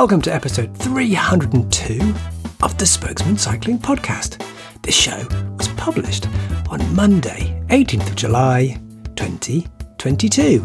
Welcome 0.00 0.22
to 0.22 0.34
episode 0.34 0.74
302 0.78 2.14
of 2.62 2.78
the 2.78 2.86
Spokesmen 2.86 3.36
Cycling 3.36 3.78
Podcast. 3.78 4.42
This 4.80 4.94
show 4.94 5.28
was 5.58 5.68
published 5.74 6.26
on 6.70 6.96
Monday, 6.96 7.62
18th 7.68 8.08
of 8.08 8.16
July, 8.16 8.80
2022. 9.16 10.60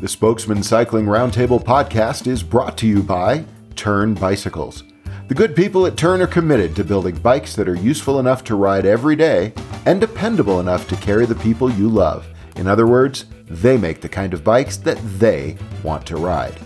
The 0.00 0.08
Spokesmen 0.08 0.62
Cycling 0.62 1.04
Roundtable 1.04 1.62
podcast 1.62 2.26
is 2.26 2.42
brought 2.42 2.78
to 2.78 2.86
you 2.86 3.02
by 3.02 3.44
Tern 3.74 4.14
Bicycles. 4.14 4.84
The 5.28 5.34
good 5.34 5.54
people 5.54 5.84
at 5.84 5.98
Tern 5.98 6.22
are 6.22 6.26
committed 6.26 6.74
to 6.76 6.82
building 6.82 7.16
bikes 7.16 7.54
that 7.56 7.68
are 7.68 7.74
useful 7.74 8.20
enough 8.20 8.42
to 8.44 8.54
ride 8.54 8.86
every 8.86 9.16
day 9.16 9.52
and 9.84 10.00
dependable 10.00 10.60
enough 10.60 10.88
to 10.88 10.96
carry 10.96 11.26
the 11.26 11.34
people 11.34 11.70
you 11.70 11.90
love. 11.90 12.26
In 12.56 12.66
other 12.66 12.86
words, 12.86 13.26
they 13.48 13.76
make 13.76 14.00
the 14.00 14.08
kind 14.08 14.34
of 14.34 14.42
bikes 14.42 14.76
that 14.78 14.98
they 15.18 15.56
want 15.82 16.06
to 16.06 16.16
ride. 16.16 16.58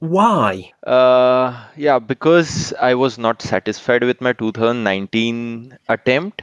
why? 0.00 0.72
Uh, 0.86 1.66
yeah, 1.76 1.98
because 1.98 2.72
I 2.80 2.94
was 2.94 3.18
not 3.18 3.42
satisfied 3.42 4.02
with 4.02 4.20
my 4.22 4.32
2019 4.32 5.76
attempt 5.90 6.42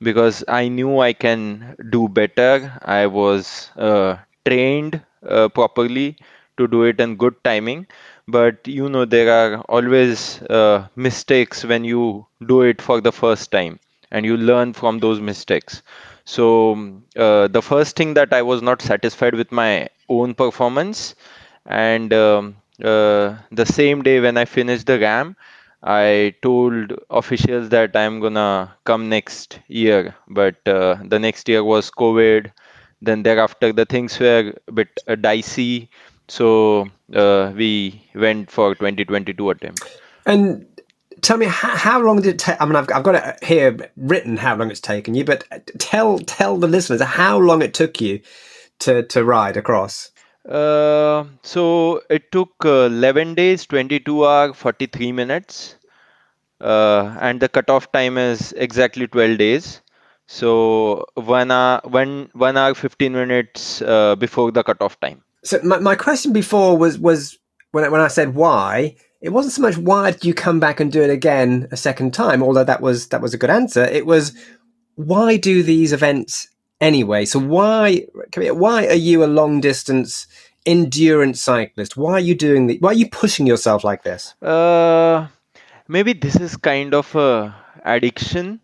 because 0.00 0.42
I 0.48 0.66
knew 0.68 0.98
I 0.98 1.12
can 1.12 1.76
do 1.90 2.08
better. 2.08 2.76
I 2.82 3.06
was 3.06 3.70
uh, 3.76 4.16
trained 4.44 5.00
uh, 5.28 5.48
properly 5.50 6.16
to 6.58 6.66
do 6.68 6.82
it 6.84 7.00
in 7.00 7.16
good 7.16 7.34
timing. 7.44 7.86
But 8.28 8.66
you 8.66 8.88
know 8.88 9.04
there 9.04 9.30
are 9.32 9.60
always 9.62 10.40
uh, 10.42 10.88
mistakes 10.96 11.64
when 11.64 11.84
you 11.84 12.26
do 12.46 12.62
it 12.62 12.80
for 12.82 13.00
the 13.00 13.12
first 13.12 13.50
time 13.50 13.78
and 14.10 14.24
you 14.24 14.36
learn 14.36 14.72
from 14.72 14.98
those 14.98 15.20
mistakes. 15.20 15.82
So 16.24 17.00
uh, 17.16 17.48
the 17.48 17.62
first 17.62 17.96
thing 17.96 18.14
that 18.14 18.32
i 18.32 18.42
was 18.42 18.62
not 18.62 18.82
satisfied 18.82 19.34
with 19.34 19.52
my 19.52 19.88
own 20.08 20.34
performance 20.34 21.14
and 21.66 22.12
um, 22.12 22.56
uh, 22.82 23.36
the 23.50 23.66
same 23.66 24.02
day 24.02 24.20
when 24.20 24.36
i 24.36 24.44
finished 24.44 24.86
the 24.86 24.98
RAAM 24.98 25.36
i 25.82 26.34
told 26.42 26.92
officials 27.10 27.68
that 27.70 27.96
i'm 27.96 28.20
gonna 28.20 28.74
come 28.84 29.08
next 29.08 29.60
year. 29.68 30.14
But 30.28 30.56
uh, 30.66 30.96
the 31.04 31.18
next 31.18 31.48
year 31.48 31.62
was 31.64 31.90
covid. 31.90 32.52
Then 33.02 33.22
thereafter 33.22 33.72
the 33.72 33.84
things 33.84 34.18
were 34.18 34.54
a 34.68 34.72
bit 34.72 34.88
dicey 35.20 35.90
so 36.28 36.88
uh, 37.14 37.52
we 37.54 38.02
went 38.14 38.50
for 38.50 38.74
2022 38.74 39.50
attempt. 39.50 40.00
And 40.24 40.66
tell 41.20 41.36
me 41.36 41.46
how, 41.46 41.76
how, 41.76 42.00
long 42.00 42.16
did 42.16 42.26
it 42.26 42.38
take? 42.38 42.60
I 42.60 42.64
mean, 42.64 42.76
I've, 42.76 42.90
I've 42.92 43.02
got 43.02 43.14
it 43.14 43.44
here 43.44 43.76
written 43.96 44.36
how 44.36 44.56
long 44.56 44.70
it's 44.70 44.80
taken 44.80 45.14
you, 45.14 45.24
but 45.24 45.44
tell 45.78 46.18
tell 46.18 46.58
the 46.58 46.68
listeners 46.68 47.00
how 47.02 47.38
long 47.38 47.62
it 47.62 47.74
took 47.74 48.00
you 48.00 48.20
to 48.80 49.02
to 49.04 49.24
ride 49.24 49.56
across. 49.56 50.10
Uh, 50.48 51.24
so 51.42 52.00
it 52.08 52.30
took 52.30 52.50
uh, 52.64 52.86
11 52.86 53.34
days, 53.34 53.66
22 53.66 54.24
hour, 54.24 54.52
43 54.54 55.10
minutes, 55.10 55.74
uh, 56.60 57.16
and 57.20 57.40
the 57.40 57.48
cutoff 57.48 57.90
time 57.90 58.16
is 58.16 58.52
exactly 58.52 59.08
12 59.08 59.38
days. 59.38 59.80
So 60.28 61.04
one 61.14 61.50
hour, 61.50 61.80
one 61.84 62.30
one 62.32 62.56
hour, 62.56 62.74
15 62.74 63.12
minutes 63.12 63.82
uh, 63.82 64.16
before 64.16 64.52
the 64.52 64.62
cutoff 64.62 64.98
time. 65.00 65.22
So 65.46 65.60
my, 65.62 65.78
my 65.78 65.94
question 65.94 66.32
before 66.32 66.76
was 66.76 66.98
was 66.98 67.38
when 67.72 67.84
I, 67.84 67.88
when 67.88 68.00
I 68.00 68.08
said 68.08 68.34
why, 68.34 68.96
it 69.20 69.30
wasn't 69.30 69.54
so 69.54 69.62
much 69.62 69.76
why 69.76 70.10
did 70.10 70.24
you 70.24 70.34
come 70.34 70.58
back 70.60 70.80
and 70.80 70.90
do 70.90 71.02
it 71.02 71.10
again 71.10 71.68
a 71.70 71.76
second 71.76 72.14
time, 72.14 72.42
although 72.42 72.64
that 72.64 72.80
was 72.80 73.08
that 73.08 73.20
was 73.20 73.34
a 73.34 73.38
good 73.38 73.50
answer. 73.50 73.84
It 73.84 74.06
was 74.06 74.32
why 74.96 75.36
do 75.36 75.62
these 75.62 75.92
events 75.92 76.48
anyway? 76.80 77.24
So 77.26 77.38
why 77.38 78.06
why 78.34 78.86
are 78.86 78.94
you 78.94 79.22
a 79.22 79.26
long 79.26 79.60
distance 79.60 80.26
endurance 80.64 81.40
cyclist? 81.42 81.96
Why 81.96 82.12
are 82.12 82.20
you 82.20 82.34
doing 82.34 82.66
the? 82.66 82.78
Why 82.78 82.90
are 82.90 82.94
you 82.94 83.08
pushing 83.08 83.46
yourself 83.46 83.84
like 83.84 84.02
this? 84.02 84.34
Uh, 84.42 85.28
maybe 85.86 86.12
this 86.12 86.36
is 86.36 86.56
kind 86.56 86.94
of 86.94 87.14
a 87.14 87.54
addiction. 87.84 88.60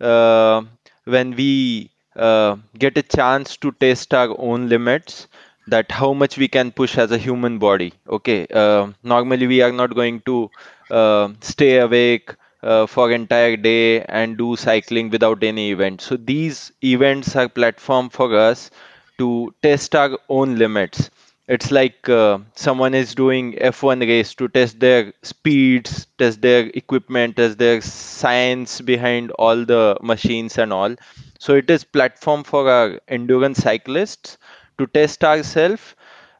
Uh, 0.00 0.62
when 1.04 1.34
we 1.34 1.90
uh, 2.16 2.56
get 2.76 2.98
a 2.98 3.02
chance 3.02 3.56
to 3.56 3.72
test 3.72 4.12
our 4.12 4.34
own 4.40 4.68
limits 4.68 5.27
that 5.70 5.90
how 5.90 6.12
much 6.12 6.36
we 6.38 6.48
can 6.48 6.70
push 6.72 6.96
as 6.98 7.10
a 7.12 7.18
human 7.18 7.58
body 7.58 7.92
okay? 8.08 8.46
Uh, 8.52 8.88
normally 9.02 9.46
we 9.46 9.60
are 9.62 9.72
not 9.72 9.94
going 9.94 10.20
to 10.22 10.50
uh, 10.90 11.28
stay 11.40 11.78
awake 11.78 12.34
uh, 12.62 12.86
for 12.86 13.10
entire 13.12 13.56
day 13.56 14.02
and 14.02 14.36
do 14.38 14.56
cycling 14.56 15.10
without 15.10 15.42
any 15.44 15.70
event. 15.70 16.00
So 16.00 16.16
these 16.16 16.72
events 16.82 17.36
are 17.36 17.48
platform 17.48 18.08
for 18.10 18.34
us 18.36 18.70
to 19.18 19.54
test 19.62 19.94
our 19.94 20.18
own 20.28 20.56
limits. 20.56 21.10
It's 21.48 21.70
like 21.70 22.08
uh, 22.08 22.38
someone 22.54 22.94
is 22.94 23.14
doing 23.14 23.54
f1 23.58 24.00
race 24.00 24.34
to 24.34 24.48
test 24.48 24.80
their 24.80 25.12
speeds 25.22 26.06
test 26.18 26.42
their 26.42 26.66
equipment 26.74 27.36
test 27.36 27.56
their 27.58 27.80
science 27.80 28.80
behind 28.82 29.30
all 29.32 29.64
the 29.64 29.96
machines 30.02 30.58
and 30.58 30.72
all. 30.72 30.94
So 31.38 31.54
it 31.54 31.70
is 31.70 31.84
platform 31.84 32.44
for 32.44 32.68
our 32.68 33.00
endurance 33.08 33.58
cyclists 33.58 34.36
to 34.78 34.86
test 34.86 35.24
ourselves 35.24 35.94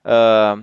uh, 0.04 0.56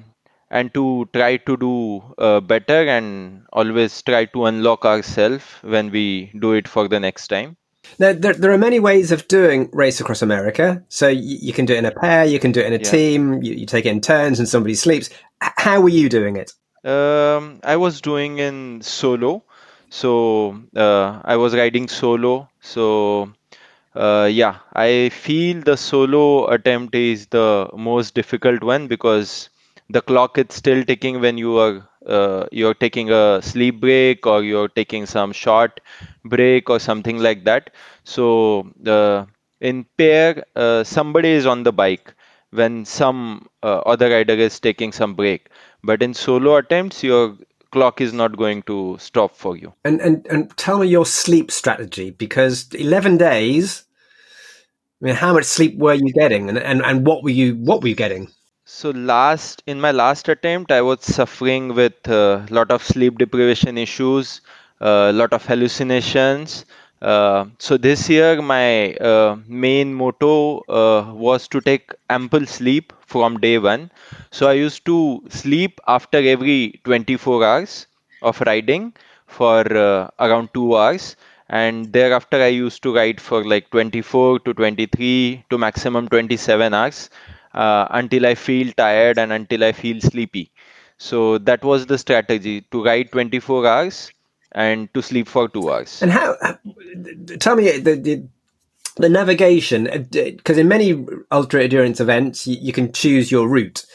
and 0.50 0.74
to 0.74 1.08
try 1.14 1.38
to 1.38 1.58
do 1.58 2.04
uh, 2.18 2.40
better 2.40 2.88
and 2.88 3.46
always 3.54 4.02
try 4.02 4.26
to 4.26 4.46
unlock 4.46 4.86
ourselves 4.86 5.46
when 5.62 5.92
we 5.92 6.32
do 6.40 6.54
it 6.54 6.68
for 6.68 6.88
the 6.88 7.00
next 7.00 7.28
time. 7.28 7.58
Now, 8.00 8.14
there, 8.14 8.34
there 8.34 8.52
are 8.52 8.58
many 8.58 8.80
ways 8.80 9.12
of 9.12 9.28
doing 9.28 9.70
Race 9.72 10.00
Across 10.00 10.22
America. 10.22 10.84
So 10.90 11.08
you, 11.08 11.38
you 11.42 11.54
can 11.54 11.66
do 11.66 11.74
it 11.74 11.78
in 11.78 11.86
a 11.86 11.92
pair, 11.92 12.26
you 12.26 12.40
can 12.40 12.52
do 12.52 12.60
it 12.60 12.68
in 12.68 12.74
a 12.74 12.78
yeah. 12.78 12.92
team, 12.92 13.44
you, 13.44 13.54
you, 13.54 13.66
take 13.66 13.86
it 13.86 13.90
in 13.90 14.02
turns 14.02 14.40
and 14.40 14.50
somebody 14.50 14.76
sleeps. 14.76 15.10
H- 15.44 15.52
how 15.58 15.82
were 15.82 15.90
you 15.90 16.10
doing 16.10 16.36
it? 16.36 16.52
Um, 16.84 17.60
I 17.64 17.78
was 17.78 18.02
doing 18.02 18.40
in 18.40 18.82
solo. 18.82 19.44
So 19.90 20.62
uh, 20.76 21.22
I 21.24 21.38
was 21.38 21.56
riding 21.56 21.88
solo. 21.88 22.50
So 22.60 23.32
uh, 23.96 24.30
yeah, 24.32 24.58
I 24.74 25.10
feel 25.10 25.62
the 25.62 25.78
solo 25.78 26.48
attempt 26.48 26.96
is 26.96 27.28
the 27.28 27.70
most 27.76 28.14
difficult 28.14 28.64
one 28.64 28.88
because 28.88 29.50
the 29.90 30.02
clock 30.02 30.38
is 30.38 30.48
still 30.50 30.84
ticking 30.84 31.22
when 31.22 31.38
you 31.38 31.58
are 31.58 31.88
uh, 32.06 32.46
you're 32.52 32.74
taking 32.74 33.10
a 33.12 33.42
sleep 33.42 33.80
break 33.82 34.28
or 34.28 34.44
you're 34.44 34.68
taking 34.68 35.06
some 35.06 35.32
short 35.32 35.80
break 36.24 36.70
or 36.70 36.80
something 36.80 37.18
like 37.18 37.46
that. 37.46 37.72
So 38.04 38.72
uh, 38.86 39.26
in 39.60 39.86
pair, 39.98 40.44
uh, 40.56 40.84
somebody 40.84 41.30
is 41.30 41.46
on 41.46 41.64
the 41.64 41.72
bike 41.74 42.14
when 42.52 42.86
some 42.86 43.48
uh, 43.64 43.80
other 43.80 44.10
rider 44.10 44.34
is 44.34 44.60
taking 44.60 44.92
some 44.92 45.16
break. 45.16 45.50
But 45.84 46.04
in 46.04 46.14
solo 46.14 46.58
attempts, 46.58 47.04
your 47.04 47.38
clock 47.72 48.02
is 48.02 48.14
not 48.14 48.38
going 48.38 48.62
to 48.64 48.98
stop 49.00 49.36
for 49.36 49.58
you. 49.58 49.74
And 49.84 50.00
and 50.02 50.26
and 50.28 50.56
tell 50.58 50.80
me 50.80 50.88
your 50.88 51.06
sleep 51.06 51.52
strategy 51.52 52.12
because 52.12 52.68
eleven 52.74 53.18
days. 53.18 53.85
I 55.02 55.06
mean, 55.06 55.16
how 55.16 55.34
much 55.34 55.46
sleep 55.46 55.78
were 55.78 55.94
you 55.94 56.12
getting, 56.12 56.50
and, 56.50 56.58
and, 56.58 56.82
and 56.84 57.06
what 57.06 57.24
were 57.24 57.30
you 57.30 57.56
what 57.56 57.82
were 57.82 57.88
you 57.88 57.96
getting? 57.96 58.28
So 58.66 58.92
last 58.92 59.64
in 59.66 59.80
my 59.82 59.92
last 59.92 60.28
attempt, 60.30 60.72
I 60.72 60.82
was 60.82 61.02
suffering 61.04 61.74
with 61.74 62.08
a 62.08 62.46
lot 62.52 62.70
of 62.72 62.84
sleep 62.84 63.18
deprivation 63.18 63.78
issues, 63.78 64.42
a 64.80 65.12
lot 65.14 65.34
of 65.34 65.46
hallucinations. 65.46 66.66
Uh, 67.02 67.46
so 67.60 67.78
this 67.78 68.08
year, 68.10 68.42
my 68.42 68.94
uh, 68.96 69.38
main 69.48 69.94
motto 69.94 70.60
uh, 70.70 71.12
was 71.14 71.48
to 71.50 71.62
take 71.62 71.92
ample 72.10 72.46
sleep 72.46 72.94
from 73.06 73.38
day 73.40 73.58
one. 73.58 73.92
So 74.32 74.48
I 74.48 74.54
used 74.54 74.86
to 74.86 75.24
sleep 75.30 75.80
after 75.88 76.18
every 76.20 76.80
24 76.84 77.44
hours 77.44 77.88
of 78.22 78.40
riding 78.42 78.94
for 79.28 79.62
uh, 79.76 80.10
around 80.20 80.50
two 80.54 80.76
hours, 80.78 81.16
and 81.50 81.94
thereafter 81.94 82.42
I 82.42 82.48
used 82.48 82.82
to 82.84 82.96
ride 82.96 83.22
for 83.22 83.44
like 83.44 83.70
24 83.70 84.40
to 84.40 84.54
23 84.54 85.46
to 85.50 85.58
maximum 85.58 86.08
27 86.08 86.74
hours 86.74 87.10
uh, 87.54 87.88
until 87.92 88.26
I 88.26 88.36
feel 88.36 88.72
tired 88.74 89.18
and 89.18 89.32
until 89.32 89.64
I 89.64 89.72
feel 89.72 90.02
sleepy. 90.02 90.52
So 90.98 91.38
that 91.40 91.64
was 91.64 91.86
the 91.86 91.98
strategy 91.98 92.62
to 92.72 92.84
ride 92.84 93.12
24 93.12 93.68
hours 93.68 94.12
and 94.52 94.92
to 94.94 95.02
sleep 95.02 95.28
for 95.28 95.48
two 95.50 95.70
hours. 95.70 96.02
And 96.02 96.12
how? 96.12 96.36
Tell 97.40 97.56
me 97.56 97.78
the 97.80 97.96
the, 97.96 98.28
the 98.98 99.10
navigation 99.10 100.08
because 100.10 100.58
in 100.58 100.68
many 100.68 101.06
ultra 101.32 101.64
endurance 101.64 102.00
events 102.00 102.48
you, 102.48 102.58
you, 102.60 102.74
can 102.74 102.94
choose 102.94 103.30
your 103.30 103.48
route, 103.50 103.86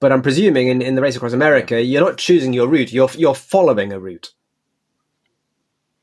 but 0.00 0.10
I'm 0.10 0.20
presuming 0.20 0.66
in, 0.66 0.82
in 0.82 0.96
the 0.96 1.02
race 1.02 1.14
across 1.14 1.32
America 1.32 1.80
you're 1.80 2.04
not 2.04 2.18
choosing 2.18 2.52
your 2.52 2.66
route. 2.66 2.92
You're 2.92 3.10
you're 3.16 3.36
following 3.36 3.92
a 3.92 4.00
route. 4.00 4.32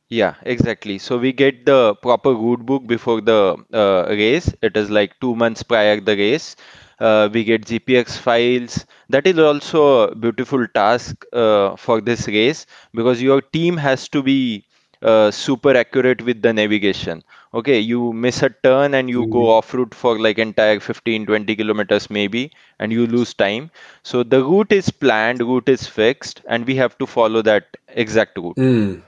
Yeah, 0.10 0.36
exactly. 0.44 0.98
So 1.00 1.18
we 1.18 1.32
get 1.34 1.66
the 1.66 1.96
proper 1.96 2.34
route 2.34 2.66
book 2.66 2.86
before 2.88 3.22
the 3.22 3.58
uh, 3.74 4.06
race. 4.10 4.54
It 4.62 4.76
is 4.78 4.90
like 4.90 5.20
two 5.20 5.36
months 5.36 5.64
prior 5.64 6.00
the 6.00 6.16
race 6.18 6.56
uh, 7.00 7.30
we 7.34 7.44
get 7.44 7.66
GPX 7.66 8.18
files. 8.18 8.86
That 9.10 9.28
is 9.28 9.38
also 9.40 10.10
a 10.10 10.16
beautiful 10.16 10.68
task 10.68 11.26
uh, 11.34 11.76
for 11.76 12.02
this 12.02 12.28
race 12.28 12.66
because 12.94 13.22
your 13.22 13.42
team 13.42 13.78
has 13.78 14.08
to 14.10 14.22
be 14.24 14.66
uh, 15.02 15.32
super 15.32 15.76
accurate 15.76 16.22
with 16.24 16.42
the 16.42 16.54
navigation. 16.54 17.24
Okay, 17.54 17.80
you 17.80 18.12
miss 18.14 18.42
a 18.44 18.50
turn 18.50 18.94
and 18.96 19.10
you 19.10 19.24
mm-hmm. 19.24 19.32
go 19.32 19.50
off 19.50 19.74
route 19.74 19.94
for 19.96 20.20
like 20.20 20.38
entire 20.40 20.80
15 20.80 21.26
20 21.26 21.56
kilometers 21.56 22.10
maybe, 22.10 22.52
and 22.80 22.92
you 22.92 23.06
lose 23.08 23.34
time. 23.34 23.70
So 24.04 24.24
the 24.24 24.44
route 24.44 24.72
is 24.72 24.90
planned, 24.90 25.42
route 25.42 25.70
is 25.70 25.88
fixed, 25.88 26.42
and 26.48 26.66
we 26.66 26.76
have 26.76 26.98
to 27.00 27.06
follow 27.08 27.42
that 27.44 27.78
exact 27.90 28.38
route. 28.38 28.58
Mm. 28.58 29.02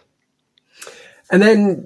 And 1.32 1.42
then 1.42 1.84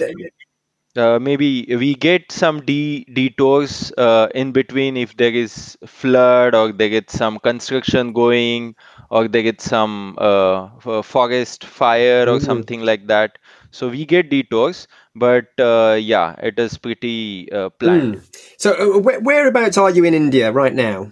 uh, 0.96 1.20
maybe 1.20 1.66
we 1.76 1.96
get 1.96 2.32
some 2.32 2.62
de- 2.62 3.06
detours 3.14 3.92
uh, 3.98 4.28
in 4.34 4.52
between 4.52 4.98
if 4.98 5.16
there 5.18 5.34
is 5.34 5.78
flood 5.86 6.56
or 6.56 6.72
they 6.72 6.90
get 6.90 7.10
some 7.10 7.40
construction 7.40 8.14
going 8.14 8.76
or 9.10 9.28
they 9.28 9.44
get 9.44 9.62
some 9.62 10.16
uh, 10.18 10.70
forest 11.02 11.66
fire 11.66 12.24
or 12.24 12.38
mm-hmm. 12.38 12.46
something 12.46 12.82
like 12.82 13.08
that 13.08 13.38
so 13.72 13.90
we 13.90 14.06
get 14.06 14.30
detours 14.30 14.88
but 15.16 15.48
uh, 15.60 15.98
yeah 16.00 16.36
it 16.40 16.58
is 16.58 16.78
pretty 16.78 17.52
uh, 17.52 17.70
planned 17.70 18.16
mm. 18.16 18.38
so 18.58 18.72
uh, 18.74 19.00
wh- 19.00 19.24
whereabouts 19.24 19.78
are 19.78 19.90
you 19.90 20.04
in 20.06 20.14
india 20.14 20.52
right 20.52 20.74
now 20.74 21.12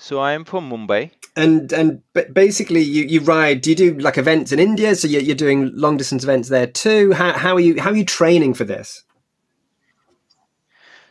so 0.00 0.18
I 0.18 0.32
am 0.32 0.44
from 0.46 0.70
Mumbai. 0.70 1.10
And 1.36 1.72
and 1.72 2.02
basically, 2.32 2.80
you, 2.80 3.04
you 3.04 3.20
ride. 3.20 3.60
Do 3.60 3.70
you 3.70 3.76
do 3.76 3.94
like 3.98 4.16
events 4.16 4.50
in 4.50 4.58
India? 4.58 4.94
So 4.94 5.06
you're, 5.06 5.20
you're 5.20 5.36
doing 5.36 5.70
long 5.74 5.98
distance 5.98 6.24
events 6.24 6.48
there 6.48 6.66
too. 6.66 7.12
How 7.12 7.34
how 7.34 7.54
are 7.54 7.60
you 7.60 7.80
how 7.80 7.90
are 7.90 7.96
you 7.96 8.04
training 8.04 8.54
for 8.54 8.64
this? 8.64 9.04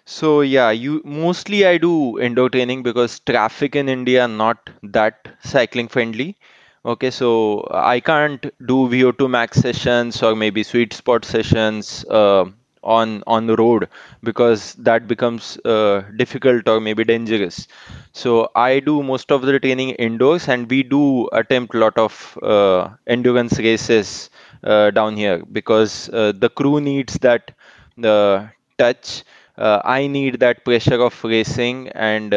So 0.05 0.41
yeah, 0.41 0.71
you 0.71 1.03
mostly 1.05 1.67
I 1.67 1.77
do 1.77 2.19
indoor 2.19 2.49
training 2.49 2.81
because 2.81 3.19
traffic 3.19 3.75
in 3.75 3.87
India 3.87 4.27
not 4.27 4.71
that 4.81 5.27
cycling 5.43 5.87
friendly. 5.87 6.35
Okay, 6.83 7.11
so 7.11 7.67
I 7.71 7.99
can't 7.99 8.41
do 8.65 8.87
VO2 8.89 9.29
max 9.29 9.59
sessions 9.59 10.23
or 10.23 10.35
maybe 10.35 10.63
sweet 10.63 10.93
spot 10.93 11.25
sessions 11.25 12.05
uh, 12.09 12.45
on 12.83 13.23
on 13.27 13.47
the 13.47 13.55
road 13.55 13.87
because 14.23 14.73
that 14.75 15.07
becomes 15.07 15.57
uh, 15.65 16.01
difficult 16.17 16.67
or 16.67 16.79
maybe 16.79 17.03
dangerous. 17.03 17.67
So 18.11 18.49
i 18.55 18.79
do 18.79 19.01
most 19.03 19.31
of 19.31 19.41
the 19.43 19.59
training 19.59 19.91
indoors 19.91 20.47
and 20.47 20.69
we 20.69 20.83
do 20.83 21.27
attempt 21.33 21.75
a 21.75 21.79
lot 21.79 21.97
of 21.97 22.37
uh, 22.41 22.89
endurance 23.07 23.57
races 23.59 24.29
uh, 24.63 24.91
down 24.91 25.15
here 25.15 25.43
because 25.51 26.09
uh, 26.09 26.33
the 26.35 26.49
crew 26.49 26.79
needs 26.81 27.13
that 27.19 27.51
the 27.97 28.49
touch. 28.77 29.23
Uh, 29.57 29.81
i 29.83 30.07
need 30.07 30.39
that 30.39 30.63
pressure 30.63 31.01
of 31.05 31.21
racing 31.21 31.89
and 31.89 32.33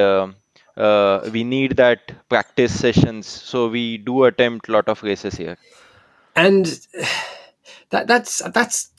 uh, 0.76 1.28
we 1.32 1.44
need 1.44 1.76
that 1.76 2.12
practice 2.28 2.78
sessions. 2.78 3.26
So 3.26 3.68
we 3.68 3.98
do 3.98 4.24
attempt 4.24 4.68
a 4.68 4.72
lot 4.72 4.88
of 4.88 5.02
races 5.02 5.34
here. 5.34 5.56
And 6.34 6.66
that 7.90 8.06
that's 8.06 8.42
that's 8.52 8.90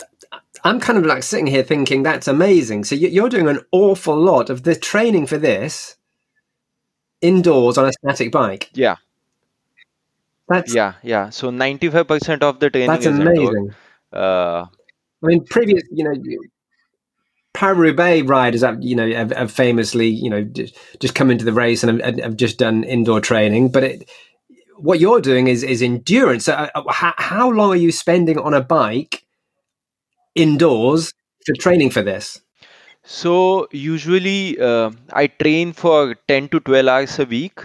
I'm 0.63 0.79
kind 0.79 0.97
of 0.97 1.05
like 1.05 1.23
sitting 1.23 1.47
here 1.47 1.63
thinking 1.63 2.03
that's 2.03 2.27
amazing. 2.27 2.85
So 2.85 2.95
you're 2.95 3.29
doing 3.29 3.47
an 3.47 3.59
awful 3.71 4.15
lot 4.15 4.49
of 4.49 4.63
the 4.63 4.75
training 4.75 5.27
for 5.27 5.37
this 5.37 5.97
indoors 7.21 7.77
on 7.77 7.85
a 7.85 7.93
static 7.93 8.31
bike. 8.31 8.69
Yeah. 8.73 8.97
That's 10.47 10.73
yeah, 10.73 10.93
yeah. 11.03 11.29
So 11.29 11.49
95% 11.49 12.43
of 12.43 12.59
the 12.59 12.69
training 12.69 12.89
that's 12.89 13.05
amazing. 13.05 13.73
Uh, 14.11 14.65
I 15.23 15.25
mean, 15.25 15.43
previous, 15.45 15.83
you 15.91 16.03
know, 16.03 16.13
Paris-Roubaix 17.53 18.27
riders 18.27 18.61
have, 18.61 18.81
you 18.81 18.95
know, 18.95 19.09
have, 19.11 19.31
have, 19.31 19.51
famously, 19.51 20.07
you 20.07 20.29
know, 20.29 20.43
just 20.43 21.15
come 21.15 21.31
into 21.31 21.45
the 21.45 21.53
race 21.53 21.83
and 21.83 22.01
have, 22.01 22.19
have 22.19 22.35
just 22.35 22.59
done 22.59 22.83
indoor 22.83 23.21
training. 23.21 23.69
But 23.69 23.83
it, 23.83 24.09
what 24.77 24.99
you're 24.99 25.21
doing 25.21 25.47
is 25.47 25.63
is 25.63 25.81
endurance. 25.81 26.45
So, 26.45 26.53
uh, 26.53 26.83
how, 26.89 27.13
how 27.17 27.49
long 27.49 27.71
are 27.71 27.77
you 27.77 27.91
spending 27.91 28.37
on 28.37 28.53
a 28.53 28.61
bike 28.61 29.23
indoors 30.35 31.13
for 31.45 31.53
training 31.59 31.89
for 31.91 32.01
this? 32.01 32.41
So 33.03 33.67
usually 33.71 34.59
uh, 34.59 34.91
I 35.11 35.27
train 35.27 35.73
for 35.73 36.15
10 36.27 36.49
to 36.49 36.59
12 36.59 36.87
hours 36.87 37.19
a 37.19 37.25
week. 37.25 37.59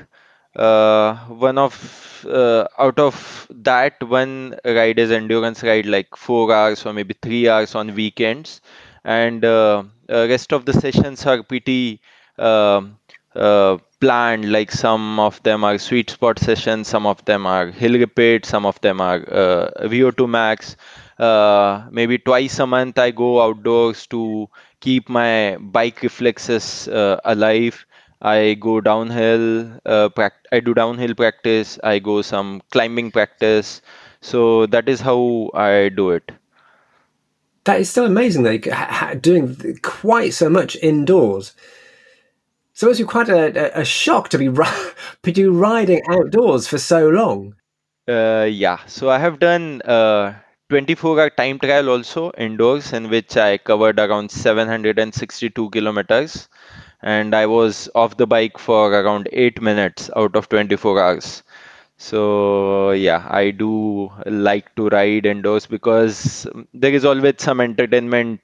Uh, 0.56 1.14
one 1.26 1.58
of 1.58 2.26
uh, 2.28 2.66
out 2.78 2.98
of 2.98 3.46
that 3.50 4.02
one 4.02 4.56
ride 4.64 4.98
is 4.98 5.12
endurance 5.12 5.62
ride 5.62 5.86
like 5.86 6.16
four 6.16 6.52
hours 6.52 6.84
or 6.84 6.92
maybe 6.92 7.14
three 7.22 7.48
hours 7.48 7.74
on 7.76 7.94
weekends, 7.94 8.60
and 9.04 9.44
uh, 9.44 9.84
uh, 10.10 10.26
rest 10.28 10.52
of 10.52 10.64
the 10.64 10.72
sessions 10.72 11.24
are 11.26 11.42
pretty 11.44 12.00
um, 12.38 12.98
uh, 13.36 13.78
planned. 14.00 14.50
Like 14.50 14.72
some 14.72 15.20
of 15.20 15.40
them 15.44 15.62
are 15.62 15.78
sweet 15.78 16.10
spot 16.10 16.40
sessions, 16.40 16.88
some 16.88 17.06
of 17.06 17.24
them 17.24 17.46
are 17.46 17.68
hill 17.70 17.92
repeat, 17.92 18.44
some 18.44 18.66
of 18.66 18.80
them 18.80 19.00
are 19.00 19.20
VO2 19.86 20.26
max 20.26 20.76
uh, 21.18 21.86
maybe 21.90 22.18
twice 22.18 22.58
a 22.58 22.66
month 22.66 22.98
I 22.98 23.10
go 23.10 23.42
outdoors 23.42 24.06
to 24.08 24.48
keep 24.80 25.08
my 25.08 25.56
bike 25.60 26.02
reflexes 26.02 26.88
uh, 26.88 27.20
alive. 27.24 27.84
I 28.20 28.54
go 28.54 28.80
downhill, 28.80 29.78
uh, 29.86 30.08
I 30.50 30.60
do 30.60 30.74
downhill 30.74 31.14
practice. 31.14 31.78
I 31.84 31.98
go 31.98 32.22
some 32.22 32.62
climbing 32.70 33.12
practice. 33.12 33.80
So 34.20 34.66
that 34.66 34.88
is 34.88 35.00
how 35.00 35.50
I 35.54 35.90
do 35.90 36.10
it. 36.10 36.32
That 37.64 37.80
is 37.80 37.90
still 37.90 38.06
amazing 38.06 38.44
though, 38.44 38.58
doing 39.20 39.78
quite 39.82 40.34
so 40.34 40.48
much 40.48 40.76
indoors. 40.76 41.54
So 42.72 42.86
it 42.86 42.90
was 42.90 43.02
quite 43.04 43.28
a, 43.28 43.80
a 43.80 43.84
shock 43.84 44.28
to 44.30 44.38
be 44.38 44.48
to 44.48 45.32
do 45.32 45.52
riding 45.52 46.00
outdoors 46.08 46.66
for 46.66 46.78
so 46.78 47.08
long. 47.08 47.54
Uh, 48.08 48.48
yeah, 48.50 48.78
so 48.86 49.10
I 49.10 49.18
have 49.18 49.38
done 49.38 49.82
uh, 49.82 50.34
24 50.68 51.20
hour 51.20 51.30
time 51.30 51.58
trial 51.58 51.88
also 51.88 52.30
indoors 52.38 52.92
in 52.92 53.08
which 53.08 53.36
I 53.36 53.58
covered 53.58 53.98
around 54.00 54.30
762 54.30 55.70
kilometers 55.70 56.48
and 57.02 57.34
I 57.34 57.46
was 57.46 57.88
off 57.94 58.16
the 58.16 58.26
bike 58.26 58.58
for 58.58 58.92
around 58.92 59.28
8 59.32 59.60
minutes 59.62 60.10
out 60.16 60.36
of 60.36 60.48
24 60.48 61.00
hours. 61.00 61.42
So 61.98 62.92
yeah, 62.92 63.26
I 63.30 63.50
do 63.50 64.10
like 64.26 64.74
to 64.76 64.88
ride 64.88 65.26
indoors 65.26 65.66
because 65.66 66.46
there 66.74 66.92
is 66.92 67.04
always 67.04 67.34
some 67.38 67.60
entertainment 67.60 68.40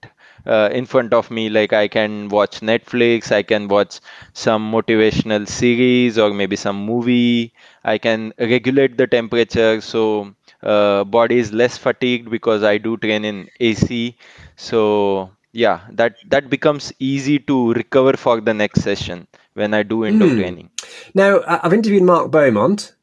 uh, 0.46 0.68
in 0.72 0.86
front 0.86 1.12
of 1.12 1.30
me. 1.30 1.48
Like 1.48 1.72
I 1.72 1.88
can 1.88 2.28
watch 2.28 2.60
Netflix, 2.60 3.32
I 3.32 3.42
can 3.42 3.68
watch 3.68 4.00
some 4.32 4.70
motivational 4.72 5.48
series 5.48 6.18
or 6.18 6.32
maybe 6.32 6.56
some 6.56 6.84
movie. 6.84 7.52
I 7.84 7.98
can 7.98 8.32
regulate 8.38 8.96
the 8.96 9.06
temperature. 9.06 9.80
So 9.80 10.34
uh, 10.64 11.04
body 11.04 11.38
is 11.38 11.52
less 11.52 11.78
fatigued 11.78 12.30
because 12.30 12.64
I 12.64 12.78
do 12.78 12.96
train 12.98 13.24
in 13.24 13.48
AC. 13.60 14.16
So 14.56 15.30
yeah, 15.52 15.80
that 15.92 16.16
that 16.28 16.50
becomes 16.50 16.92
easy 16.98 17.38
to 17.40 17.72
recover 17.74 18.16
for 18.16 18.40
the 18.40 18.54
next 18.54 18.82
session 18.82 19.28
when 19.54 19.74
I 19.74 19.82
do 19.84 20.04
indoor 20.04 20.30
Hmm. 20.30 20.34
training. 20.34 20.70
Now, 21.14 21.40
I've 21.46 21.72
interviewed 21.72 22.02
Mark 22.04 22.30
Beaumont, 22.30 22.94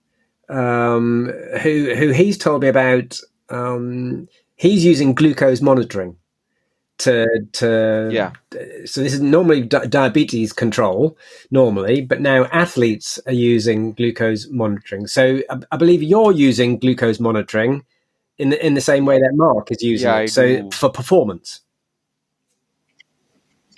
um, 0.50 1.32
who 1.62 1.94
who 1.96 2.10
he's 2.12 2.38
told 2.38 2.62
me 2.63 2.70
about. 2.70 3.20
Um, 3.50 4.27
he's 4.56 4.86
using 4.86 5.13
glucose 5.15 5.62
monitoring 5.62 6.18
to 7.01 7.27
to 7.53 8.10
Yeah. 8.12 8.31
So 8.86 9.01
this 9.01 9.13
is 9.13 9.22
normally 9.22 9.62
di- 9.63 9.86
diabetes 9.86 10.53
control 10.53 11.17
normally, 11.51 12.01
but 12.01 12.22
now 12.22 12.46
athletes 12.46 13.20
are 13.27 13.34
using 13.34 13.93
glucose 13.93 14.48
monitoring. 14.50 15.08
So 15.08 15.41
I, 15.50 15.58
I 15.72 15.77
believe 15.77 16.03
you're 16.03 16.31
using 16.31 16.77
glucose 16.79 17.20
monitoring 17.20 17.84
in 18.38 18.50
the 18.50 18.65
in 18.65 18.74
the 18.74 18.81
same 18.81 19.05
way 19.05 19.20
that 19.20 19.31
Mark 19.34 19.72
is 19.72 19.81
using 19.81 20.10
Yeah, 20.10 20.20
it. 20.20 20.29
So 20.29 20.46
do. 20.48 20.70
for 20.72 20.89
performance. 20.89 21.62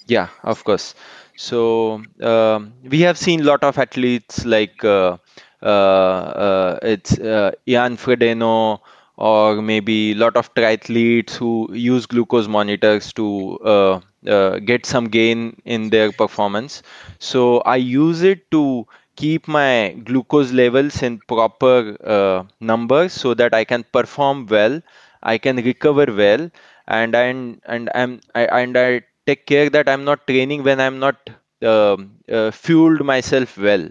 Yeah, 0.07 0.27
of 0.43 0.63
course. 0.63 0.95
So 1.35 2.01
um, 2.21 2.73
we 2.83 3.01
have 3.01 3.17
seen 3.17 3.41
a 3.41 3.43
lot 3.43 3.63
of 3.63 3.77
athletes 3.77 4.45
like 4.45 4.83
uh, 4.83 5.17
uh, 5.61 5.65
uh, 5.65 6.79
it's 6.81 7.17
uh, 7.19 7.51
Jan 7.67 7.97
Frodeno 7.97 8.79
or 9.17 9.61
maybe 9.61 10.11
a 10.11 10.15
lot 10.15 10.35
of 10.35 10.53
triathletes 10.55 11.31
who 11.35 11.69
use 11.73 12.05
glucose 12.05 12.47
monitors 12.47 13.13
to 13.13 13.57
uh, 13.63 13.99
uh, 14.27 14.59
get 14.59 14.85
some 14.85 15.05
gain 15.05 15.55
in 15.65 15.89
their 15.89 16.11
performance. 16.11 16.81
So 17.19 17.59
I 17.61 17.75
use 17.77 18.23
it 18.23 18.49
to 18.51 18.87
keep 19.15 19.47
my 19.47 19.89
glucose 20.03 20.51
levels 20.51 21.01
in 21.03 21.19
proper 21.27 21.95
uh, 22.03 22.43
numbers 22.59 23.13
so 23.13 23.33
that 23.35 23.53
I 23.53 23.63
can 23.63 23.83
perform 23.91 24.47
well, 24.47 24.81
I 25.21 25.37
can 25.37 25.57
recover 25.57 26.05
well, 26.09 26.49
and 26.87 27.15
and 27.15 27.61
and 27.65 27.89
I'm 27.95 28.21
I, 28.35 28.45
and 28.61 28.77
I 28.77 29.01
take 29.25 29.45
care 29.45 29.69
that 29.69 29.87
I'm 29.87 30.03
not 30.03 30.27
training 30.27 30.63
when 30.63 30.79
I'm 30.81 30.99
not 30.99 31.29
um, 31.61 32.15
uh, 32.31 32.51
fueled 32.51 33.05
myself 33.05 33.57
well. 33.57 33.89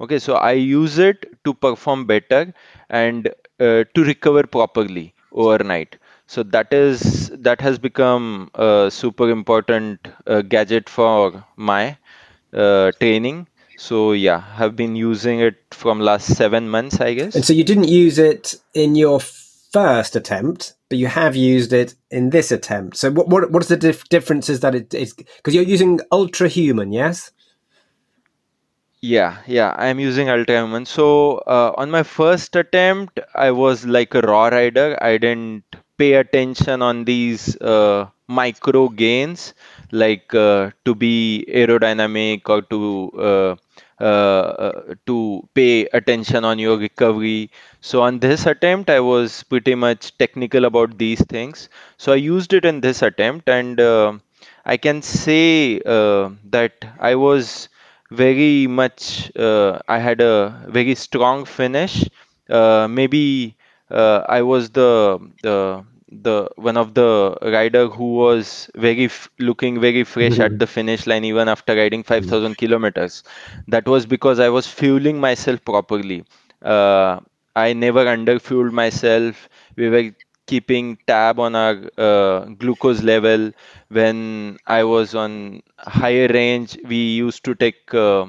Okay, 0.00 0.18
so 0.18 0.34
I 0.34 0.52
use 0.52 0.98
it 0.98 1.26
to 1.44 1.52
perform 1.54 2.06
better 2.06 2.54
and 2.88 3.32
uh, 3.60 3.84
to 3.94 4.04
recover 4.04 4.46
properly 4.46 5.14
overnight. 5.32 5.96
So 6.26 6.42
that 6.44 6.72
is 6.72 7.30
that 7.30 7.60
has 7.60 7.78
become 7.78 8.50
a 8.54 8.88
super 8.90 9.30
important 9.30 10.08
uh, 10.26 10.42
gadget 10.42 10.88
for 10.88 11.44
my 11.56 11.96
uh, 12.52 12.92
training. 13.00 13.48
So 13.76 14.12
yeah, 14.12 14.40
have 14.40 14.76
been 14.76 14.94
using 14.94 15.40
it 15.40 15.56
from 15.70 16.00
last 16.00 16.36
seven 16.36 16.68
months, 16.68 17.00
I 17.00 17.14
guess. 17.14 17.34
And 17.34 17.44
so 17.44 17.52
you 17.52 17.64
didn't 17.64 17.88
use 17.88 18.18
it 18.18 18.54
in 18.74 18.94
your 18.94 19.20
first 19.20 20.16
attempt, 20.16 20.74
but 20.88 20.98
you 20.98 21.06
have 21.06 21.36
used 21.36 21.72
it 21.72 21.94
in 22.10 22.30
this 22.30 22.52
attempt. 22.52 22.96
So 22.96 23.10
what 23.10 23.28
what 23.28 23.50
what's 23.50 23.68
the 23.68 23.76
dif- 23.76 24.08
differences 24.08 24.60
that 24.60 24.74
it 24.74 24.94
is 24.94 25.14
because 25.14 25.54
you're 25.54 25.64
using 25.64 26.00
Ultrahuman, 26.12 26.92
yes? 26.92 27.30
Yeah, 29.02 29.38
yeah, 29.46 29.74
I'm 29.78 29.98
using 29.98 30.26
Ultrahuman. 30.28 30.86
So 30.86 31.38
uh, 31.46 31.72
on 31.76 31.90
my 31.90 32.02
first 32.02 32.54
attempt, 32.56 33.18
I 33.34 33.50
was 33.50 33.86
like 33.86 34.14
a 34.14 34.20
raw 34.20 34.48
rider. 34.48 34.98
I 35.02 35.16
didn't 35.18 35.64
pay 35.96 36.14
attention 36.14 36.82
on 36.82 37.04
these 37.04 37.56
uh, 37.62 38.06
micro 38.28 38.88
gains, 38.90 39.54
like 39.90 40.34
uh, 40.34 40.70
to 40.84 40.94
be 40.94 41.46
aerodynamic 41.48 42.42
or 42.48 42.60
to 42.62 43.10
uh, 43.18 43.56
uh, 44.02 44.04
uh, 44.04 44.94
to 45.06 45.48
pay 45.54 45.86
attention 45.94 46.44
on 46.44 46.58
your 46.58 46.76
recovery. 46.76 47.50
So 47.80 48.02
on 48.02 48.18
this 48.18 48.44
attempt, 48.46 48.90
I 48.90 49.00
was 49.00 49.42
pretty 49.44 49.74
much 49.74 50.16
technical 50.18 50.66
about 50.66 50.98
these 50.98 51.22
things. 51.24 51.70
So 51.96 52.12
I 52.12 52.16
used 52.16 52.52
it 52.52 52.64
in 52.66 52.80
this 52.82 53.00
attempt, 53.02 53.48
and 53.48 53.80
I 54.64 54.76
can 54.76 55.02
say 55.02 55.78
that 55.80 56.84
I 56.98 57.14
was 57.14 57.68
very 58.10 58.66
much 58.66 59.30
uh, 59.36 59.78
I 59.88 59.98
had 59.98 60.20
a 60.20 60.64
very 60.68 60.94
strong 60.94 61.44
finish. 61.44 62.08
Uh, 62.48 62.86
maybe 62.90 63.56
uh, 63.90 64.24
I 64.28 64.42
was 64.42 64.70
the 64.70 65.18
the 65.42 65.84
the 66.10 66.48
one 66.56 66.76
of 66.76 66.94
the 66.94 67.36
rider 67.42 67.86
who 67.88 68.14
was 68.14 68.70
very 68.74 69.04
f- 69.06 69.28
looking 69.38 69.80
very 69.80 70.04
fresh 70.04 70.38
at 70.40 70.58
the 70.58 70.66
finish 70.66 71.06
line 71.06 71.24
even 71.24 71.48
after 71.48 71.74
riding 71.76 72.02
5000 72.02 72.56
kilometers. 72.56 73.22
That 73.68 73.86
was 73.86 74.06
because 74.06 74.38
i 74.40 74.48
was 74.48 74.66
fueling 74.66 75.20
myself 75.20 75.64
properly. 75.64 76.24
Uh, 76.62 77.20
i 77.56 77.72
never 77.72 78.04
underfueled 78.04 78.72
myself. 78.72 79.48
We 79.76 79.88
were 79.88 80.10
keeping 80.50 80.98
tab 81.06 81.38
on 81.46 81.54
our 81.62 81.76
uh, 82.08 82.44
glucose 82.64 83.02
level 83.02 83.50
when 83.88 84.20
i 84.66 84.82
was 84.82 85.14
on 85.14 85.62
higher 85.78 86.28
range 86.28 86.76
we 86.92 87.00
used 87.22 87.44
to 87.44 87.54
take 87.54 87.94
uh, 87.94 88.26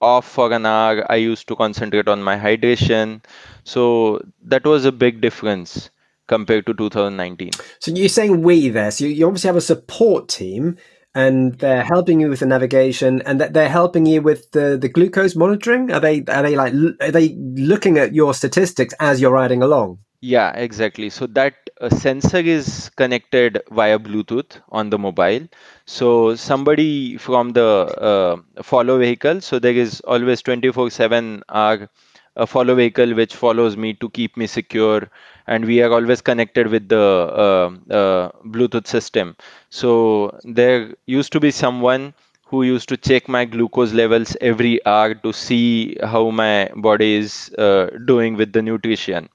off 0.00 0.26
for 0.36 0.52
an 0.52 0.66
hour 0.66 1.06
i 1.16 1.16
used 1.16 1.48
to 1.48 1.56
concentrate 1.64 2.08
on 2.08 2.22
my 2.22 2.36
hydration 2.46 3.18
so 3.64 4.20
that 4.54 4.64
was 4.64 4.84
a 4.84 4.92
big 4.92 5.20
difference 5.20 5.90
compared 6.26 6.66
to 6.66 6.74
2019 6.74 7.50
So 7.80 7.92
you're 7.92 8.08
saying 8.08 8.42
we 8.42 8.68
there. 8.68 8.90
So 8.90 9.04
you, 9.04 9.10
you 9.10 9.26
obviously 9.26 9.48
have 9.48 9.56
a 9.56 9.60
support 9.60 10.28
team, 10.28 10.76
and 11.14 11.54
they're 11.58 11.84
helping 11.84 12.20
you 12.20 12.28
with 12.28 12.40
the 12.40 12.46
navigation, 12.46 13.22
and 13.22 13.40
that 13.40 13.52
they're 13.52 13.68
helping 13.68 14.06
you 14.06 14.22
with 14.22 14.50
the, 14.52 14.76
the 14.80 14.88
glucose 14.88 15.36
monitoring. 15.36 15.92
Are 15.92 16.00
they 16.00 16.24
are 16.28 16.42
they 16.42 16.56
like 16.56 16.72
are 17.00 17.10
they 17.10 17.34
looking 17.38 17.98
at 17.98 18.14
your 18.14 18.34
statistics 18.34 18.94
as 19.00 19.20
you're 19.20 19.30
riding 19.32 19.62
along? 19.62 19.98
Yeah, 20.26 20.52
exactly. 20.56 21.10
So 21.10 21.26
that 21.38 21.54
uh, 21.80 21.90
sensor 21.90 22.38
is 22.38 22.90
connected 22.96 23.62
via 23.70 23.98
Bluetooth 23.98 24.58
on 24.70 24.88
the 24.88 24.98
mobile. 24.98 25.46
So 25.84 26.34
somebody 26.34 27.18
from 27.18 27.50
the 27.50 27.66
uh, 28.10 28.62
follow 28.62 28.98
vehicle, 28.98 29.42
so 29.42 29.58
there 29.58 29.74
is 29.74 30.00
always 30.00 30.40
24/7 30.40 31.42
our 31.50 31.90
a 32.36 32.46
follow 32.46 32.74
vehicle 32.74 33.14
which 33.14 33.36
follows 33.36 33.76
me 33.76 33.92
to 33.94 34.08
keep 34.08 34.36
me 34.38 34.46
secure, 34.46 35.10
and 35.46 35.66
we 35.66 35.82
are 35.82 35.92
always 35.92 36.22
connected 36.22 36.68
with 36.68 36.88
the 36.88 37.04
uh, 37.44 37.94
uh, 37.94 38.30
Bluetooth 38.46 38.86
system. 38.86 39.36
So 39.68 40.38
there 40.44 40.94
used 41.06 41.32
to 41.32 41.40
be 41.40 41.50
someone 41.50 42.14
who 42.46 42.62
used 42.62 42.88
to 42.88 42.96
check 42.96 43.28
my 43.28 43.44
glucose 43.44 43.92
levels 43.92 44.36
every 44.40 44.84
hour 44.86 45.14
to 45.14 45.32
see 45.34 45.96
how 46.02 46.30
my 46.30 46.70
body 46.76 47.14
is 47.16 47.50
uh, 47.58 47.90
doing 48.06 48.36
with 48.36 48.52
the 48.54 48.62
nutrition 48.62 49.28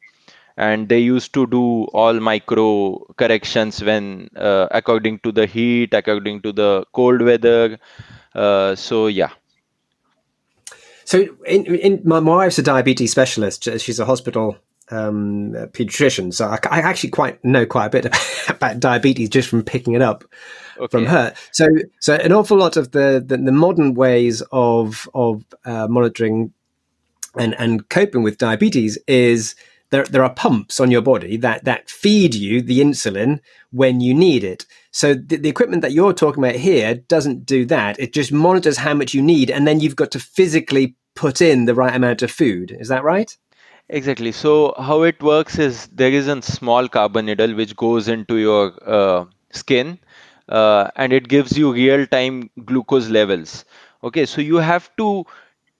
and 0.68 0.90
they 0.90 1.00
used 1.00 1.34
to 1.34 1.48
do 1.48 1.64
all 2.02 2.20
micro 2.20 3.00
corrections 3.24 3.84
when 3.84 4.30
uh, 4.36 4.68
according 4.72 5.20
to 5.20 5.32
the 5.32 5.46
heat 5.46 5.94
according 5.94 6.42
to 6.42 6.52
the 6.52 6.86
cold 6.94 7.22
weather 7.22 7.80
uh, 8.36 8.76
so 8.76 9.08
yeah 9.08 9.32
So 11.10 11.26
in, 11.48 11.66
in 11.66 12.02
my, 12.04 12.20
my 12.20 12.36
wife's 12.36 12.60
a 12.60 12.62
diabetes 12.62 13.10
specialist. 13.10 13.68
She's 13.80 14.00
a 14.00 14.06
hospital 14.06 14.58
um, 14.92 15.54
pediatrician, 15.74 16.32
so 16.32 16.48
I, 16.48 16.60
I 16.70 16.82
actually 16.82 17.10
quite 17.10 17.44
know 17.44 17.66
quite 17.66 17.88
a 17.88 17.90
bit 17.90 18.06
about 18.50 18.80
diabetes 18.80 19.30
just 19.30 19.50
from 19.50 19.64
picking 19.64 19.96
it 19.96 20.04
up 20.04 20.24
from 20.92 21.06
her. 21.08 21.34
So, 21.52 21.66
so 22.00 22.14
an 22.14 22.32
awful 22.32 22.58
lot 22.58 22.78
of 22.78 22.92
the 22.92 23.24
the, 23.26 23.38
the 23.38 23.52
modern 23.52 23.96
ways 23.96 24.44
of 24.52 25.10
of 25.16 25.44
uh, 25.66 25.88
monitoring 25.88 26.54
and 27.36 27.56
and 27.58 27.90
coping 27.90 28.22
with 28.22 28.38
diabetes 28.38 29.00
is 29.08 29.56
there 29.92 30.06
there 30.06 30.24
are 30.24 30.34
pumps 30.34 30.80
on 30.80 30.92
your 30.92 31.02
body 31.02 31.38
that 31.38 31.66
that 31.66 31.90
feed 31.90 32.36
you 32.36 32.62
the 32.62 32.80
insulin 32.80 33.40
when 33.72 34.02
you 34.02 34.14
need 34.14 34.44
it. 34.44 34.66
So 34.92 35.14
the, 35.14 35.38
the 35.38 35.50
equipment 35.50 35.82
that 35.82 35.92
you're 35.92 36.14
talking 36.14 36.44
about 36.44 36.56
here 36.56 36.96
doesn't 36.96 37.46
do 37.46 37.66
that. 37.66 38.00
It 38.00 38.14
just 38.14 38.32
monitors 38.32 38.78
how 38.78 38.94
much 38.94 39.14
you 39.14 39.22
need, 39.22 39.50
and 39.50 39.68
then 39.68 39.80
you've 39.80 39.96
got 39.96 40.12
to 40.12 40.20
physically 40.20 40.96
put 41.16 41.42
in 41.42 41.66
the 41.66 41.76
right 41.76 41.96
amount 41.96 42.22
of 42.22 42.32
food. 42.32 42.76
Is 42.80 42.88
that 42.88 43.04
right? 43.04 43.36
Exactly. 43.90 44.32
So 44.32 44.76
how 44.78 45.02
it 45.02 45.22
works 45.22 45.58
is 45.58 45.88
there 45.88 46.12
is 46.12 46.28
a 46.28 46.42
small 46.42 46.88
carbon 46.88 47.26
needle 47.26 47.56
which 47.56 47.76
goes 47.76 48.08
into 48.08 48.38
your 48.38 48.74
uh, 48.86 49.26
skin, 49.52 49.98
uh, 50.48 50.90
and 50.96 51.12
it 51.12 51.28
gives 51.28 51.58
you 51.58 51.74
real-time 51.74 52.52
glucose 52.66 53.10
levels. 53.10 53.66
Okay, 54.04 54.26
so 54.26 54.42
you 54.42 54.58
have 54.58 54.96
to 54.98 55.26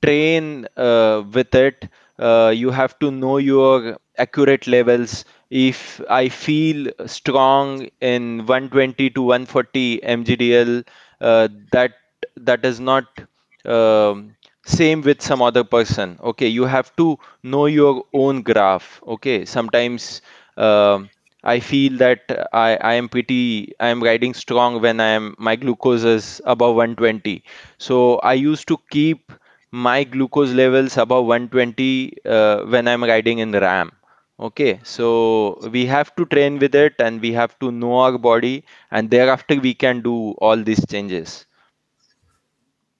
train 0.04 0.68
uh, 0.76 1.24
with 1.32 1.54
it. 1.54 1.88
Uh, 2.20 2.52
you 2.56 2.70
have 2.72 2.98
to 3.00 3.12
know 3.12 3.38
your 3.38 3.98
accurate 4.18 4.68
levels. 4.68 5.26
If 5.50 6.02
I 6.10 6.30
feel 6.30 6.92
strong 7.08 7.90
in 8.02 8.46
120 8.46 9.10
to 9.12 9.22
140 9.22 10.00
mgdl, 10.04 10.86
uh, 11.22 11.48
that 11.72 11.94
that 12.38 12.66
is 12.66 12.80
not 12.80 13.06
um, 13.66 14.36
same 14.66 15.02
with 15.02 15.22
some 15.22 15.42
other 15.42 15.64
person. 15.64 16.18
Okay 16.22 16.48
you 16.48 16.66
have 16.66 16.96
to 16.98 17.18
know 17.44 17.66
your 17.66 18.04
own 18.14 18.42
graph. 18.42 19.02
Okay 19.08 19.46
sometimes 19.46 20.22
um, 20.58 21.10
i 21.42 21.58
feel 21.58 21.94
that 21.98 22.20
i 22.52 22.76
i 22.90 22.94
am 22.96 23.08
pretty 23.08 23.72
i 23.80 23.88
am 23.88 24.04
riding 24.04 24.34
strong 24.34 24.82
when 24.82 25.00
i 25.00 25.08
am 25.20 25.34
my 25.40 25.56
glucose 25.56 26.04
is 26.04 26.42
above 26.46 26.76
120 26.76 27.42
so 27.78 28.18
i 28.32 28.34
used 28.34 28.68
to 28.68 28.78
keep 28.92 29.32
my 29.72 30.04
glucose 30.04 30.52
levels 30.52 30.98
above 30.98 31.26
120 31.26 32.14
uh, 32.26 32.66
when 32.66 32.88
i'm 32.88 33.04
riding 33.04 33.40
in 33.40 33.52
the 33.52 33.60
RAAM 33.60 33.92
Okay, 34.40 34.80
so 34.84 35.60
we 35.70 35.86
have 35.86 36.16
to 36.16 36.26
train 36.26 36.60
with 36.60 36.74
it 36.74 36.94
and 37.00 37.20
we 37.20 37.34
have 37.34 37.60
to 37.60 37.72
know 37.72 37.96
our 38.00 38.18
body, 38.18 38.64
and 38.90 39.10
thereafter 39.10 39.60
we 39.60 39.74
can 39.74 40.02
do 40.02 40.32
all 40.38 40.56
these 40.56 40.86
changes. 40.86 41.46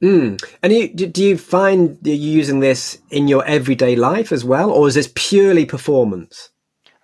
Mm. 0.04 0.44
And 0.62 0.74
you, 0.74 0.90
do 0.90 1.24
you 1.24 1.38
find 1.38 1.98
you're 2.04 2.16
using 2.16 2.60
this 2.60 3.00
in 3.10 3.30
your 3.30 3.46
everyday 3.46 3.96
life 3.96 4.34
as 4.34 4.44
well, 4.44 4.70
or 4.70 4.90
is 4.90 4.96
this 4.96 5.12
purely 5.16 5.66
performance? 5.66 6.50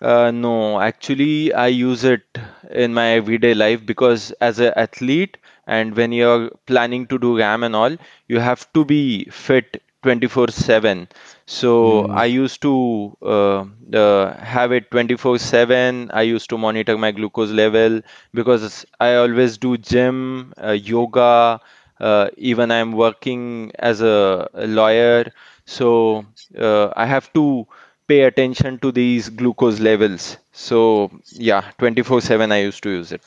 Uh, 0.01 0.31
no, 0.31 0.81
actually, 0.81 1.53
I 1.53 1.67
use 1.67 2.03
it 2.03 2.23
in 2.71 2.93
my 2.93 3.11
everyday 3.11 3.53
life 3.53 3.85
because 3.85 4.31
as 4.41 4.59
an 4.59 4.73
athlete, 4.75 5.37
and 5.67 5.95
when 5.95 6.11
you're 6.11 6.49
planning 6.65 7.07
to 7.07 7.17
do 7.19 7.37
RAAM 7.37 7.63
and 7.63 7.75
all, 7.75 7.95
you 8.27 8.39
have 8.39 8.71
to 8.73 8.83
be 8.85 9.25
fit 9.25 9.81
24/7. 10.03 11.07
So 11.45 11.73
Mm. 11.81 12.23
I 12.23 12.25
used 12.25 12.61
to 12.63 12.73
uh, 13.21 13.65
uh, 14.03 14.33
have 14.53 14.71
it 14.71 14.89
24/7. 14.91 16.09
I 16.13 16.21
used 16.23 16.49
to 16.49 16.57
monitor 16.57 16.97
my 16.97 17.11
glucose 17.11 17.51
level 17.51 18.01
because 18.33 18.85
I 18.99 19.15
always 19.15 19.57
do 19.57 19.77
gym, 19.77 20.53
uh, 20.61 20.71
yoga. 20.71 21.59
Uh, 21.99 22.29
even 22.37 22.71
I'm 22.71 22.91
working 22.91 23.71
as 23.79 24.01
a, 24.01 24.49
a 24.53 24.67
lawyer, 24.67 25.31
so 25.65 26.25
uh, 26.57 26.89
I 26.95 27.05
have 27.05 27.31
to 27.33 27.67
pay 28.07 28.21
attention 28.23 28.79
to 28.79 28.91
these 28.91 29.29
glucose 29.29 29.79
levels. 29.79 30.37
So 30.51 31.11
yeah, 31.31 31.71
24/7 31.77 32.51
I 32.51 32.61
used 32.61 32.83
to 32.83 32.89
use 32.89 33.11
it. 33.11 33.23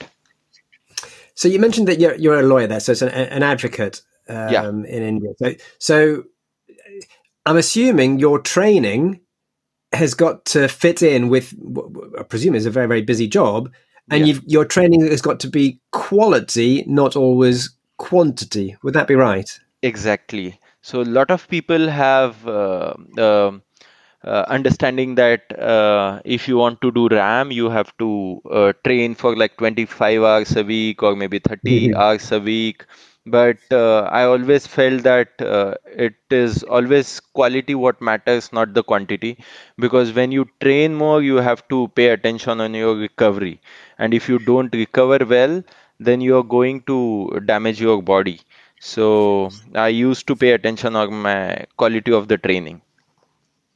So 1.38 1.46
you 1.46 1.60
mentioned 1.60 1.86
that 1.86 2.00
you're 2.00 2.16
you're 2.16 2.40
a 2.40 2.42
lawyer 2.42 2.66
there, 2.66 2.80
so 2.80 2.90
it's 2.90 3.00
an, 3.00 3.10
an 3.10 3.44
advocate 3.44 4.02
um, 4.28 4.50
Yeah. 4.52 4.68
in 4.68 5.02
India. 5.04 5.30
So, 5.38 5.54
so 5.78 6.24
I'm 7.46 7.56
assuming 7.56 8.18
your 8.18 8.40
training 8.40 9.20
has 9.92 10.14
got 10.14 10.44
to 10.46 10.66
fit 10.66 11.00
in 11.00 11.28
with, 11.28 11.54
I 12.18 12.24
presume 12.24 12.56
is 12.56 12.66
a 12.66 12.72
very 12.72 12.88
very 12.88 13.02
busy 13.02 13.28
job, 13.28 13.70
and 14.10 14.20
Yeah. 14.20 14.26
you've, 14.26 14.42
your 14.46 14.64
training 14.64 15.06
has 15.06 15.22
got 15.22 15.38
to 15.40 15.48
be 15.48 15.78
quality, 15.92 16.82
not 16.88 17.14
always 17.14 17.70
quantity. 17.98 18.76
Would 18.82 18.94
that 18.94 19.06
be 19.06 19.14
right? 19.14 19.48
Exactly. 19.82 20.58
So 20.82 21.00
a 21.02 21.12
lot 21.18 21.30
of 21.30 21.46
people 21.46 21.88
have 21.88 22.48
uh, 22.48 22.94
um 23.16 23.62
uh, 24.24 24.44
understanding 24.48 25.14
that 25.16 25.56
uh, 25.58 26.20
if 26.24 26.48
you 26.48 26.56
want 26.56 26.80
to 26.82 26.90
do 26.92 27.08
RAAM, 27.08 27.50
you 27.52 27.68
have 27.70 27.96
to 27.98 28.40
uh, 28.50 28.72
train 28.84 29.14
for 29.14 29.36
like 29.36 29.56
25 29.56 30.22
hours 30.22 30.56
a 30.56 30.64
week 30.64 31.02
or 31.02 31.14
maybe 31.16 31.38
30 31.38 31.92
hours 31.94 32.30
a 32.32 32.40
week. 32.40 32.84
But 33.26 33.58
uh, 33.70 34.00
I 34.20 34.24
always 34.24 34.66
felt 34.66 35.02
that 35.02 35.40
uh, 35.40 35.74
it 35.86 36.14
is 36.30 36.62
always 36.64 37.20
quality 37.20 37.74
what 37.74 38.00
matters, 38.00 38.52
not 38.52 38.74
the 38.74 38.82
quantity. 38.82 39.38
Because 39.78 40.12
when 40.12 40.30
you 40.32 40.48
train 40.60 40.94
more, 40.94 41.22
you 41.22 41.36
have 41.36 41.66
to 41.68 41.88
pay 41.88 42.08
attention 42.08 42.60
on 42.60 42.74
your 42.74 42.94
recovery. 42.96 43.60
And 43.98 44.14
if 44.14 44.28
you 44.28 44.38
don't 44.38 44.72
recover 44.74 45.18
well, 45.24 45.62
then 46.00 46.20
you 46.20 46.36
are 46.38 46.42
going 46.44 46.82
to 46.82 47.40
damage 47.46 47.80
your 47.80 48.02
body. 48.02 48.40
So 48.80 49.50
I 49.74 49.88
used 49.88 50.26
to 50.28 50.36
pay 50.36 50.52
attention 50.52 50.94
on 50.96 51.12
my 51.12 51.64
quality 51.76 52.12
of 52.12 52.28
the 52.28 52.38
training. 52.38 52.80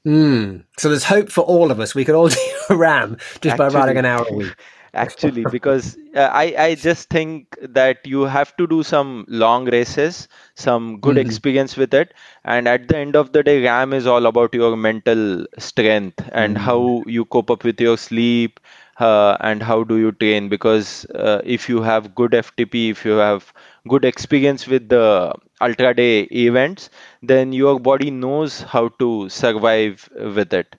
Mm. 0.07 0.65
So 0.79 0.89
there's 0.89 1.05
hope 1.05 1.31
for 1.31 1.43
all 1.43 1.71
of 1.71 1.81
us. 1.81 1.95
We 1.95 2.05
could 2.05 2.15
all 2.15 2.29
do 2.31 2.37
a 2.71 2.77
RAAM 2.77 3.19
just 3.41 3.57
by 3.57 3.69
Actually, 3.69 3.69
running 3.69 3.99
an 3.99 4.05
hour 4.05 4.27
a 4.29 4.35
week. 4.35 4.63
actually, 4.95 5.45
because 5.45 5.97
uh, 6.15 6.29
I 6.33 6.55
I 6.67 6.75
just 6.75 7.09
think 7.11 7.57
that 7.63 8.07
you 8.07 8.23
have 8.23 8.55
to 8.57 8.67
do 8.67 8.83
some 8.83 9.25
long 9.29 9.67
races, 9.75 10.29
some 10.55 11.01
good 11.01 11.17
Mhm. 11.17 11.23
experience 11.23 11.77
with 11.77 11.95
it, 11.95 12.15
and 12.45 12.69
at 12.69 12.89
the 12.89 12.97
end 12.99 13.17
of 13.17 13.33
the 13.33 13.43
day, 13.43 13.57
RAAM 13.65 13.93
is 13.95 14.07
all 14.07 14.27
about 14.27 14.55
your 14.55 14.77
mental 14.77 15.47
strength 15.59 16.29
and 16.33 16.57
Mm. 16.57 16.67
how 16.69 17.05
you 17.07 17.25
cope 17.27 17.51
up 17.51 17.65
with 17.65 17.81
your 17.81 17.97
sleep, 17.99 18.61
uh, 18.99 19.37
and 19.41 19.63
how 19.63 19.83
do 19.85 19.99
you 19.99 20.13
train. 20.13 20.49
Because 20.49 21.07
uh, 21.15 21.41
if 21.45 21.69
you 21.69 21.83
have 21.83 22.15
good 22.15 22.35
FTP, 22.35 22.91
if 22.91 23.05
you 23.05 23.13
have 23.27 23.53
good 23.89 24.05
experience 24.05 24.67
with 24.67 24.89
the 24.89 25.33
ultra 25.63 25.95
day 25.95 26.23
events, 26.33 26.91
then 27.23 27.53
your 27.53 27.81
body 27.81 28.11
knows 28.11 28.61
how 28.63 28.89
to 29.01 29.29
survive 29.29 30.09
with 30.17 30.53
it. 30.53 30.77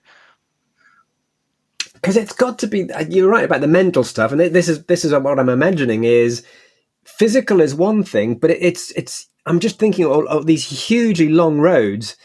because 1.94 2.18
it's 2.18 2.34
got 2.34 2.58
to 2.58 2.66
be 2.66 2.90
you're 3.08 3.30
right 3.30 3.44
about 3.44 3.62
the 3.62 3.66
mental 3.66 4.04
stuff 4.04 4.30
and 4.30 4.40
this 4.40 4.68
is 4.68 4.84
this 4.84 5.06
is 5.06 5.12
what 5.14 5.38
i'm 5.38 5.48
imagining 5.48 6.04
is 6.04 6.44
physical 7.04 7.62
is 7.62 7.74
one 7.74 8.04
thing 8.04 8.34
but 8.34 8.50
it's 8.50 8.90
it's 8.92 9.26
i'm 9.46 9.58
just 9.58 9.78
thinking 9.78 10.04
of, 10.04 10.26
of 10.26 10.46
these 10.46 10.86
hugely 10.86 11.30
long 11.30 11.60
roads 11.60 12.16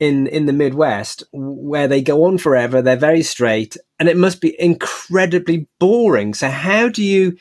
in 0.00 0.26
in 0.28 0.46
the 0.46 0.54
midwest 0.54 1.22
where 1.32 1.86
they 1.86 2.00
go 2.00 2.24
on 2.24 2.38
forever 2.38 2.80
they're 2.80 2.96
very 2.96 3.22
straight 3.22 3.76
and 4.00 4.08
it 4.08 4.16
must 4.16 4.40
be 4.40 4.58
incredibly 4.60 5.68
boring 5.78 6.32
so 6.32 6.48
how 6.48 6.88
do 6.88 7.02
you 7.04 7.36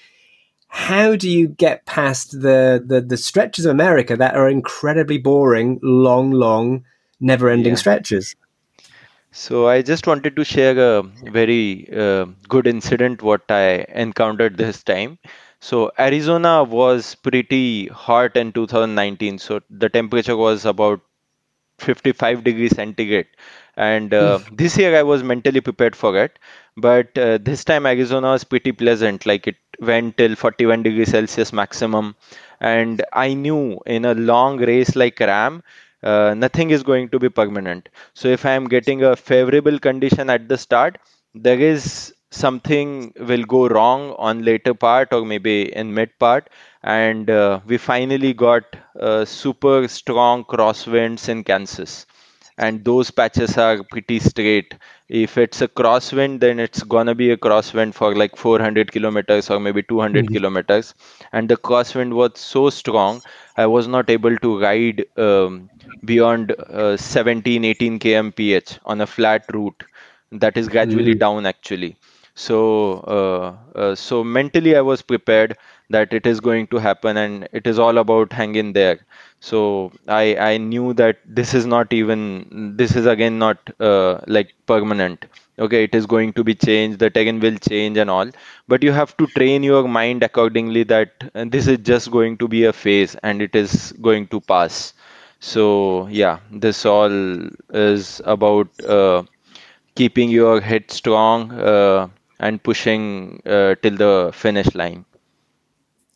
how 0.75 1.15
do 1.15 1.29
you 1.29 1.47
get 1.47 1.85
past 1.85 2.31
the 2.41 2.83
the, 2.85 3.01
the 3.01 3.17
stretches 3.17 3.65
of 3.65 3.71
america 3.71 4.15
that 4.17 4.35
are 4.35 4.49
incredibly 4.49 5.17
boring 5.17 5.79
long 5.81 6.31
long 6.31 6.83
never 7.19 7.49
ending 7.49 7.73
Yeah. 7.73 7.77
stretches 7.77 8.35
So 9.31 9.67
I 9.67 9.81
just 9.81 10.07
wanted 10.07 10.35
to 10.37 10.45
share 10.45 10.77
a 10.79 11.03
very 11.31 11.89
uh, 11.95 12.25
good 12.47 12.67
incident 12.67 13.21
what 13.21 13.43
I 13.49 13.85
encountered 13.89 14.57
this 14.57 14.83
time. 14.83 15.19
So 15.59 15.91
Arizona 15.99 16.63
was 16.63 17.15
pretty 17.15 17.87
hot 17.87 18.37
in 18.37 18.51
2019. 18.53 19.39
So 19.39 19.61
the 19.69 19.89
temperature 19.89 20.37
was 20.37 20.65
about 20.65 21.01
55 21.79 22.43
degrees 22.43 22.75
centigrade. 22.75 23.27
And 23.77 24.13
uh, 24.13 24.39
this 24.51 24.77
year 24.77 24.95
I 24.97 25.03
was 25.03 25.23
mentally 25.23 25.61
prepared 25.61 25.95
for 25.95 26.17
it. 26.17 26.39
But 26.77 27.17
uh, 27.17 27.37
this 27.39 27.65
time 27.65 27.85
Arizona 27.85 28.29
was 28.31 28.43
pretty 28.43 28.71
pleasant. 28.71 29.25
Like 29.25 29.47
it 29.47 29.57
went 29.79 30.17
till 30.17 30.35
41 30.35 30.83
degrees 30.83 31.09
Celsius 31.11 31.51
maximum. 31.53 32.15
And 32.59 33.03
I 33.13 33.33
knew 33.33 33.79
in 33.85 34.05
a 34.05 34.13
long 34.13 34.57
race 34.57 34.95
like 34.95 35.19
RAAM, 35.19 35.63
uh, 36.03 36.33
nothing 36.35 36.69
is 36.71 36.83
going 36.83 37.09
to 37.09 37.19
be 37.19 37.29
permanent. 37.29 37.89
So 38.13 38.27
if 38.27 38.45
I 38.45 38.51
am 38.51 38.67
getting 38.67 39.03
a 39.03 39.15
favorable 39.15 39.79
condition 39.79 40.29
at 40.29 40.47
the 40.47 40.57
start, 40.57 40.97
there 41.33 41.59
is 41.59 42.13
something 42.31 43.13
will 43.19 43.43
go 43.43 43.67
wrong 43.67 44.13
on 44.17 44.43
later 44.43 44.73
part 44.73 45.13
or 45.13 45.25
maybe 45.25 45.73
in 45.73 45.93
mid 45.93 46.17
part 46.19 46.49
and 46.83 47.29
uh, 47.29 47.59
we 47.65 47.77
finally 47.77 48.33
got 48.33 48.63
uh, 48.99 49.23
super 49.23 49.87
strong 49.87 50.43
crosswinds 50.43 51.29
in 51.29 51.43
kansas 51.43 52.05
and 52.57 52.83
those 52.85 53.09
patches 53.11 53.57
are 53.57 53.83
pretty 53.83 54.19
straight. 54.19 54.73
If 55.09 55.37
it's 55.37 55.61
a 55.61 55.67
crosswind 55.67 56.39
then 56.39 56.59
it's 56.59 56.83
gonna 56.83 57.13
be 57.15 57.31
a 57.31 57.37
crosswind 57.37 57.93
for 57.95 58.15
like 58.15 58.35
400 58.37 58.91
kilometers 58.91 59.49
or 59.49 59.59
maybe 59.59 59.83
200 59.83 60.31
kilometers. 60.31 60.93
And 61.31 61.49
the 61.49 61.57
crosswind 61.57 62.13
was 62.13 62.31
so 62.39 62.69
strong 62.69 63.21
i 63.57 63.65
was 63.65 63.87
not 63.87 64.09
able 64.09 64.35
to 64.37 64.59
ride 64.61 65.05
um, 65.17 65.69
beyond 66.05 66.51
uh, 66.51 66.95
17 66.97 67.63
18 67.65 67.99
kmph 67.99 68.79
on 68.85 69.01
a 69.01 69.07
flat 69.07 69.45
route. 69.53 69.83
That 70.31 70.57
is 70.57 70.67
gradually 70.69 71.13
down 71.15 71.45
actually. 71.45 71.97
So 72.35 72.57
uh, 73.15 73.77
uh, 73.79 73.95
so 73.95 74.23
mentally 74.23 74.75
i 74.75 74.81
was 74.81 75.01
prepared 75.01 75.57
that 75.89 76.13
it 76.13 76.25
is 76.27 76.39
going 76.39 76.67
to 76.67 76.77
happen 76.77 77.17
and 77.17 77.47
it 77.53 77.67
is 77.67 77.79
all 77.79 77.97
about 77.97 78.33
hanging 78.33 78.73
there. 78.73 78.99
So 79.49 79.59
i 80.07 80.23
i 80.47 80.57
knew 80.57 80.93
that 81.01 81.17
this 81.39 81.53
is 81.59 81.65
not 81.73 81.93
even 81.99 82.21
this 82.81 82.95
is 83.01 83.05
again 83.05 83.37
not 83.39 83.57
uh, 83.79 84.19
like 84.27 84.53
permanent. 84.67 85.25
Okay 85.65 85.83
it 85.83 85.95
is 85.95 86.05
going 86.13 86.33
to 86.33 86.43
be 86.49 86.55
changed 86.55 86.99
the 86.99 87.09
terrain 87.09 87.39
will 87.39 87.57
change 87.69 87.97
and 87.97 88.09
all. 88.09 88.31
But 88.67 88.83
you 88.83 88.91
have 88.91 89.15
to 89.17 89.27
train 89.37 89.63
your 89.63 89.87
mind 89.87 90.23
accordingly 90.23 90.83
that 90.95 91.11
uh, 91.35 91.45
this 91.47 91.67
is 91.67 91.79
just 91.79 92.11
going 92.11 92.37
to 92.37 92.47
be 92.47 92.63
a 92.65 92.73
phase 92.73 93.15
and 93.23 93.41
it 93.41 93.55
is 93.55 93.93
going 94.09 94.27
to 94.27 94.41
pass. 94.41 94.93
So 95.39 96.07
yeah 96.07 96.39
this 96.51 96.85
all 96.85 97.17
is 97.87 98.21
about 98.25 98.67
uh, 98.97 99.23
keeping 99.95 100.29
your 100.29 100.59
head 100.61 100.91
strong 100.91 101.51
uh, 101.51 102.07
and 102.39 102.61
pushing 102.63 103.41
uh, 103.45 103.75
till 103.81 103.95
the 103.95 104.31
finish 104.33 104.73
line. 104.75 105.05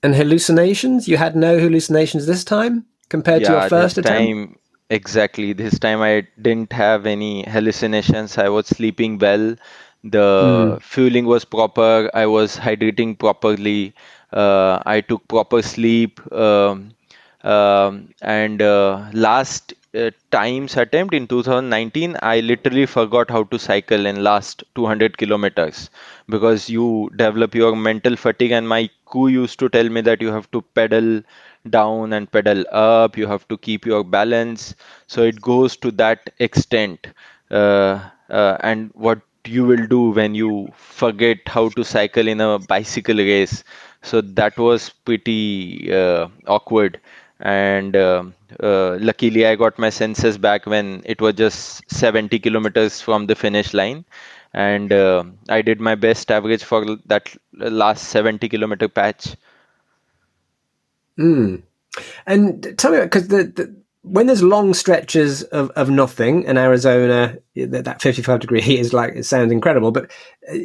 And 0.01 0.15
hallucinations? 0.15 1.07
You 1.07 1.17
had 1.17 1.35
no 1.35 1.59
hallucinations 1.59 2.25
this 2.25 2.43
time 2.43 2.85
compared 3.09 3.43
to 3.43 3.51
your 3.51 3.69
first 3.69 3.95
this 3.95 4.05
attempt? 4.05 4.19
time, 4.19 4.59
exactly. 4.89 5.53
This 5.53 5.77
time 5.77 6.01
I 6.01 6.27
didn't 6.41 6.71
have 6.71 7.05
any 7.05 7.43
hallucinations. 7.43 8.38
I 8.38 8.49
was 8.49 8.67
sleeping 8.67 9.17
well. 9.17 9.55
The 10.03 10.79
fueling 10.81 11.25
was 11.25 11.43
proper. 11.43 12.09
I 12.13 12.25
was 12.25 12.55
hydrating 12.55 13.19
properly. 13.19 13.93
Uh, 14.31 14.81
I 14.85 15.01
took 15.01 15.27
proper 15.27 15.62
sleep. 15.62 16.21
Um, 16.31 16.91
um, 17.43 18.13
and 18.21 18.62
uh, 18.62 19.09
last 19.13 19.73
uh, 19.95 20.12
times 20.32 20.75
attempt 20.78 21.13
in 21.13 21.28
2019, 21.28 22.15
I 22.21 22.39
literally 22.41 22.86
forgot 22.86 23.30
how 23.30 23.43
to 23.43 23.60
cycle 23.60 24.06
in 24.06 24.23
last 24.23 24.63
200 24.75 25.17
kilometers 25.17 25.89
because 26.28 26.69
you 26.69 27.10
develop 27.15 27.56
your 27.56 27.75
mental 27.75 28.15
fatigue. 28.15 28.52
And 28.52 28.67
my 28.67 28.89
crew 29.06 29.28
used 29.28 29.60
to 29.60 29.69
tell 29.69 29.89
me 29.89 30.02
that 30.02 30.21
you 30.21 30.32
have 30.32 30.49
to 30.52 30.62
pedal 30.62 31.21
down 31.69 32.13
and 32.13 32.32
pedal 32.32 32.63
up. 32.71 33.17
You 33.17 33.28
have 33.28 33.47
to 33.49 33.58
keep 33.58 33.86
your 33.86 34.04
balance. 34.04 34.75
So 35.08 35.23
it 35.23 35.41
goes 35.41 35.75
to 35.78 35.91
that 35.91 36.30
extent. 36.39 37.08
Uh, 37.52 37.99
uh, 38.30 38.58
and 38.62 38.91
what 38.93 39.21
you 39.45 39.65
will 39.65 39.88
do 39.88 40.10
when 40.12 40.36
you 40.36 40.67
forget 40.75 41.38
how 41.47 41.69
to 41.69 41.84
cycle 41.84 42.28
in 42.28 42.41
a 42.41 42.60
bicycle 42.60 43.17
race. 43.17 43.63
So 44.04 44.21
that 44.21 44.58
was 44.58 44.89
pretty 45.06 45.91
uh, 45.93 46.28
awkward. 46.47 46.99
And 47.39 47.95
uh, 47.95 48.23
uh, 48.62 48.97
luckily, 48.99 49.45
I 49.45 49.56
got 49.56 49.80
my 49.80 49.89
senses 49.89 50.38
back 50.38 50.65
when 50.65 51.02
it 51.06 51.21
was 51.21 51.36
just 51.36 51.89
70 51.89 52.38
kilometers 52.39 52.99
from 53.02 53.28
the 53.28 53.36
finish 53.36 53.73
line. 53.73 54.04
And 54.54 54.91
uh, 54.91 55.23
I 55.47 55.62
did 55.62 55.80
my 55.80 55.95
best 55.95 56.32
average 56.32 56.63
for 56.63 56.97
that 57.06 57.36
last 57.54 58.10
70 58.10 58.49
kilometer 58.49 58.89
patch. 58.89 59.36
Mm. 61.17 61.62
And 62.25 62.78
tell 62.78 62.91
me, 62.91 63.02
because 63.02 63.28
the, 63.28 63.43
the, 63.43 63.75
when 64.02 64.28
there's 64.28 64.43
long 64.43 64.73
stretches 64.73 65.43
of, 65.43 65.69
of 65.71 65.89
nothing 65.89 66.43
in 66.43 66.58
Arizona, 66.58 67.38
that 67.56 68.02
55 68.02 68.39
degree 68.39 68.62
heat 68.62 68.80
is 68.80 68.93
like, 68.93 69.15
it 69.15 69.23
sounds 69.23 69.52
incredible, 69.52 69.91
but 69.91 70.10
uh, 70.52 70.58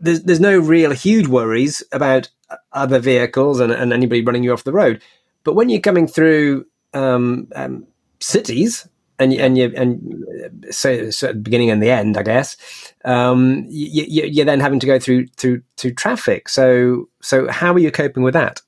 there's, 0.00 0.22
there's 0.22 0.40
no 0.40 0.58
real 0.58 0.92
huge 0.92 1.26
worries 1.26 1.82
about 1.92 2.28
other 2.72 2.98
vehicles 2.98 3.60
and, 3.60 3.72
and 3.72 3.92
anybody 3.92 4.22
running 4.22 4.44
you 4.44 4.52
off 4.52 4.64
the 4.64 4.72
road. 4.72 5.02
But 5.46 5.54
when 5.54 5.68
you're 5.68 5.80
coming 5.80 6.08
through 6.08 6.66
um, 6.92 7.46
um, 7.54 7.86
cities, 8.18 8.88
and 9.20 9.32
and 9.32 9.56
you 9.56 9.72
and 9.76 10.66
so, 10.70 11.08
so 11.10 11.32
beginning 11.32 11.70
and 11.70 11.80
the 11.80 11.88
end, 11.88 12.16
I 12.18 12.24
guess, 12.24 12.56
um, 13.04 13.64
you, 13.68 14.04
you, 14.08 14.42
are 14.42 14.44
then 14.44 14.58
having 14.58 14.80
to 14.80 14.86
go 14.86 14.98
through 14.98 15.28
through 15.36 15.62
through 15.76 15.94
traffic. 15.94 16.48
So 16.48 17.08
so 17.22 17.48
how 17.48 17.72
are 17.72 17.78
you 17.78 17.92
coping 17.92 18.24
with 18.24 18.34
that? 18.34 18.60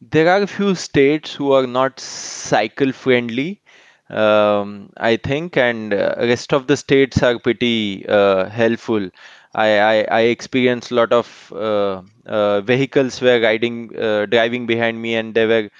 There 0.00 0.30
are 0.30 0.40
a 0.40 0.46
few 0.46 0.76
states 0.76 1.34
who 1.34 1.50
are 1.50 1.66
not 1.66 1.98
cycle 1.98 2.92
friendly, 2.92 3.60
um, 4.10 4.90
I 4.96 5.16
think, 5.16 5.56
and 5.56 5.92
uh, 5.92 6.14
rest 6.18 6.52
of 6.52 6.68
the 6.68 6.76
states 6.76 7.20
are 7.20 7.40
pretty 7.40 8.06
uh, 8.08 8.48
helpful. 8.48 9.10
I, 9.54 9.78
I, 9.80 10.06
I 10.10 10.20
experienced 10.22 10.90
a 10.90 10.94
lot 10.94 11.12
of 11.12 11.52
uh, 11.54 12.02
uh, 12.26 12.60
vehicles 12.60 13.20
were 13.20 13.40
riding, 13.40 13.96
uh, 13.96 14.26
driving 14.26 14.66
behind 14.66 15.00
me, 15.00 15.14
and 15.16 15.34
they 15.34 15.46
were 15.46 15.70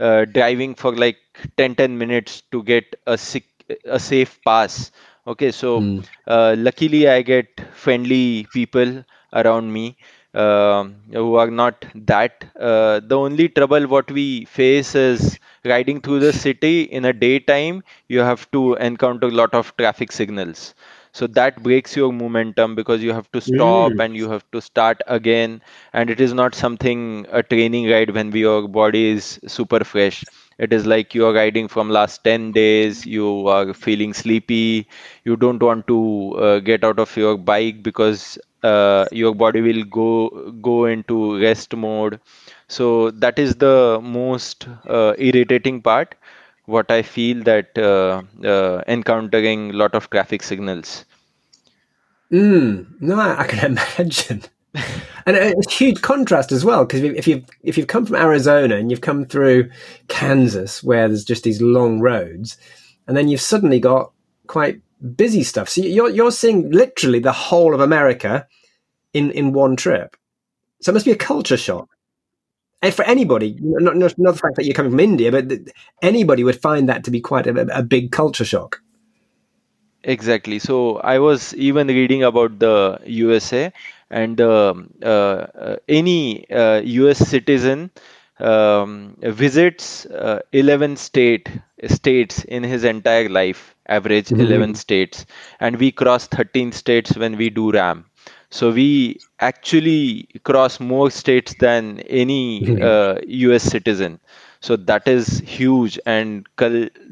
uh, 0.00 0.24
driving 0.24 0.74
for 0.74 0.94
like 0.94 1.18
10 1.56 1.74
10 1.74 1.96
minutes 1.98 2.42
to 2.52 2.62
get 2.62 2.96
a 3.06 3.16
sick, 3.16 3.44
a 3.84 3.98
safe 3.98 4.38
pass. 4.44 4.90
Okay, 5.26 5.50
so 5.52 5.80
mm. 5.80 6.04
luckily 6.26 7.08
I 7.08 7.22
get 7.22 7.60
friendly 7.74 8.46
people 8.52 9.04
around 9.32 9.72
me 9.72 9.96
uh, 10.34 10.84
who 11.12 11.34
are 11.36 11.50
not 11.50 11.84
that. 11.94 12.44
Uh, 12.58 13.00
the 13.00 13.16
only 13.16 13.48
trouble 13.48 13.86
what 13.86 14.10
we 14.10 14.44
face 14.46 14.94
is 14.94 15.38
riding 15.64 16.00
through 16.00 16.20
the 16.20 16.32
city 16.32 16.82
in 16.82 17.04
a 17.04 17.12
daytime. 17.12 17.82
You 18.08 18.20
have 18.20 18.50
to 18.52 18.74
encounter 18.74 19.28
a 19.28 19.30
lot 19.42 19.54
of 19.54 19.76
traffic 19.76 20.12
signals. 20.12 20.74
So 21.12 21.26
that 21.28 21.62
breaks 21.62 21.96
your 21.96 22.12
momentum 22.12 22.74
because 22.74 23.02
you 23.02 23.12
have 23.12 23.30
to 23.32 23.40
stop 23.40 23.92
mm. 23.92 24.00
and 24.00 24.16
you 24.16 24.28
have 24.30 24.44
to 24.52 24.60
start 24.60 25.00
again. 25.06 25.60
And 25.92 26.10
it 26.10 26.20
is 26.20 26.32
not 26.32 26.54
something 26.54 27.26
a 27.30 27.42
training 27.42 27.88
ride 27.90 28.10
when 28.14 28.32
your 28.32 28.68
body 28.68 29.06
is 29.10 29.38
super 29.46 29.84
fresh 29.84 30.24
it 30.58 30.72
is 30.72 30.86
like 30.86 31.14
you 31.14 31.24
are 31.26 31.32
riding 31.32 31.68
from 31.68 31.88
last 31.90 32.22
10 32.24 32.52
days 32.52 33.04
you 33.06 33.46
are 33.48 33.72
feeling 33.72 34.12
sleepy 34.12 34.86
you 35.24 35.36
don't 35.36 35.62
want 35.62 35.86
to 35.86 35.98
uh, 36.38 36.58
get 36.60 36.84
out 36.84 36.98
of 36.98 37.14
your 37.16 37.36
bike 37.36 37.82
because 37.82 38.38
uh, 38.62 39.04
your 39.10 39.34
body 39.34 39.60
will 39.60 39.82
go 39.84 40.52
go 40.68 40.84
into 40.86 41.40
rest 41.40 41.74
mode 41.74 42.20
so 42.68 43.10
that 43.10 43.38
is 43.38 43.54
the 43.56 43.98
most 44.02 44.66
uh, 44.88 45.14
irritating 45.18 45.80
part 45.80 46.14
what 46.70 46.90
i 46.90 47.02
feel 47.02 47.42
that 47.42 47.78
uh, 47.78 48.22
uh 48.46 48.82
encountering 48.86 49.70
a 49.70 49.78
lot 49.82 49.94
of 49.94 50.08
traffic 50.10 50.42
signals 50.42 51.04
mm, 52.32 52.86
no 53.00 53.18
i 53.18 53.46
can 53.46 53.76
imagine 53.98 54.42
and 55.26 55.36
it's 55.36 55.66
a 55.66 55.70
huge 55.70 56.00
contrast 56.00 56.52
as 56.52 56.64
well 56.64 56.84
because 56.84 57.02
if 57.02 57.26
you've 57.26 57.44
if 57.62 57.76
you've 57.76 57.88
come 57.94 58.06
from 58.06 58.16
arizona 58.16 58.76
and 58.76 58.90
you've 58.90 59.00
come 59.00 59.24
through 59.24 59.68
kansas 60.08 60.82
where 60.82 61.08
there's 61.08 61.24
just 61.24 61.42
these 61.42 61.60
long 61.60 62.00
roads 62.00 62.56
and 63.06 63.16
then 63.16 63.26
you've 63.26 63.40
suddenly 63.40 63.80
got 63.80 64.12
quite 64.46 64.80
busy 65.16 65.42
stuff. 65.42 65.68
So 65.68 65.82
you're 65.82 66.10
you're 66.10 66.30
seeing 66.30 66.70
literally 66.70 67.20
the 67.20 67.32
whole 67.32 67.74
of 67.74 67.80
America 67.80 68.46
in 69.12 69.30
in 69.32 69.52
one 69.52 69.76
trip. 69.76 70.16
So 70.80 70.90
it 70.90 70.94
must 70.94 71.06
be 71.06 71.12
a 71.12 71.16
culture 71.16 71.56
shock. 71.56 71.88
And 72.82 72.94
for 72.94 73.04
anybody, 73.04 73.56
not, 73.60 73.96
not, 73.96 74.14
not 74.18 74.32
the 74.34 74.38
fact 74.38 74.56
that 74.56 74.64
you're 74.64 74.74
coming 74.74 74.92
from 74.92 75.00
India, 75.00 75.30
but 75.30 75.52
anybody 76.02 76.44
would 76.44 76.60
find 76.60 76.88
that 76.88 77.04
to 77.04 77.10
be 77.10 77.20
quite 77.20 77.46
a, 77.46 77.78
a 77.78 77.82
big 77.82 78.10
culture 78.10 78.44
shock. 78.44 78.80
Exactly. 80.02 80.58
So 80.58 80.96
I 80.98 81.18
was 81.18 81.54
even 81.54 81.88
reading 81.88 82.22
about 82.22 82.58
the 82.58 82.98
USA 83.04 83.72
and 84.10 84.40
uh, 84.40 84.74
uh, 85.02 85.76
any 85.88 86.50
uh, 86.50 86.80
US 86.80 87.18
citizen 87.18 87.90
um, 88.38 89.16
visits 89.20 90.06
uh, 90.06 90.40
11 90.52 90.96
state 90.96 91.50
states 91.86 92.44
in 92.44 92.62
his 92.62 92.84
entire 92.84 93.28
life 93.28 93.74
average 93.86 94.28
mm-hmm. 94.28 94.40
11 94.40 94.74
states 94.74 95.26
and 95.60 95.76
we 95.76 95.92
cross 95.92 96.26
13 96.28 96.72
states 96.72 97.16
when 97.16 97.36
we 97.36 97.50
do 97.50 97.70
RAAM 97.70 98.06
so 98.50 98.70
we 98.72 99.18
actually 99.40 100.28
cross 100.44 100.80
more 100.80 101.10
states 101.10 101.54
than 101.60 102.00
any 102.00 102.60
mm-hmm. 102.60 102.82
uh, 102.82 103.14
us 103.54 103.62
citizen 103.62 104.18
so 104.60 104.76
that 104.76 105.06
is 105.08 105.38
huge 105.40 105.98
and 106.06 106.46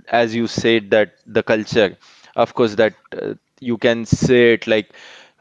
as 0.08 0.34
you 0.34 0.46
said 0.46 0.90
that 0.90 1.14
the 1.26 1.42
culture 1.42 1.96
of 2.36 2.54
course 2.54 2.74
that 2.76 2.94
uh, 3.20 3.34
you 3.60 3.76
can 3.78 4.04
say 4.04 4.54
it 4.54 4.66
like 4.66 4.92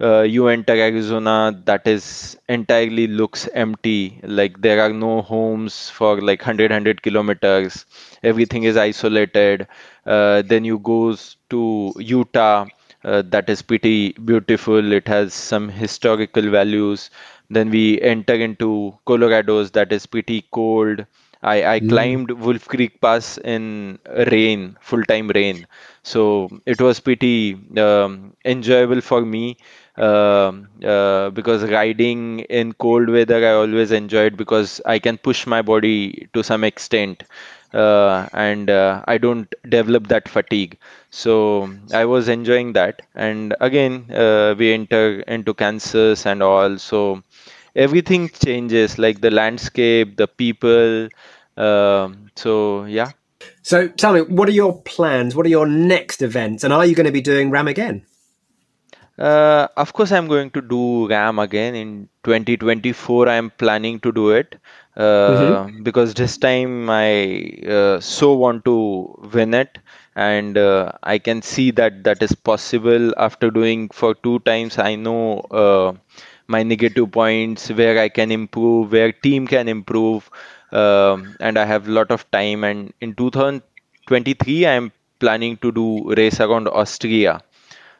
uh, 0.01 0.21
you 0.21 0.47
enter 0.47 0.73
Arizona 0.73 1.51
that 1.65 1.88
is 1.88 2.38
entirely 2.47 3.07
looks 3.07 3.47
empty. 3.53 4.19
Like 4.23 4.62
there 4.62 4.81
are 4.81 4.93
no 4.93 5.21
homes 5.21 5.89
for 5.89 6.19
like 6.21 6.41
100 6.41 6.71
100 6.71 7.01
kilometers. 7.01 7.86
Everything 8.23 8.63
is 8.63 8.77
isolated. 8.77 9.67
Uh, 10.05 10.41
then 10.43 10.65
you 10.65 10.79
goes 10.79 11.38
to 11.49 11.93
Utah. 11.97 12.65
Uh, 13.08 13.24
that 13.26 13.50
is 13.50 13.62
pretty 13.63 14.12
beautiful. 14.13 14.93
It 14.93 15.08
has 15.08 15.34
some 15.34 15.70
historical 15.70 16.50
values. 16.52 17.10
Then 17.50 17.70
we 17.72 18.02
enter 18.02 18.36
into 18.36 18.98
Colorado's 19.08 19.72
that 19.72 19.91
is 19.93 20.06
pretty 20.06 20.46
cold. 20.52 21.06
I, 21.43 21.76
I 21.76 21.80
mm. 21.80 21.89
climbed 21.89 22.32
Wolf 22.32 22.67
Creek 22.67 23.02
Pass 23.02 23.38
in 23.39 24.00
rain, 24.32 24.78
full 24.82 25.04
time 25.04 25.30
rain. 25.30 25.67
So 26.04 26.50
it 26.65 26.82
was 26.82 27.00
pretty 27.00 27.58
um, 27.78 28.34
enjoyable 28.46 29.02
for 29.02 29.22
me. 29.22 29.58
Um, 29.98 30.70
uh, 30.86 31.32
because 31.32 31.63
riding 31.70 32.39
in 32.41 32.74
cold 32.74 33.10
weather 33.10 33.43
I 33.48 33.54
always 33.54 33.91
enjoyed 33.91 34.38
because 34.38 34.80
I 34.86 35.00
can 35.00 35.17
push 35.17 35.48
my 35.48 35.62
body 35.63 36.30
to 36.34 36.43
some 36.43 36.63
extent 36.63 37.24
uh, 37.73 38.27
and 38.34 38.69
uh, 38.69 39.03
I 39.08 39.17
don't 39.17 39.53
develop 39.67 40.08
that 40.08 40.27
fatigue. 40.27 40.77
So 41.10 41.73
I 41.93 42.06
was 42.06 42.27
enjoying 42.27 42.73
that. 42.73 43.01
And 43.15 43.56
again, 43.60 44.12
uh, 44.12 44.56
we 44.58 44.73
enter 44.73 45.21
into 45.21 45.53
Kansas 45.53 46.25
and 46.25 46.41
all. 46.41 46.77
So 46.77 47.23
everything 47.75 48.30
changes, 48.30 48.97
like 48.97 49.21
the 49.21 49.32
landscape, 49.32 50.17
the 50.17 50.27
people. 50.27 51.10
Um, 51.58 52.30
so 52.36 52.86
yeah. 52.86 53.12
So 53.62 53.88
tell 53.88 54.13
me, 54.13 54.21
what 54.21 54.47
are 54.47 54.53
your 54.53 54.82
plans? 54.82 55.36
What 55.36 55.45
are 55.45 55.49
your 55.49 55.67
next 55.67 56.21
events? 56.21 56.63
And 56.63 56.73
are 56.73 56.86
you 56.86 56.95
going 56.95 57.06
to 57.06 57.12
be 57.12 57.21
doing 57.21 57.51
RAAM 57.51 57.67
again? 57.67 58.06
Uh, 59.17 59.67
of 59.75 59.93
course, 59.93 60.12
I'm 60.12 60.27
going 60.27 60.51
to 60.51 60.62
do 60.62 61.08
RAAM 61.08 61.39
again 61.39 61.75
in 61.75 62.10
2024. 62.23 63.27
I'm 63.27 63.49
planning 63.49 63.99
to 64.01 64.12
do 64.12 64.30
it 64.30 64.56
mm-hmm. 65.27 65.83
because 65.83 66.13
this 66.13 66.38
time 66.38 66.89
I 66.89 67.60
uh, 67.67 67.99
so 67.99 68.33
want 68.33 68.65
to 68.65 68.75
win 69.33 69.53
it, 69.53 69.77
and 70.15 70.57
uh, 70.57 70.91
I 71.03 71.17
can 71.19 71.41
see 71.41 71.71
that 71.71 72.03
that 72.03 72.21
is 72.23 72.33
possible 72.33 73.13
after 73.17 73.49
doing 73.51 73.89
for 73.89 74.13
two 74.15 74.39
times. 74.39 74.77
I 74.77 74.95
know 74.95 75.39
uh, 75.51 75.93
my 76.47 76.63
negative 76.63 77.12
points, 77.12 77.69
where 77.71 77.99
I 77.99 78.10
can 78.10 78.31
improve, 78.31 78.91
where 78.91 79.12
team 79.12 79.47
can 79.47 79.67
improve, 79.67 80.29
um, 80.71 81.36
and 81.39 81.57
I 81.57 81.65
have 81.65 81.88
a 81.88 81.91
lot 81.91 82.12
of 82.12 82.29
time. 82.31 82.63
And 82.63 82.93
in 83.01 83.13
2023, 83.15 84.65
I'm 84.67 84.91
planning 85.19 85.57
to 85.57 85.71
do 85.71 86.13
race 86.15 86.39
around 86.39 86.67
Austria 86.67 87.41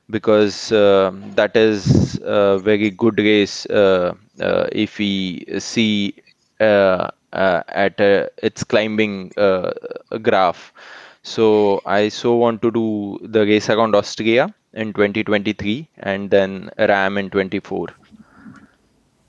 because 0.10 0.71
uh, 0.71 1.12
that 1.36 1.55
is 1.55 2.19
a 2.23 2.57
very 2.60 2.89
good 2.89 3.19
race 3.19 3.65
uh, 3.67 4.13
uh, 4.39 4.67
if 4.71 4.97
we 4.97 5.45
see 5.60 6.13
uh, 6.60 7.10
uh, 7.34 7.62
at 7.67 8.00
its 8.00 8.63
climbing 8.63 9.32
uh, 9.38 9.72
graph. 10.22 10.74
So 11.24 11.82
I 11.86 12.10
so 12.10 12.36
want 12.36 12.62
to 12.62 12.72
do 12.72 13.20
the 13.22 13.46
race 13.46 13.70
around 13.70 13.96
Austria 13.96 14.54
in 14.74 14.93
2023 14.93 15.89
and 15.98 16.30
then 16.30 16.70
RAAM 16.78 17.17
in 17.17 17.30
24. 17.30 17.88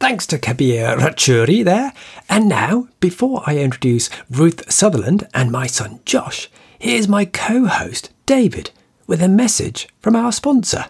Thanks 0.01 0.27
to 0.29 0.39
Kabir 0.39 0.97
Rachure 0.97 1.65
there. 1.65 1.93
And 2.29 2.49
now, 2.49 2.87
before 3.01 3.43
I 3.47 3.59
introduce 3.59 4.09
Ruth 4.31 4.71
Sutherland 4.71 5.27
and 5.35 5.51
my 5.51 5.67
son 5.67 5.99
Josh, 6.05 6.49
here's 6.79 7.09
my 7.09 7.25
co 7.25 7.67
host 7.67 8.11
David 8.25 8.71
with 9.09 9.21
a 9.21 9.29
message 9.29 9.89
from 10.01 10.15
our 10.15 10.31
sponsor. 10.31 10.87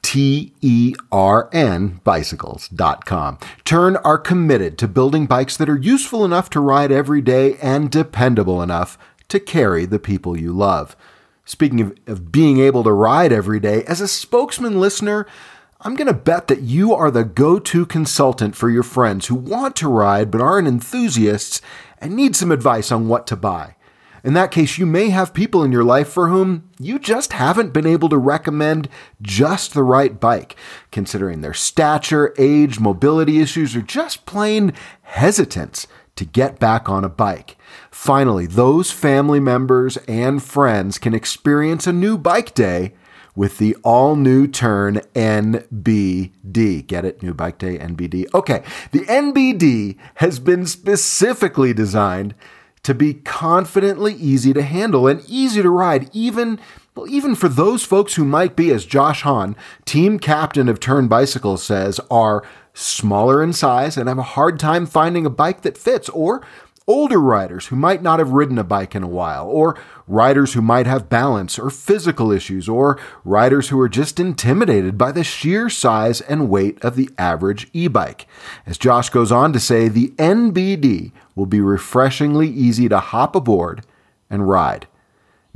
T 0.03 0.53
E 0.61 0.95
R 1.11 1.51
N 1.53 2.01
bicycles.com. 2.05 3.39
Tern 3.65 3.97
are 3.97 4.19
committed 4.19 4.79
to 4.79 4.87
building 4.87 5.27
bikes 5.27 5.57
that 5.57 5.69
are 5.69 5.77
useful 5.77 6.25
enough 6.25 6.49
to 6.51 6.61
ride 6.61 6.93
every 6.93 7.23
day 7.23 7.57
and 7.61 7.91
dependable 7.91 8.63
enough 8.63 8.97
to 9.31 9.41
carry 9.41 9.85
the 9.85 9.99
people 9.99 10.39
you 10.39 10.53
love. 10.53 10.95
Speaking 11.45 11.81
of, 11.81 11.93
of 12.07 12.31
being 12.31 12.61
able 12.61 12.85
to 12.85 12.93
ride 12.93 13.33
every 13.33 13.59
day, 13.59 13.83
as 13.85 14.01
a 14.01 14.07
spokesman 14.07 14.79
listener, 14.79 15.27
I'm 15.81 15.95
going 15.95 16.07
to 16.07 16.15
bet 16.15 16.49
that 16.49 16.63
you 16.63 16.95
are 16.95 17.11
the 17.11 17.25
go 17.25 17.59
to 17.59 17.85
consultant 17.85 18.57
for 18.57 18.71
your 18.71 18.83
friends 18.83 19.27
who 19.27 19.35
want 19.35 19.77
to 19.77 19.89
ride 19.89 20.31
but 20.31 20.41
aren't 20.41 20.69
enthusiasts 20.69 21.61
and 21.99 22.17
need 22.17 22.35
some 22.35 22.51
advice 22.51 22.91
on 22.91 23.09
what 23.09 23.27
to 23.27 23.37
buy. 23.37 23.77
In 24.25 24.33
that 24.33 24.51
case, 24.51 24.79
you 24.79 24.87
may 24.87 25.11
have 25.11 25.35
people 25.35 25.63
in 25.63 25.71
your 25.71 25.85
life 25.85 26.09
for 26.09 26.29
whom 26.29 26.69
you 26.81 26.99
just 26.99 27.35
haven't 27.35 27.75
been 27.75 27.87
able 27.87 28.09
to 28.09 28.17
recommend 28.17 28.89
just 29.21 29.75
the 29.75 29.85
right 29.85 30.19
bike, 30.19 30.57
considering 30.91 31.43
their 31.43 31.55
stature, 31.55 32.35
age, 32.39 32.81
mobility 32.81 33.41
issues, 33.41 33.77
or 33.77 33.83
just 33.83 34.27
plain 34.27 34.73
hesitance 35.03 35.87
to 36.17 36.25
get 36.25 36.59
back 36.59 36.89
on 36.89 37.05
a 37.05 37.09
bike. 37.11 37.57
Finally, 37.91 38.47
those 38.47 38.91
family 38.91 39.39
members 39.39 39.99
and 40.09 40.43
friends 40.43 40.99
can 40.99 41.15
experience 41.15 41.87
a 41.87 41.93
new 41.93 42.17
bike 42.17 42.55
day 42.55 42.95
with 43.37 43.59
the 43.59 43.77
all 43.85 44.17
new 44.17 44.49
Tern 44.49 44.97
NBD. 45.15 46.87
Get 46.87 47.05
it? 47.05 47.23
New 47.23 47.35
Bike 47.35 47.59
Day 47.59 47.79
NBD. 47.79 48.27
Okay, 48.35 48.65
the 48.91 49.01
NBD 49.01 49.97
has 50.17 50.41
been 50.41 50.67
specifically 50.67 51.73
designed 51.73 52.35
to 52.83 52.95
be 52.95 53.15
confidently 53.15 54.15
easy 54.15 54.53
to 54.53 54.63
handle 54.63 55.07
and 55.07 55.23
easy 55.29 55.63
to 55.63 55.71
ride, 55.71 56.09
even 56.13 56.59
well, 56.95 57.09
even 57.09 57.35
for 57.35 57.49
those 57.49 57.85
folks 57.85 58.15
who 58.15 58.25
might 58.25 58.57
be, 58.57 58.71
as 58.71 58.87
Josh 58.87 59.23
Hon, 59.23 59.55
team 59.85 60.19
captain 60.19 60.67
of 60.67 60.81
Tern 60.81 61.09
Bicycles, 61.09 61.63
says, 61.63 62.01
are 62.11 62.43
smaller 62.73 63.43
in 63.43 63.53
size 63.53 63.99
and 63.99 64.09
have 64.09 64.19
a 64.19 64.23
hard 64.23 64.59
time 64.59 64.87
finding 64.87 65.27
a 65.27 65.31
bike 65.31 65.61
that 65.61 65.77
fits, 65.77 66.09
or 66.09 66.43
older 66.87 67.21
riders 67.21 67.67
who 67.67 67.77
might 67.77 68.03
not 68.03 68.19
have 68.19 68.31
ridden 68.31 68.59
a 68.59 68.65
bike 68.65 68.95
in 68.95 69.03
a 69.03 69.09
while, 69.09 69.47
or 69.47 69.79
riders 70.07 70.55
who 70.55 70.63
might 70.63 70.87
have 70.87 71.09
balance 71.09 71.59
or 71.59 71.71
physical 71.71 72.31
issues, 72.31 72.69
or 72.69 72.99
riders 73.25 73.69
who 73.69 73.81
are 73.81 73.89
just 73.89 74.21
intimidated 74.21 74.97
by 74.97 75.13
the 75.13 75.25
sheer 75.25 75.69
size 75.69 76.21
and 76.21 76.49
weight 76.49 76.83
of 76.85 76.97
the 76.97 77.11
average 77.19 77.69
e 77.73 77.89
bike. 77.89 78.27
As 78.67 78.79
Josh 78.79 79.11
goes 79.11 79.33
on 79.33 79.53
to 79.53 79.61
say, 79.61 79.89
the 79.89 80.09
NBD 80.17 81.13
will 81.35 81.47
be 81.47 81.61
refreshingly 81.61 82.49
easy 82.49 82.89
to 82.89 82.99
hop 82.99 83.35
aboard 83.35 83.85
and 84.31 84.49
ride. 84.49 84.87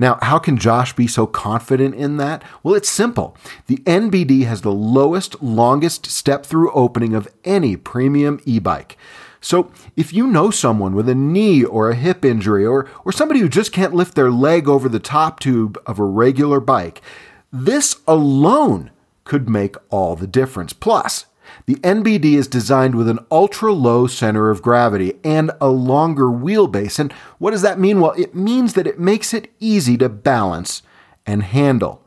Now, 0.01 0.19
how 0.23 0.39
can 0.39 0.57
Josh 0.57 0.97
be 0.97 1.07
so 1.07 1.27
confident 1.27 1.95
in 1.95 2.17
that? 2.17 2.43
Well, 2.63 2.75
it's 2.75 2.89
simple. 2.89 3.37
The 3.67 3.77
NBD 3.79 4.47
has 4.47 4.63
the 4.63 4.73
lowest, 4.73 5.43
longest 5.43 6.07
step 6.07 6.47
through 6.47 6.73
opening 6.73 7.15
of 7.15 7.29
any 7.45 7.77
premium 7.77 8.41
e 8.47 8.59
bike. 8.59 8.97
So, 9.41 9.73
if 9.97 10.13
you 10.13 10.27
know 10.27 10.51
someone 10.51 10.95
with 10.95 11.09
a 11.09 11.15
knee 11.15 11.65
or 11.65 11.89
a 11.89 11.95
hip 11.95 12.25
injury, 12.25 12.67
or, 12.67 12.89
or 13.05 13.13
somebody 13.13 13.41
who 13.41 13.49
just 13.49 13.73
can't 13.73 13.95
lift 13.95 14.15
their 14.15 14.31
leg 14.31 14.69
over 14.69 14.89
the 14.89 15.01
top 15.01 15.41
tube 15.41 15.79
of 15.87 15.99
a 15.99 16.05
regular 16.05 16.61
bike, 16.61 17.01
this 17.51 18.01
alone 18.07 18.91
could 19.25 19.49
make 19.49 19.77
all 19.89 20.15
the 20.15 20.27
difference. 20.27 20.73
Plus, 20.73 21.27
the 21.67 21.77
NBD 21.77 22.35
is 22.35 22.49
designed 22.49 22.95
with 22.95 23.09
an 23.09 23.19
ultra 23.31 23.73
low 23.73 24.07
center 24.07 24.51
of 24.51 24.63
gravity 24.63 25.15
and 25.25 25.51
a 25.61 25.69
longer 25.69 26.27
wheelbase. 26.27 26.99
And 26.99 27.13
what 27.39 27.53
does 27.53 27.63
that 27.63 27.79
mean? 27.79 28.01
Well, 28.01 28.13
it 28.13 28.35
means 28.35 28.75
that 28.75 28.87
it 28.87 29.01
makes 29.01 29.35
it 29.35 29.51
easy 29.59 29.97
to 29.99 30.09
balance 30.09 30.83
and 31.27 31.43
handle. 31.43 32.05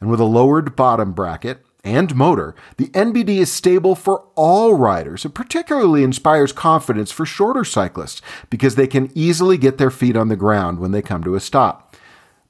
And 0.00 0.10
with 0.10 0.20
a 0.20 0.24
lowered 0.24 0.76
bottom 0.76 1.12
bracket, 1.12 1.65
and 1.86 2.14
motor, 2.16 2.54
the 2.76 2.88
NBD 2.88 3.38
is 3.38 3.50
stable 3.50 3.94
for 3.94 4.24
all 4.34 4.74
riders. 4.74 5.24
It 5.24 5.34
particularly 5.34 6.02
inspires 6.02 6.52
confidence 6.52 7.12
for 7.12 7.24
shorter 7.24 7.64
cyclists 7.64 8.20
because 8.50 8.74
they 8.74 8.88
can 8.88 9.10
easily 9.14 9.56
get 9.56 9.78
their 9.78 9.90
feet 9.90 10.16
on 10.16 10.28
the 10.28 10.36
ground 10.36 10.80
when 10.80 10.90
they 10.90 11.00
come 11.00 11.22
to 11.24 11.36
a 11.36 11.40
stop. 11.40 11.94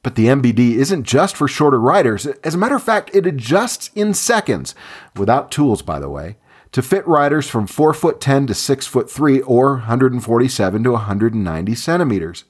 But 0.03 0.15
the 0.15 0.27
NBD 0.27 0.77
isn't 0.77 1.03
just 1.03 1.37
for 1.37 1.47
shorter 1.47 1.81
riders. 1.81 2.27
As 2.27 2.55
a 2.55 2.59
matter 2.59 2.77
of 2.77 2.83
fact, 2.83 3.11
it 3.13 3.27
adjusts 3.27 3.91
in 3.95 4.15
seconds, 4.15 4.75
without 5.17 5.51
tools, 5.51 5.83
by 5.83 5.99
the 5.99 6.09
way, 6.09 6.37
to 6.73 6.81
fit 6.81 7.07
riders 7.07 7.49
from 7.49 7.67
4 7.67 7.93
foot 7.93 8.21
10 8.21 8.47
to 8.47 8.55
6 8.55 8.87
foot 8.87 9.11
3 9.11 9.41
or 9.43 9.73
147 9.73 10.85
to 10.85 10.93
190 10.93 11.75
centimeters. 11.75 12.45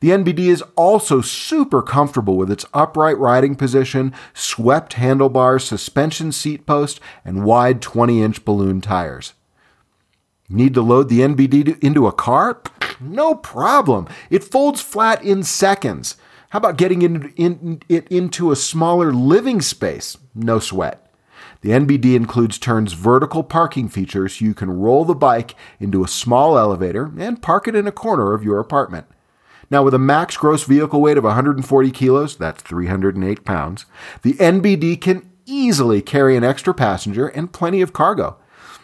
The 0.00 0.10
NBD 0.10 0.46
is 0.46 0.62
also 0.76 1.20
super 1.20 1.82
comfortable 1.82 2.36
with 2.36 2.50
its 2.50 2.64
upright 2.72 3.18
riding 3.18 3.56
position, 3.56 4.14
swept 4.32 4.92
handlebars, 4.92 5.64
suspension 5.64 6.30
seat 6.30 6.66
post, 6.66 7.00
and 7.24 7.44
wide 7.44 7.82
20 7.82 8.22
inch 8.22 8.44
balloon 8.44 8.80
tires. 8.80 9.34
Need 10.48 10.74
to 10.74 10.82
load 10.82 11.08
the 11.08 11.20
NBD 11.20 11.82
into 11.82 12.06
a 12.06 12.12
car? 12.12 12.62
No 13.00 13.34
problem. 13.34 14.06
It 14.30 14.44
folds 14.44 14.80
flat 14.80 15.22
in 15.22 15.42
seconds. 15.42 16.16
How 16.50 16.58
about 16.58 16.78
getting 16.78 17.02
in, 17.02 17.82
it 17.88 18.08
into 18.08 18.50
a 18.50 18.56
smaller 18.56 19.12
living 19.12 19.60
space? 19.60 20.16
No 20.34 20.58
sweat. 20.58 21.04
The 21.60 21.70
NBD 21.70 22.14
includes 22.14 22.56
Tern's 22.56 22.92
vertical 22.92 23.42
parking 23.42 23.88
feature 23.88 24.28
so 24.28 24.44
you 24.44 24.54
can 24.54 24.70
roll 24.70 25.04
the 25.04 25.14
bike 25.14 25.54
into 25.80 26.04
a 26.04 26.08
small 26.08 26.56
elevator 26.56 27.12
and 27.18 27.42
park 27.42 27.66
it 27.66 27.74
in 27.74 27.86
a 27.86 27.92
corner 27.92 28.32
of 28.32 28.44
your 28.44 28.60
apartment. 28.60 29.06
Now, 29.70 29.82
with 29.82 29.92
a 29.94 29.98
max 29.98 30.36
gross 30.36 30.64
vehicle 30.64 31.00
weight 31.00 31.18
of 31.18 31.24
140 31.24 31.90
kilos, 31.90 32.36
that's 32.36 32.62
308 32.62 33.44
pounds, 33.44 33.84
the 34.22 34.34
NBD 34.34 35.00
can 35.00 35.30
easily 35.44 36.00
carry 36.00 36.36
an 36.36 36.44
extra 36.44 36.72
passenger 36.72 37.28
and 37.28 37.52
plenty 37.52 37.82
of 37.82 37.92
cargo, 37.92 38.38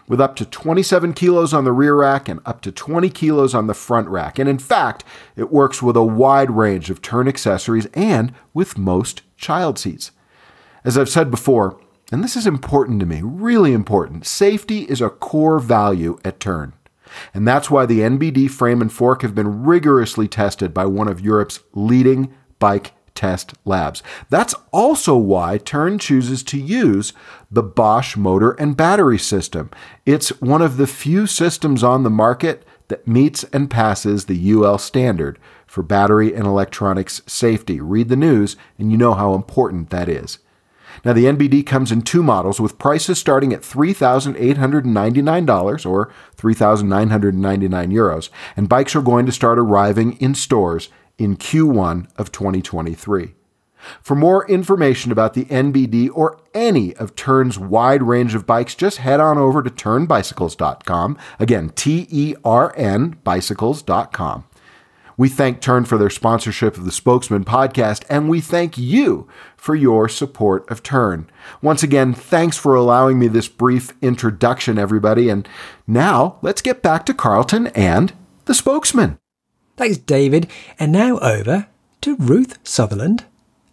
with 0.06 0.20
up 0.20 0.36
to 0.36 0.44
27 0.44 1.14
kilos 1.14 1.54
on 1.54 1.64
the 1.64 1.72
rear 1.72 1.94
rack 1.94 2.28
and 2.28 2.40
up 2.44 2.60
to 2.62 2.72
20 2.72 3.08
kilos 3.10 3.54
on 3.54 3.66
the 3.66 3.74
front 3.74 4.08
rack. 4.08 4.38
And 4.38 4.48
in 4.48 4.58
fact, 4.58 5.04
it 5.36 5.50
works 5.50 5.82
with 5.82 5.96
a 5.96 6.02
wide 6.02 6.50
range 6.50 6.90
of 6.90 7.00
Tern 7.00 7.28
accessories 7.28 7.86
and 7.94 8.34
with 8.52 8.76
most 8.76 9.22
child 9.38 9.78
seats. 9.78 10.10
As 10.84 10.98
I've 10.98 11.08
said 11.08 11.30
before, 11.30 11.80
and 12.12 12.22
this 12.22 12.36
is 12.36 12.46
important 12.46 13.00
to 13.00 13.06
me, 13.06 13.22
really 13.22 13.72
important, 13.72 14.26
safety 14.26 14.82
is 14.82 15.00
a 15.00 15.08
core 15.08 15.58
value 15.58 16.18
at 16.24 16.40
Tern. 16.40 16.74
And 17.32 17.46
that's 17.46 17.70
why 17.70 17.86
the 17.86 18.00
NBD 18.00 18.50
frame 18.50 18.80
and 18.80 18.92
fork 18.92 19.22
have 19.22 19.34
been 19.34 19.64
rigorously 19.64 20.28
tested 20.28 20.72
by 20.72 20.86
one 20.86 21.08
of 21.08 21.20
Europe's 21.20 21.60
leading 21.72 22.34
bike 22.58 22.92
test 23.14 23.54
labs. 23.64 24.02
That's 24.28 24.54
also 24.72 25.16
why 25.16 25.58
Tern 25.58 25.98
chooses 25.98 26.42
to 26.44 26.58
use 26.58 27.12
the 27.50 27.62
Bosch 27.62 28.16
motor 28.16 28.52
and 28.52 28.76
battery 28.76 29.18
system. 29.18 29.70
It's 30.04 30.40
one 30.40 30.62
of 30.62 30.76
the 30.76 30.86
few 30.86 31.26
systems 31.26 31.84
on 31.84 32.02
the 32.02 32.10
market 32.10 32.66
that 32.88 33.08
meets 33.08 33.44
and 33.44 33.70
passes 33.70 34.24
the 34.24 34.52
UL 34.52 34.78
standard 34.78 35.38
for 35.66 35.82
battery 35.82 36.34
and 36.34 36.46
electronics 36.46 37.22
safety. 37.26 37.80
Read 37.80 38.08
the 38.08 38.16
news 38.16 38.56
and 38.78 38.90
you 38.90 38.98
know 38.98 39.14
how 39.14 39.34
important 39.34 39.90
that 39.90 40.08
is. 40.08 40.38
Now, 41.04 41.12
the 41.12 41.24
NBD 41.24 41.66
comes 41.66 41.90
in 41.90 42.02
two 42.02 42.22
models 42.22 42.60
with 42.60 42.78
prices 42.78 43.18
starting 43.18 43.52
at 43.52 43.62
$3,899 43.62 45.90
or 45.90 46.12
3,999 46.36 47.90
euros, 47.90 48.30
and 48.56 48.68
bikes 48.68 48.94
are 48.94 49.02
going 49.02 49.26
to 49.26 49.32
start 49.32 49.58
arriving 49.58 50.12
in 50.18 50.34
stores 50.34 50.88
in 51.18 51.36
Q1 51.36 52.08
of 52.16 52.32
2023. 52.32 53.34
For 54.00 54.14
more 54.14 54.48
information 54.48 55.12
about 55.12 55.34
the 55.34 55.44
NBD 55.46 56.10
or 56.12 56.40
any 56.54 56.94
of 56.96 57.14
Tern's 57.14 57.58
wide 57.58 58.02
range 58.02 58.34
of 58.34 58.46
bikes, 58.46 58.74
just 58.74 58.98
head 58.98 59.20
on 59.20 59.38
over 59.38 59.62
to 59.62 59.70
ternbicycles.com. 59.70 61.18
Again, 61.38 61.70
T 61.70 62.06
E 62.10 62.34
R 62.44 62.72
N 62.76 63.18
bicycles.com. 63.24 64.44
We 65.16 65.28
thank 65.28 65.60
Tern 65.60 65.84
for 65.84 65.96
their 65.96 66.10
sponsorship 66.10 66.76
of 66.76 66.84
the 66.84 66.90
Spokesmen 66.90 67.44
podcast, 67.44 68.04
and 68.08 68.28
we 68.28 68.40
thank 68.40 68.76
you 68.76 69.28
for 69.56 69.76
your 69.76 70.08
support 70.08 70.68
of 70.68 70.82
Tern. 70.82 71.30
Once 71.62 71.82
again, 71.84 72.12
thanks 72.14 72.56
for 72.56 72.74
allowing 72.74 73.18
me 73.18 73.28
this 73.28 73.46
brief 73.46 73.92
introduction, 74.02 74.78
everybody. 74.78 75.28
And 75.28 75.48
now 75.86 76.38
let's 76.42 76.62
get 76.62 76.82
back 76.82 77.06
to 77.06 77.14
Carlton 77.14 77.68
and 77.68 78.12
the 78.46 78.54
Spokesmen. 78.54 79.18
Thanks, 79.76 79.98
David. 79.98 80.50
And 80.78 80.90
now 80.90 81.18
over 81.18 81.68
to 82.00 82.16
Ruth 82.16 82.58
Sutherland 82.64 83.24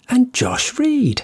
and 0.09 0.33
Josh 0.33 0.77
Reid. 0.77 1.23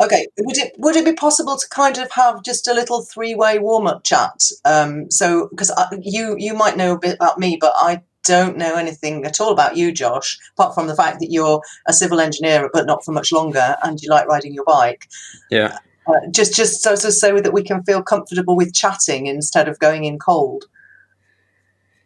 Okay, 0.00 0.26
would 0.40 0.56
it 0.56 0.72
would 0.78 0.96
it 0.96 1.04
be 1.04 1.12
possible 1.12 1.56
to 1.56 1.68
kind 1.68 1.96
of 1.98 2.10
have 2.10 2.42
just 2.42 2.66
a 2.66 2.74
little 2.74 3.02
three 3.02 3.36
way 3.36 3.60
warm 3.60 3.86
up 3.86 4.02
chat? 4.02 4.42
Um, 4.64 5.08
so 5.12 5.48
because 5.48 5.70
you 6.02 6.34
you 6.38 6.54
might 6.54 6.76
know 6.76 6.94
a 6.94 6.98
bit 6.98 7.14
about 7.14 7.38
me, 7.38 7.56
but 7.60 7.72
I 7.76 8.02
don't 8.24 8.56
know 8.56 8.76
anything 8.76 9.24
at 9.24 9.40
all 9.40 9.52
about 9.52 9.76
you, 9.76 9.92
Josh, 9.92 10.38
apart 10.56 10.74
from 10.74 10.86
the 10.86 10.96
fact 10.96 11.20
that 11.20 11.30
you're 11.30 11.62
a 11.86 11.92
civil 11.92 12.20
engineer, 12.20 12.70
but 12.72 12.86
not 12.86 13.04
for 13.04 13.12
much 13.12 13.32
longer, 13.32 13.76
and 13.82 14.00
you 14.00 14.10
like 14.10 14.26
riding 14.26 14.54
your 14.54 14.64
bike. 14.64 15.08
Yeah. 15.50 15.78
Uh, 16.06 16.14
just 16.30 16.54
just 16.54 16.82
so, 16.82 16.94
so 16.94 17.10
so 17.10 17.40
that 17.40 17.52
we 17.52 17.62
can 17.62 17.82
feel 17.84 18.02
comfortable 18.02 18.56
with 18.56 18.74
chatting 18.74 19.26
instead 19.26 19.68
of 19.68 19.78
going 19.78 20.04
in 20.04 20.18
cold. 20.18 20.64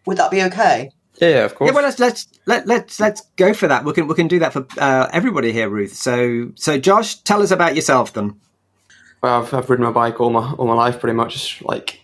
Would 0.07 0.19
that 0.19 0.31
be 0.31 0.43
okay? 0.43 0.91
Yeah, 1.19 1.29
yeah, 1.29 1.45
of 1.45 1.55
course. 1.55 1.69
Yeah, 1.69 1.75
well, 1.75 1.85
let's 1.85 1.99
let's 1.99 2.29
let, 2.45 2.67
let's 2.67 3.01
let's 3.01 3.23
go 3.37 3.55
for 3.55 3.69
that. 3.69 3.85
We 3.85 3.95
can 3.95 4.07
we 4.07 4.15
can 4.15 4.29
do 4.29 4.39
that 4.41 4.53
for 4.53 4.67
uh, 4.79 5.09
everybody 5.13 5.51
here, 5.51 5.71
Ruth. 5.71 5.95
So 5.95 6.51
so 6.57 6.79
Josh, 6.79 7.17
tell 7.17 7.43
us 7.43 7.51
about 7.51 7.75
yourself 7.75 8.13
then. 8.13 8.39
Well, 9.23 9.43
I've, 9.43 9.55
I've 9.55 9.71
ridden 9.71 9.87
my 9.87 9.93
bike 9.93 10.21
all 10.21 10.31
my 10.31 10.53
all 10.53 10.67
my 10.67 10.75
life, 10.75 11.01
pretty 11.01 11.17
much. 11.17 11.63
Like 11.63 12.01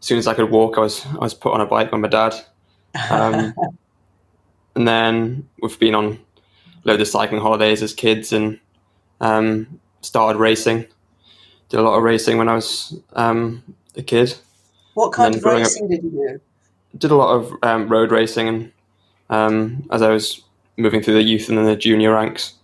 as 0.00 0.06
soon 0.06 0.18
as 0.18 0.26
I 0.26 0.34
could 0.34 0.50
walk, 0.50 0.78
I 0.78 0.80
was 0.80 1.06
I 1.06 1.18
was 1.18 1.34
put 1.34 1.52
on 1.52 1.60
a 1.60 1.66
bike 1.66 1.92
by 1.92 1.98
my 1.98 2.08
dad. 2.08 2.34
Um, 3.10 3.54
and 4.74 4.86
then 4.88 5.48
we've 5.60 5.78
been 5.78 5.94
on 5.94 6.18
loads 6.84 7.02
of 7.02 7.08
cycling 7.08 7.40
holidays 7.40 7.82
as 7.82 7.92
kids, 7.94 8.32
and 8.32 8.58
um, 9.20 9.80
started 10.02 10.38
racing. 10.38 10.86
Did 11.68 11.80
a 11.80 11.82
lot 11.82 11.96
of 11.96 12.02
racing 12.02 12.38
when 12.38 12.48
I 12.48 12.54
was 12.54 12.96
um, 13.14 13.62
a 13.96 14.02
kid. 14.02 14.34
What 14.94 15.12
kind 15.12 15.34
of 15.34 15.42
growing 15.42 15.62
up- 15.62 15.66
racing 15.68 15.88
did 15.88 16.02
you 16.04 16.10
do? 16.10 16.40
Did 16.98 17.10
a 17.10 17.16
lot 17.16 17.34
of 17.34 17.52
um, 17.62 17.88
road 17.88 18.10
racing, 18.10 18.48
and 18.48 18.72
um, 19.28 19.86
as 19.90 20.00
I 20.02 20.10
was 20.10 20.42
moving 20.78 21.02
through 21.02 21.14
the 21.14 21.22
youth 21.22 21.48
and 21.48 21.58
then 21.58 21.64
the 21.66 21.76
junior 21.76 22.12
ranks, 22.14 22.54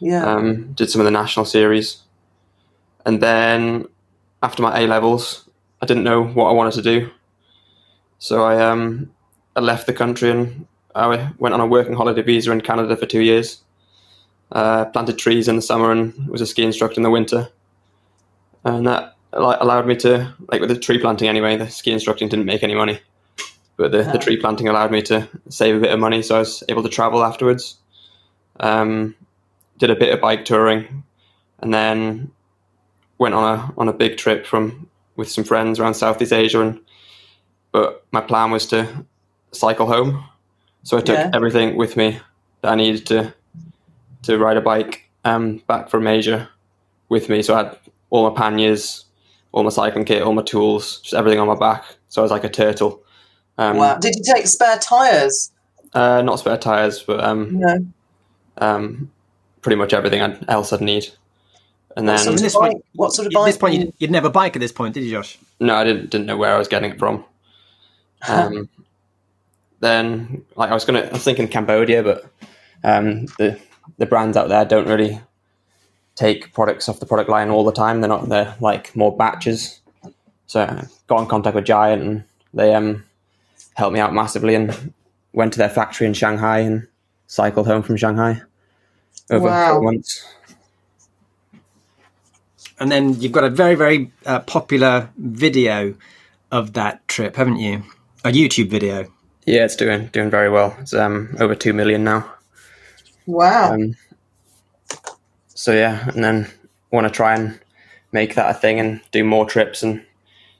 Yeah. 0.00 0.24
um, 0.24 0.72
did 0.74 0.88
some 0.90 1.00
of 1.00 1.04
the 1.04 1.10
national 1.10 1.44
series, 1.46 1.98
and 3.04 3.22
then 3.22 3.86
after 4.42 4.62
my 4.62 4.80
A 4.80 4.86
levels, 4.86 5.48
I 5.82 5.86
didn't 5.86 6.04
know 6.04 6.22
what 6.24 6.48
I 6.48 6.52
wanted 6.52 6.74
to 6.74 6.82
do, 6.82 7.10
so 8.18 8.44
I 8.44 8.64
um, 8.64 9.10
I 9.56 9.60
left 9.60 9.86
the 9.86 9.92
country 9.92 10.30
and 10.30 10.66
I 10.94 11.30
went 11.38 11.54
on 11.54 11.60
a 11.60 11.66
working 11.66 11.94
holiday 11.94 12.22
visa 12.22 12.52
in 12.52 12.60
Canada 12.60 12.96
for 12.96 13.06
two 13.06 13.22
years. 13.22 13.62
Uh, 14.52 14.84
planted 14.86 15.18
trees 15.18 15.48
in 15.48 15.56
the 15.56 15.62
summer 15.62 15.90
and 15.90 16.28
was 16.28 16.40
a 16.40 16.46
ski 16.46 16.62
instructor 16.62 16.98
in 16.98 17.02
the 17.02 17.10
winter, 17.10 17.48
and 18.62 18.86
that 18.86 19.16
like, 19.32 19.58
allowed 19.60 19.86
me 19.86 19.96
to 19.96 20.32
like 20.52 20.60
with 20.60 20.68
the 20.68 20.78
tree 20.78 20.98
planting 20.98 21.28
anyway. 21.28 21.56
The 21.56 21.68
ski 21.68 21.90
instructing 21.90 22.28
didn't 22.28 22.44
make 22.44 22.62
any 22.62 22.74
money, 22.74 23.00
but 23.76 23.90
the, 23.90 24.02
the 24.02 24.18
tree 24.18 24.36
planting 24.36 24.68
allowed 24.68 24.92
me 24.92 25.02
to 25.02 25.28
save 25.48 25.76
a 25.76 25.80
bit 25.80 25.92
of 25.92 25.98
money, 25.98 26.22
so 26.22 26.36
I 26.36 26.40
was 26.40 26.62
able 26.68 26.84
to 26.84 26.88
travel 26.88 27.24
afterwards. 27.24 27.78
Um, 28.60 29.16
did 29.78 29.90
a 29.90 29.96
bit 29.96 30.12
of 30.12 30.20
bike 30.20 30.44
touring, 30.44 31.02
and 31.60 31.74
then 31.74 32.30
went 33.18 33.34
on 33.34 33.58
a 33.58 33.74
on 33.76 33.88
a 33.88 33.92
big 33.92 34.18
trip 34.18 34.46
from 34.46 34.88
with 35.16 35.30
some 35.30 35.42
friends 35.42 35.80
around 35.80 35.94
Southeast 35.94 36.32
Asia. 36.32 36.60
And 36.60 36.80
but 37.72 38.04
my 38.12 38.20
plan 38.20 38.52
was 38.52 38.66
to 38.66 39.04
cycle 39.54 39.86
home, 39.86 40.24
so 40.82 40.96
I 40.96 41.00
took 41.00 41.16
Yeah. 41.16 41.30
everything 41.32 41.76
with 41.76 41.96
me 41.96 42.20
that 42.62 42.72
I 42.72 42.74
needed 42.74 43.06
to 43.06 43.32
to 44.22 44.38
ride 44.38 44.56
a 44.56 44.60
bike 44.62 45.08
um, 45.24 45.58
back 45.66 45.90
from 45.90 46.06
Asia 46.06 46.48
with 47.10 47.28
me. 47.28 47.42
So 47.42 47.54
I 47.54 47.58
had 47.64 47.78
all 48.10 48.28
my 48.30 48.34
panniers, 48.34 49.04
all 49.52 49.62
my 49.64 49.68
cycling 49.70 50.04
kit, 50.06 50.22
all 50.22 50.32
my 50.32 50.42
tools, 50.42 51.00
just 51.02 51.12
everything 51.14 51.38
on 51.40 51.46
my 51.46 51.54
back. 51.54 51.84
So 52.08 52.20
I 52.20 52.24
was 52.24 52.30
like 52.30 52.44
a 52.44 52.48
turtle. 52.48 53.02
Um, 53.58 53.76
wow. 53.76 53.98
Did 53.98 54.14
you 54.16 54.22
take 54.34 54.46
spare 54.46 54.78
tires? 54.78 55.50
uh, 55.94 56.22
not 56.22 56.38
spare 56.40 56.56
tires, 56.58 57.02
but 57.02 57.22
um, 57.22 57.58
No. 57.60 57.86
um, 58.58 59.10
pretty 59.62 59.76
much 59.76 59.92
everything 59.92 60.20
I'd, 60.22 60.44
else 60.48 60.72
I'd 60.72 60.80
need. 60.80 61.06
And 61.96 62.08
then 62.08 62.14
What 62.16 62.24
then 62.24 62.24
sort, 62.24 62.40
this 62.40 62.54
of 62.56 62.60
point- 62.62 62.74
bike, 62.74 62.84
what 62.94 63.12
sort 63.12 63.26
of 63.26 63.30
At 63.32 63.34
bike? 63.34 63.46
this 63.46 63.56
point, 63.58 63.74
you'd, 63.74 63.92
you'd 63.98 64.10
never 64.10 64.28
bike 64.30 64.56
at 64.56 64.60
this 64.60 64.72
point, 64.72 64.94
did 64.94 65.04
you, 65.04 65.10
Josh? 65.12 65.38
no, 65.60 65.74
I 65.76 65.84
didn't 65.84 66.10
didn't 66.10 66.26
know 66.26 66.36
where 66.36 66.52
I 66.54 66.58
was 66.58 66.66
getting 66.68 66.90
it 66.92 66.98
from. 66.98 67.24
Um, 68.26 68.70
then 69.84 70.44
like 70.56 70.70
I 70.70 70.74
was 70.74 70.84
gonna, 70.84 71.00
I 71.02 71.12
was 71.12 71.24
thinking 71.24 71.48
Cambodia, 71.48 72.02
but 72.02 72.24
um, 72.82 73.26
the 73.38 73.58
the 73.98 74.06
brands 74.06 74.36
out 74.36 74.48
there 74.48 74.64
don't 74.64 74.88
really 74.88 75.20
take 76.14 76.52
products 76.52 76.88
off 76.88 77.00
the 77.00 77.06
product 77.06 77.28
line 77.28 77.50
all 77.50 77.64
the 77.64 77.72
time. 77.72 78.00
They're 78.00 78.08
not 78.08 78.28
they're 78.28 78.54
like 78.60 78.94
more 78.96 79.16
batches. 79.16 79.80
So 80.46 80.62
I 80.62 80.84
got 81.06 81.20
in 81.22 81.26
contact 81.26 81.54
with 81.54 81.64
Giant, 81.64 82.02
and 82.02 82.24
they 82.52 82.74
um 82.74 83.04
helped 83.74 83.94
me 83.94 84.00
out 84.00 84.14
massively, 84.14 84.54
and 84.54 84.92
went 85.32 85.52
to 85.54 85.58
their 85.58 85.68
factory 85.70 86.06
in 86.06 86.14
Shanghai 86.14 86.60
and 86.60 86.86
cycled 87.26 87.66
home 87.66 87.82
from 87.82 87.96
Shanghai 87.96 88.40
over 89.30 89.46
Wow. 89.46 89.74
four 89.74 89.82
months. 89.82 90.24
And 92.78 92.90
then 92.90 93.20
you've 93.20 93.32
got 93.32 93.44
a 93.44 93.50
very 93.50 93.74
very 93.74 94.12
uh, 94.26 94.40
popular 94.40 95.10
video 95.16 95.94
of 96.50 96.72
that 96.74 97.06
trip, 97.08 97.36
haven't 97.36 97.56
you? 97.58 97.82
A 98.24 98.28
YouTube 98.30 98.68
video. 98.68 99.12
Yeah, 99.46 99.64
it's 99.64 99.76
doing 99.76 100.06
doing 100.08 100.30
very 100.30 100.50
well. 100.50 100.76
It's 100.80 100.94
um 100.94 101.36
over 101.40 101.54
two 101.54 101.72
million 101.72 102.04
now. 102.04 102.32
Wow. 103.26 103.74
Um, 103.74 103.96
so 105.54 105.72
yeah, 105.72 106.08
and 106.08 106.22
then 106.22 106.50
want 106.90 107.06
to 107.06 107.10
try 107.10 107.34
and 107.34 107.58
make 108.12 108.34
that 108.34 108.50
a 108.50 108.54
thing 108.54 108.78
and 108.80 109.00
do 109.12 109.24
more 109.24 109.46
trips 109.46 109.82
and 109.82 110.04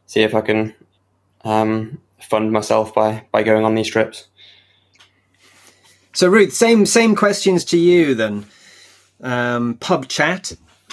see 0.06 0.22
if 0.22 0.34
I 0.34 0.40
can 0.40 0.74
um, 1.44 2.00
fund 2.20 2.52
myself 2.52 2.94
by 2.94 3.24
by 3.32 3.42
going 3.42 3.64
on 3.64 3.74
these 3.74 3.88
trips. 3.88 4.28
So 6.12 6.28
Ruth, 6.28 6.52
same 6.52 6.86
same 6.86 7.14
questions 7.14 7.64
to 7.66 7.78
you 7.78 8.14
then. 8.14 8.46
Um, 9.20 9.74
pub 9.74 10.08
chat. 10.08 10.52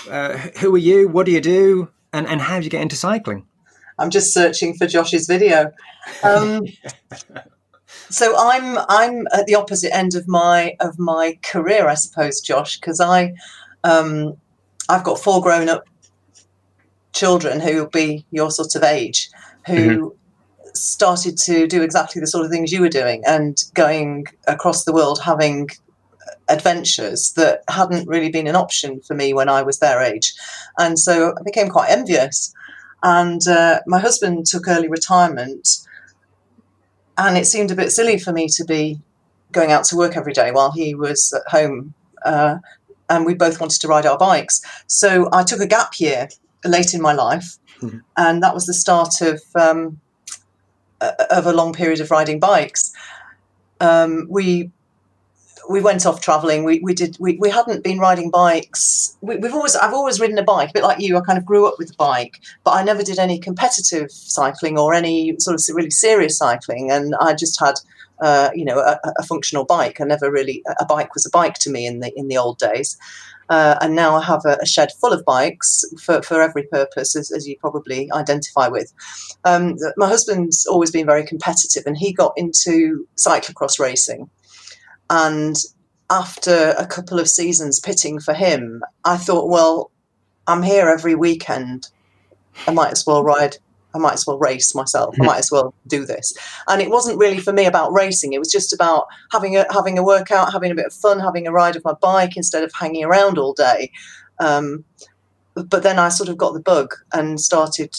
Uh, 0.10 0.38
who 0.60 0.74
are 0.76 0.80
you? 0.80 1.08
What 1.08 1.26
do 1.26 1.32
you 1.32 1.42
do? 1.42 1.90
And 2.14 2.28
and 2.28 2.42
how 2.42 2.56
did 2.56 2.66
you 2.66 2.70
get 2.70 2.82
into 2.82 2.96
cycling? 2.96 3.46
I'm 4.00 4.10
just 4.10 4.34
searching 4.34 4.74
for 4.74 4.88
Josh's 4.88 5.28
video. 5.28 5.72
Um, 6.24 6.66
so 8.10 8.36
I'm 8.38 8.78
I'm 8.90 9.28
at 9.34 9.46
the 9.46 9.56
opposite 9.56 9.96
end 9.96 10.16
of 10.16 10.28
my 10.28 10.76
of 10.80 10.98
my 11.00 11.38
career, 11.44 11.88
I 11.88 11.96
suppose, 11.96 12.42
Josh, 12.42 12.80
because 12.80 13.00
I 13.00 13.34
um, 13.84 14.38
I've 14.90 15.04
got 15.04 15.20
four 15.20 15.42
grown 15.42 15.70
up 15.70 15.86
children 17.14 17.60
who 17.60 17.76
will 17.76 17.90
be 17.90 18.26
your 18.32 18.52
sort 18.52 18.76
of 18.76 18.84
age 18.84 19.30
who 19.68 20.16
started 20.74 21.38
to 21.38 21.68
do 21.68 21.82
exactly 21.82 22.20
the 22.20 22.28
sort 22.28 22.46
of 22.46 22.52
things 22.52 22.72
you 22.72 22.82
were 22.82 22.90
doing 22.90 23.22
and 23.26 23.64
going 23.74 24.26
across 24.48 24.86
the 24.86 24.94
world 24.94 25.20
having 25.22 25.70
adventures 26.50 27.34
that 27.34 27.64
hadn't 27.70 28.08
really 28.08 28.30
been 28.30 28.48
an 28.48 28.56
option 28.56 29.02
for 29.02 29.14
me 29.14 29.34
when 29.34 29.50
I 29.50 29.62
was 29.62 29.80
their 29.80 30.02
age. 30.02 30.34
And 30.78 31.00
so 31.00 31.34
I 31.38 31.44
became 31.44 31.70
quite 31.70 31.90
envious. 31.90 32.54
And 33.04 33.46
uh, 33.48 33.80
my 33.88 34.00
husband 34.00 34.46
took 34.46 34.68
early 34.68 34.88
retirement, 34.88 35.68
and 37.28 37.38
it 37.38 37.46
seemed 37.48 37.72
a 37.72 37.76
bit 37.76 37.92
silly 37.92 38.18
for 38.20 38.32
me 38.32 38.48
to 38.50 38.66
be 38.66 39.00
going 39.52 39.72
out 39.72 39.84
to 39.86 39.96
work 39.98 40.16
every 40.16 40.34
day 40.34 40.52
while 40.52 40.72
he 40.72 40.96
was 40.96 41.34
at 41.34 41.52
home. 41.52 41.94
Uh, 42.26 42.58
and 43.10 43.26
we 43.26 43.34
both 43.34 43.60
wanted 43.60 43.82
to 43.82 43.88
ride 43.88 44.06
our 44.06 44.18
bikes. 44.18 44.62
So 44.88 45.28
I 45.34 45.44
took 45.44 45.60
a 45.60 45.68
gap 45.68 46.00
year 46.00 46.30
late 46.64 46.94
in 46.94 47.02
my 47.02 47.14
life, 47.14 47.58
Mhm. 47.82 48.02
and 48.16 48.42
that 48.44 48.54
was 48.54 48.66
the 48.66 48.74
start 48.74 49.22
of 49.22 49.42
um, 49.56 50.00
a- 51.02 51.36
of 51.38 51.46
a 51.48 51.54
long 51.54 51.74
period 51.74 52.00
of 52.00 52.12
riding 52.12 52.40
bikes. 52.40 52.92
Um, 53.80 54.28
we 54.30 54.72
we 55.72 55.82
went 55.82 56.06
off 56.06 56.22
traveling. 56.22 56.64
We, 56.64 56.80
we 56.80 56.94
did 56.94 57.18
we, 57.20 57.38
we 57.38 57.50
hadn't 57.50 57.84
been 57.84 58.00
riding 58.00 58.30
bikes. 58.30 59.18
We, 59.22 59.38
we've 59.38 59.54
always 59.54 59.76
I've 59.76 59.94
always 59.94 60.20
ridden 60.20 60.38
a 60.38 60.44
bike, 60.44 60.70
a 60.70 60.74
bit 60.74 60.84
like 60.84 61.00
you. 61.00 61.18
I 61.18 61.22
kind 61.22 61.38
of 61.38 61.46
grew 61.46 61.68
up 61.68 61.76
with 61.80 61.92
a 61.92 61.96
bike, 61.96 62.40
but 62.64 62.72
I 62.72 62.84
never 62.84 63.04
did 63.04 63.20
any 63.20 63.40
competitive 63.40 64.12
cycling 64.12 64.78
or 64.78 64.94
any 64.94 65.36
sort 65.40 65.56
of 65.56 65.76
really 65.76 65.90
serious 65.90 66.38
cycling. 66.38 66.92
And 66.92 67.16
I 67.20 67.34
just 67.34 67.60
had 67.60 67.76
uh, 68.22 68.50
you 68.54 68.66
know 68.66 68.80
a, 68.80 69.00
a 69.18 69.24
functional 69.24 69.66
bike. 69.66 70.00
I 70.02 70.04
never 70.06 70.32
really 70.32 70.64
a 70.80 70.86
bike 70.86 71.14
was 71.14 71.26
a 71.26 71.32
bike 71.32 71.56
to 71.60 71.72
me 71.72 71.86
in 71.86 72.00
the 72.00 72.12
in 72.16 72.28
the 72.28 72.38
old 72.38 72.60
days. 72.60 72.98
Uh, 73.50 73.78
and 73.82 73.96
now 73.96 74.16
I 74.16 74.24
have 74.24 74.46
a, 74.46 74.58
a 74.62 74.66
shed 74.66 74.94
full 75.02 75.12
of 75.12 75.26
bikes 75.26 75.84
for, 76.02 76.22
for 76.22 76.42
every 76.42 76.64
purpose, 76.64 77.18
as, 77.18 77.32
as 77.32 77.46
you 77.46 77.58
probably 77.60 78.10
identify 78.14 78.70
with. 78.70 78.94
Um, 79.44 79.76
my 79.98 80.08
husband's 80.08 80.66
always 80.66 80.90
been 80.90 81.06
very 81.06 81.26
competitive, 81.26 81.84
and 81.86 81.98
he 81.98 82.14
got 82.14 82.32
into 82.38 83.06
cyclocross 83.18 83.78
racing. 83.78 84.30
And 85.12 85.58
after 86.10 86.74
a 86.78 86.88
couple 86.88 87.20
of 87.20 87.30
seasons 87.30 87.80
pitting 87.80 88.20
for 88.20 88.34
him, 88.34 88.82
I 89.06 89.18
thought, 89.18 89.50
well, 89.50 89.92
I'm 90.48 90.64
here 90.64 90.88
every 90.88 91.16
weekend. 91.16 91.90
I 92.68 92.72
might 92.72 92.92
as 92.92 93.06
well 93.06 93.24
ride. 93.24 93.58
I 93.94 93.98
might 93.98 94.14
as 94.14 94.26
well 94.26 94.40
race 94.40 94.74
myself. 94.74 95.16
I 95.22 95.26
might 95.26 95.40
as 95.40 95.52
well 95.52 95.74
do 95.88 96.06
this. 96.06 96.34
And 96.70 96.82
it 96.82 96.90
wasn't 96.90 97.20
really 97.20 97.40
for 97.40 97.52
me 97.52 97.66
about 97.66 97.92
racing. 97.92 98.32
It 98.32 98.40
was 98.40 98.52
just 98.52 98.72
about 98.72 99.08
having 99.32 99.58
a 99.58 99.66
having 99.72 99.98
a 99.98 100.04
workout, 100.04 100.54
having 100.54 100.72
a 100.72 100.76
bit 100.76 100.86
of 100.86 100.94
fun, 100.94 101.20
having 101.20 101.46
a 101.46 101.52
ride 101.52 101.76
of 101.76 101.84
my 101.84 101.94
bike 101.94 102.38
instead 102.38 102.64
of 102.64 102.72
hanging 102.74 103.04
around 103.04 103.38
all 103.38 103.54
day. 103.54 103.92
Um, 104.40 104.86
but 105.54 105.84
then 105.84 106.00
I 106.00 106.08
sort 106.08 106.30
of 106.30 106.38
got 106.38 106.54
the 106.54 106.62
bug 106.62 106.96
and 107.14 107.40
started, 107.40 107.94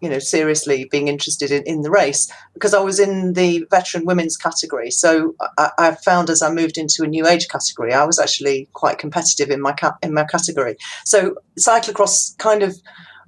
you 0.00 0.08
know, 0.08 0.18
seriously 0.18 0.86
being 0.90 1.08
interested 1.08 1.50
in, 1.50 1.62
in 1.64 1.82
the 1.82 1.90
race 1.90 2.30
because 2.54 2.74
I 2.74 2.80
was 2.80 3.00
in 3.00 3.32
the 3.32 3.66
veteran 3.70 4.04
women's 4.04 4.36
category. 4.36 4.90
So 4.90 5.34
I, 5.58 5.70
I 5.78 5.94
found 5.94 6.30
as 6.30 6.42
I 6.42 6.50
moved 6.50 6.78
into 6.78 7.02
a 7.02 7.08
new 7.08 7.26
age 7.26 7.48
category, 7.48 7.92
I 7.92 8.04
was 8.04 8.18
actually 8.18 8.68
quite 8.72 8.98
competitive 8.98 9.50
in 9.50 9.60
my 9.60 9.74
in 10.02 10.14
my 10.14 10.24
category. 10.24 10.76
So 11.04 11.36
cyclocross 11.58 12.36
kind 12.38 12.62
of 12.62 12.76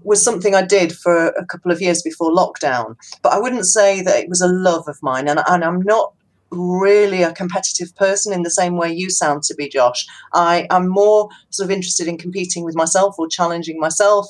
was 0.02 0.22
something 0.22 0.54
I 0.54 0.64
did 0.64 0.96
for 0.96 1.28
a 1.28 1.44
couple 1.44 1.70
of 1.70 1.82
years 1.82 2.02
before 2.02 2.30
lockdown, 2.30 2.96
but 3.22 3.32
I 3.32 3.38
wouldn't 3.38 3.66
say 3.66 4.00
that 4.02 4.18
it 4.18 4.28
was 4.28 4.40
a 4.40 4.48
love 4.48 4.88
of 4.88 4.96
mine, 5.02 5.28
and, 5.28 5.40
and 5.46 5.62
I'm 5.62 5.82
not 5.82 6.14
really 6.50 7.22
a 7.22 7.32
competitive 7.32 7.94
person 7.96 8.32
in 8.32 8.42
the 8.42 8.50
same 8.50 8.76
way 8.76 8.92
you 8.92 9.10
sound 9.10 9.42
to 9.44 9.54
be, 9.54 9.68
Josh. 9.68 10.06
I 10.34 10.66
am 10.70 10.88
more 10.88 11.28
sort 11.50 11.66
of 11.66 11.70
interested 11.70 12.08
in 12.08 12.18
competing 12.18 12.64
with 12.64 12.74
myself 12.74 13.16
or 13.18 13.28
challenging 13.28 13.78
myself. 13.78 14.26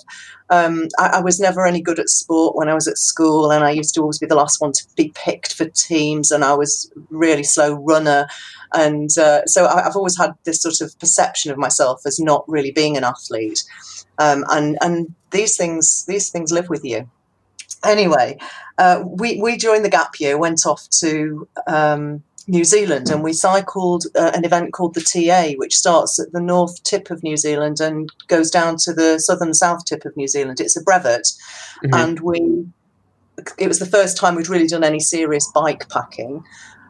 Um, 0.50 0.88
I, 0.98 1.06
I, 1.14 1.20
was 1.20 1.38
never 1.38 1.66
any 1.66 1.80
good 1.80 2.00
at 2.00 2.08
sport 2.08 2.56
when 2.56 2.68
I 2.68 2.74
was 2.74 2.88
at 2.88 2.98
school, 2.98 3.52
and 3.52 3.64
I 3.64 3.70
used 3.70 3.94
to 3.94 4.00
always 4.00 4.18
be 4.18 4.26
the 4.26 4.34
last 4.34 4.60
one 4.60 4.72
to 4.72 4.84
be 4.96 5.12
picked 5.14 5.54
for 5.54 5.66
teams, 5.66 6.30
and 6.30 6.44
I 6.44 6.54
was 6.54 6.90
really 7.10 7.44
slow 7.44 7.74
runner. 7.74 8.26
And 8.74 9.10
uh, 9.16 9.46
so 9.46 9.66
I, 9.66 9.82
have 9.82 9.96
always 9.96 10.18
had 10.18 10.32
this 10.44 10.60
sort 10.60 10.80
of 10.80 10.98
perception 10.98 11.52
of 11.52 11.58
myself 11.58 12.02
as 12.04 12.18
not 12.18 12.44
really 12.48 12.72
being 12.72 12.96
an 12.96 13.04
athlete. 13.04 13.62
Um, 14.18 14.44
and 14.50 14.76
and 14.82 15.14
these 15.30 15.56
things 15.56 16.04
these 16.06 16.30
things 16.30 16.52
live 16.52 16.68
with 16.68 16.84
you 16.84 17.08
anyway, 17.84 18.38
uh, 18.78 19.02
we, 19.06 19.40
we 19.40 19.56
during 19.56 19.82
the 19.82 19.90
gap 19.90 20.20
year 20.20 20.38
went 20.38 20.66
off 20.66 20.88
to 21.00 21.48
um, 21.66 22.22
New 22.46 22.64
Zealand 22.64 23.10
and 23.10 23.22
we 23.22 23.32
cycled 23.32 24.04
uh, 24.16 24.32
an 24.34 24.44
event 24.44 24.72
called 24.72 24.94
the 24.94 25.00
TA, 25.00 25.56
which 25.56 25.76
starts 25.76 26.18
at 26.18 26.32
the 26.32 26.40
north 26.40 26.82
tip 26.82 27.10
of 27.10 27.22
New 27.22 27.36
Zealand 27.36 27.80
and 27.80 28.10
goes 28.28 28.50
down 28.50 28.76
to 28.78 28.92
the 28.92 29.18
southern 29.18 29.54
south 29.54 29.84
tip 29.84 30.04
of 30.04 30.16
New 30.16 30.28
Zealand. 30.28 30.60
It's 30.60 30.76
a 30.76 30.82
brevet, 30.82 31.32
mm-hmm. 31.84 31.94
and 31.94 32.20
we 32.20 32.66
it 33.56 33.68
was 33.68 33.78
the 33.78 33.86
first 33.86 34.16
time 34.16 34.34
we'd 34.34 34.48
really 34.48 34.66
done 34.66 34.84
any 34.84 35.00
serious 35.00 35.50
bike 35.52 35.88
packing. 35.88 36.44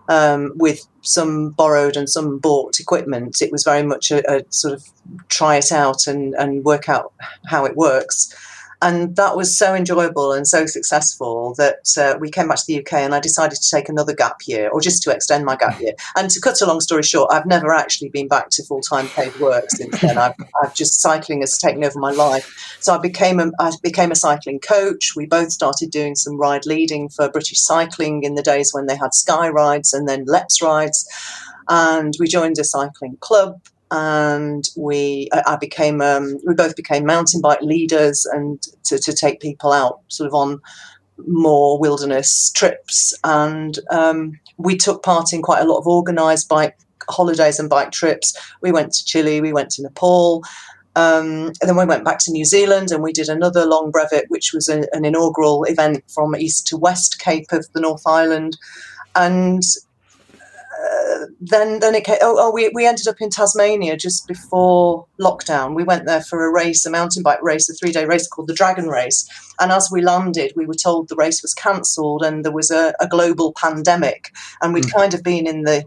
Um, 0.09 0.51
with 0.57 0.89
some 1.03 1.51
borrowed 1.51 1.97
and 1.97 2.11
some 2.11 2.39
bought 2.39 2.81
equipment, 2.81 3.41
it 3.41 3.53
was 3.53 3.63
very 3.63 3.85
much 3.85 4.11
a, 4.11 4.29
a 4.29 4.43
sort 4.51 4.75
of 4.75 4.85
try 5.29 5.55
it 5.55 5.71
out 5.71 6.09
and, 6.09 6.35
and 6.35 6.65
work 6.65 6.89
out 6.89 7.13
how 7.47 7.65
it 7.65 7.77
works. 7.77 8.35
And 8.83 9.15
that 9.17 9.37
was 9.37 9.57
so 9.57 9.75
enjoyable 9.75 10.33
and 10.33 10.49
so 10.49 10.65
successful 10.65 11.55
that 11.59 11.87
uh, 11.99 12.19
we 12.19 12.31
came 12.31 12.49
back 12.49 12.57
to 12.59 12.65
the 12.67 12.81
UK 12.81 12.95
and 12.95 13.15
I 13.15 13.21
decided 13.21 13.61
to 13.61 13.71
take 13.71 13.89
another 13.91 14.15
gap 14.15 14.39
year 14.47 14.71
or 14.71 14.81
just 14.81 15.03
to 15.03 15.11
extend 15.11 15.45
my 15.45 15.57
gap 15.57 15.79
year. 15.81 15.93
And 16.17 16.31
to 16.31 16.41
cut 16.41 16.61
a 16.63 16.67
long 16.67 16.81
story 16.81 17.03
short, 17.03 17.31
I've 17.33 17.47
never 17.47 17.75
actually 17.75 18.09
been 18.09 18.29
back 18.29 18.49
to 18.51 18.65
full 18.65 18.81
time 18.81 19.09
paid 19.09 19.39
work 19.39 19.71
since 19.71 20.01
then. 20.01 20.17
I've, 20.17 20.35
I've, 20.63 20.75
just 20.75 21.01
cycling 21.01 21.41
has 21.41 21.59
taken 21.59 21.85
over 21.85 21.99
my 21.99 22.13
life. 22.13 22.77
So 22.81 22.95
I 22.95 22.99
became 22.99 23.39
a, 23.39 23.51
I 23.59 23.73
became 23.83 24.11
a 24.11 24.17
cycling 24.17 24.61
coach. 24.61 25.13
We 25.15 25.27
both 25.27 25.51
started 25.53 25.91
doing 25.91 26.15
some 26.15 26.39
ride 26.39 26.65
leading 26.65 27.09
for 27.11 27.29
British 27.29 27.61
Cycling 27.61 28.23
in 28.23 28.35
the 28.35 28.43
days 28.43 28.71
when 28.73 28.87
they 28.87 28.97
had 28.97 29.13
Sky 29.13 29.49
Rides 29.49 29.93
and 29.93 30.09
then 30.09 30.25
Let's 30.27 30.63
Rides. 30.63 31.07
And 31.69 32.15
we 32.19 32.29
joined 32.29 32.59
a 32.59 32.65
cycling 32.65 33.17
club 33.21 33.61
and 33.91 34.69
we 34.77 35.29
I 35.33 35.57
became 35.57 36.01
um, 36.01 36.39
we 36.47 36.55
both 36.55 36.77
became 36.77 37.05
mountain 37.05 37.41
bike 37.41 37.63
leaders 37.63 38.27
and 38.27 38.61
to, 38.85 38.99
to 38.99 39.13
take 39.13 39.41
people 39.41 39.73
out 39.73 40.01
sort 40.09 40.29
of 40.29 40.35
on 40.35 40.61
more 41.27 41.79
wilderness 41.79 42.51
trips 42.53 43.15
and 43.25 43.79
um, 43.91 44.39
we 44.57 44.77
took 44.77 45.03
part 45.03 45.33
in 45.33 45.43
quite 45.43 45.61
a 45.61 45.67
lot 45.67 45.79
of 45.79 45.87
organized 45.87 46.49
bike 46.49 46.77
holidays 47.09 47.59
and 47.59 47.69
bike 47.69 47.91
trips 47.91 48.37
we 48.63 48.71
went 48.71 48.93
to 48.93 49.05
chile 49.05 49.41
we 49.41 49.53
went 49.53 49.71
to 49.71 49.83
nepal 49.83 50.43
um, 50.97 51.53
and 51.61 51.69
then 51.69 51.77
we 51.77 51.85
went 51.85 52.05
back 52.05 52.19
to 52.21 52.33
New 52.33 52.45
Zealand 52.45 52.91
and 52.91 53.03
we 53.03 53.13
did 53.13 53.29
another 53.29 53.65
long 53.65 53.91
brevet, 53.91 54.25
which 54.29 54.53
was 54.53 54.69
a, 54.69 54.87
an 54.93 55.05
inaugural 55.05 55.65
event 55.65 56.03
from 56.09 56.35
east 56.35 56.67
to 56.69 56.77
west 56.77 57.21
Cape 57.21 57.53
of 57.53 57.67
the 57.73 57.81
North 57.81 58.03
Island. 58.07 58.59
And 59.15 59.63
then 61.41 61.81
then 61.81 61.95
it 61.95 62.05
came, 62.05 62.19
oh, 62.23 62.37
oh, 62.39 62.51
we, 62.51 62.71
we 62.75 62.87
ended 62.87 63.09
up 63.09 63.21
in 63.21 63.31
Tasmania 63.31 63.97
just 63.97 64.27
before 64.27 65.07
lockdown. 65.19 65.75
We 65.75 65.85
went 65.85 66.07
there 66.07 66.23
for 66.23 66.45
a 66.45 66.53
race, 66.53 66.85
a 66.87 66.91
mountain 66.91 67.23
bike 67.23 67.43
race, 67.43 67.69
a 67.69 67.75
three 67.75 67.93
day 67.93 68.05
race 68.05 68.27
called 68.29 68.49
the 68.49 68.55
Dragon 68.55 68.89
Race. 68.89 69.29
And 69.59 69.73
as 69.73 69.89
we 69.91 70.03
landed, 70.03 70.53
we 70.57 70.67
were 70.67 70.75
told 70.75 71.09
the 71.09 71.17
race 71.17 71.43
was 71.43 71.55
cancelled 71.55 72.23
and 72.23 72.45
there 72.45 72.53
was 72.53 72.71
a, 72.71 72.95
a 73.01 73.09
global 73.09 73.53
pandemic. 73.55 74.33
And 74.63 74.73
we'd 74.73 74.85
mm. 74.85 74.93
kind 74.93 75.15
of 75.15 75.23
been 75.23 75.47
in 75.47 75.63
the 75.63 75.85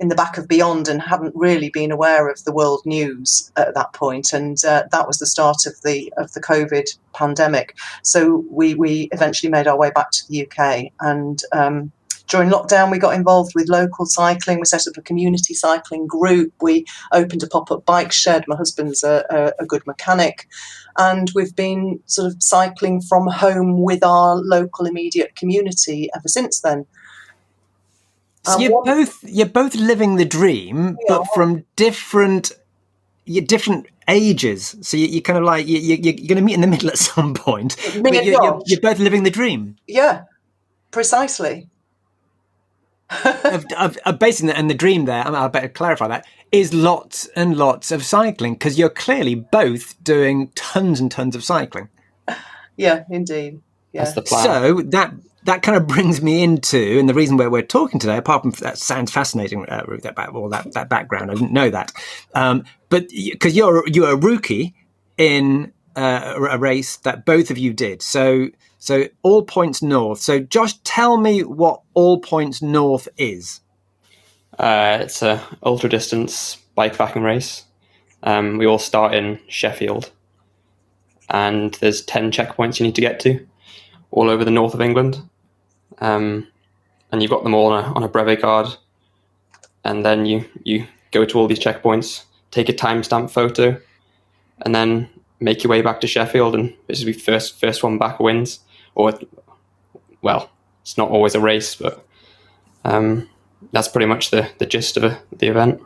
in 0.00 0.08
the 0.08 0.14
back 0.14 0.36
of 0.36 0.48
beyond 0.48 0.88
and 0.88 1.00
hadn't 1.00 1.34
really 1.36 1.70
been 1.70 1.92
aware 1.92 2.28
of 2.28 2.42
the 2.44 2.52
world 2.52 2.82
news 2.84 3.52
at 3.56 3.74
that 3.74 3.92
point. 3.92 4.04
point 4.04 4.32
and 4.32 4.64
uh, 4.64 4.82
that 4.90 5.06
was 5.06 5.18
the 5.18 5.26
start 5.26 5.66
of 5.66 5.80
the 5.82 6.12
of 6.16 6.32
the 6.32 6.40
covid 6.40 6.84
pandemic 7.14 7.76
so 8.02 8.44
we 8.50 8.74
we 8.74 9.08
eventually 9.12 9.50
made 9.50 9.68
our 9.68 9.78
way 9.78 9.90
back 9.94 10.10
to 10.10 10.22
the 10.28 10.44
UK 10.44 10.92
and 11.00 11.42
um, 11.52 11.92
during 12.28 12.50
lockdown, 12.50 12.90
we 12.90 12.98
got 12.98 13.14
involved 13.14 13.52
with 13.54 13.68
local 13.68 14.06
cycling. 14.06 14.58
We 14.58 14.64
set 14.64 14.86
up 14.86 14.96
a 14.96 15.02
community 15.02 15.54
cycling 15.54 16.06
group. 16.06 16.52
We 16.60 16.86
opened 17.12 17.42
a 17.42 17.46
pop 17.46 17.70
up 17.70 17.84
bike 17.84 18.12
shed. 18.12 18.44
My 18.48 18.56
husband's 18.56 19.04
a, 19.04 19.24
a, 19.30 19.62
a, 19.62 19.66
good 19.66 19.86
mechanic. 19.86 20.48
And 20.96 21.30
we've 21.34 21.54
been 21.54 22.00
sort 22.06 22.32
of 22.32 22.42
cycling 22.42 23.02
from 23.02 23.26
home 23.26 23.82
with 23.82 24.02
our 24.02 24.36
local 24.36 24.86
immediate 24.86 25.36
community 25.36 26.08
ever 26.16 26.28
since 26.28 26.60
then. 26.60 26.86
So 28.46 28.58
you're 28.58 28.72
what, 28.72 28.84
both 28.84 29.24
you're 29.24 29.46
both 29.46 29.74
living 29.74 30.16
the 30.16 30.26
dream, 30.26 30.98
but 31.08 31.24
from 31.34 31.64
different 31.76 32.52
you're 33.24 33.44
different 33.44 33.86
ages. 34.06 34.76
So 34.82 34.98
you, 34.98 35.18
are 35.18 35.22
kind 35.22 35.38
of 35.38 35.44
like 35.44 35.66
you, 35.66 35.78
you, 35.78 35.96
you're 35.96 36.12
going 36.12 36.36
to 36.36 36.42
meet 36.42 36.54
in 36.54 36.60
the 36.60 36.66
middle 36.66 36.90
at 36.90 36.98
some 36.98 37.32
point. 37.32 37.76
but 38.02 38.12
you're, 38.12 38.22
you're, 38.22 38.62
you're 38.66 38.80
both 38.80 38.98
living 38.98 39.22
the 39.22 39.30
dream. 39.30 39.76
Yeah, 39.86 40.24
precisely 40.90 41.70
of, 43.10 43.64
of, 43.76 43.96
of 44.04 44.18
basically, 44.18 44.52
and 44.54 44.68
the 44.68 44.74
dream 44.74 45.04
there, 45.04 45.26
I 45.26 45.48
better 45.48 45.68
clarify 45.68 46.08
that, 46.08 46.26
is 46.52 46.72
lots 46.72 47.26
and 47.36 47.56
lots 47.56 47.90
of 47.90 48.04
cycling 48.04 48.54
because 48.54 48.78
you're 48.78 48.88
clearly 48.88 49.34
both 49.34 50.02
doing 50.02 50.48
tons 50.54 51.00
and 51.00 51.10
tons 51.10 51.34
of 51.34 51.44
cycling. 51.44 51.88
Yeah, 52.76 53.04
indeed. 53.10 53.60
Yeah. 53.92 54.04
That's 54.04 54.14
the 54.14 54.22
plan. 54.22 54.44
So 54.44 54.82
that 54.82 55.14
that 55.44 55.62
kind 55.62 55.76
of 55.76 55.86
brings 55.86 56.22
me 56.22 56.42
into, 56.42 56.98
and 56.98 57.08
the 57.08 57.14
reason 57.14 57.36
where 57.36 57.50
we're 57.50 57.62
talking 57.62 58.00
today, 58.00 58.16
apart 58.16 58.42
from 58.42 58.52
that 58.52 58.78
sounds 58.78 59.12
fascinating, 59.12 59.68
uh, 59.68 59.84
that 60.02 60.16
back, 60.16 60.32
well, 60.32 60.48
that, 60.48 60.72
that 60.72 60.88
background, 60.88 61.30
I 61.30 61.34
didn't 61.34 61.52
know 61.52 61.70
that, 61.70 61.92
um, 62.34 62.64
but 62.88 63.08
because 63.10 63.54
you're 63.54 63.86
you're 63.86 64.10
a 64.10 64.16
rookie 64.16 64.74
in 65.18 65.72
uh, 65.96 66.34
a 66.50 66.58
race 66.58 66.96
that 66.98 67.24
both 67.24 67.50
of 67.50 67.58
you 67.58 67.72
did, 67.72 68.02
so 68.02 68.48
so 68.84 69.08
All 69.22 69.42
Points 69.42 69.82
North. 69.82 70.20
So 70.20 70.40
Josh, 70.40 70.74
tell 70.84 71.16
me 71.16 71.42
what 71.42 71.80
All 71.94 72.20
Points 72.20 72.60
North 72.60 73.08
is. 73.16 73.60
Uh, 74.58 74.98
it's 75.00 75.22
a 75.22 75.42
ultra 75.62 75.88
distance 75.88 76.58
bikepacking 76.76 77.24
race. 77.24 77.64
Um, 78.22 78.58
we 78.58 78.66
all 78.66 78.78
start 78.78 79.14
in 79.14 79.40
Sheffield, 79.48 80.10
and 81.30 81.72
there's 81.74 82.02
ten 82.02 82.30
checkpoints 82.30 82.78
you 82.78 82.84
need 82.84 82.94
to 82.96 83.00
get 83.00 83.20
to, 83.20 83.46
all 84.10 84.28
over 84.28 84.44
the 84.44 84.50
north 84.50 84.74
of 84.74 84.82
England. 84.82 85.18
Um, 85.98 86.46
and 87.10 87.22
you've 87.22 87.30
got 87.30 87.42
them 87.42 87.54
all 87.54 87.72
on 87.72 87.84
a, 87.84 87.86
on 87.94 88.02
a 88.02 88.08
brevet 88.08 88.42
card, 88.42 88.68
and 89.82 90.04
then 90.04 90.26
you 90.26 90.44
you 90.62 90.86
go 91.10 91.24
to 91.24 91.38
all 91.38 91.46
these 91.46 91.58
checkpoints, 91.58 92.24
take 92.50 92.68
a 92.68 92.74
timestamp 92.74 93.30
photo, 93.30 93.80
and 94.60 94.74
then 94.74 95.08
make 95.40 95.64
your 95.64 95.70
way 95.70 95.80
back 95.80 96.02
to 96.02 96.06
Sheffield, 96.06 96.54
and 96.54 96.74
this 96.86 96.98
is 96.98 97.06
the 97.06 97.14
first 97.14 97.58
first 97.58 97.82
one 97.82 97.96
back 97.96 98.20
wins 98.20 98.60
or 98.94 99.12
well, 100.22 100.50
it's 100.82 100.96
not 100.96 101.10
always 101.10 101.34
a 101.34 101.40
race, 101.40 101.74
but 101.74 102.06
um, 102.84 103.28
that's 103.72 103.88
pretty 103.88 104.06
much 104.06 104.30
the, 104.30 104.48
the 104.58 104.66
gist 104.66 104.96
of 104.96 105.04
a, 105.04 105.18
the 105.36 105.48
event. 105.48 105.80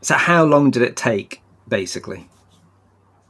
So, 0.00 0.14
how 0.14 0.44
long 0.44 0.70
did 0.70 0.82
it 0.82 0.96
take, 0.96 1.42
basically? 1.68 2.28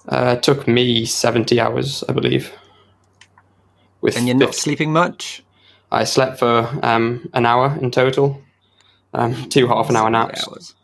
Uh, 0.08 0.34
it 0.36 0.42
took 0.42 0.68
me 0.68 1.06
70 1.06 1.60
hours, 1.60 2.04
I 2.08 2.12
believe. 2.12 2.52
With 4.00 4.16
and 4.16 4.26
you're 4.26 4.34
50. 4.34 4.44
not 4.44 4.54
sleeping 4.54 4.92
much? 4.92 5.42
I 5.90 6.04
slept 6.04 6.38
for 6.38 6.68
um, 6.82 7.28
an 7.32 7.46
hour 7.46 7.78
in 7.80 7.90
total, 7.90 8.42
um, 9.14 9.48
two 9.48 9.66
half 9.66 9.88
an 9.88 9.96
hour 9.96 10.10
naps. 10.10 10.74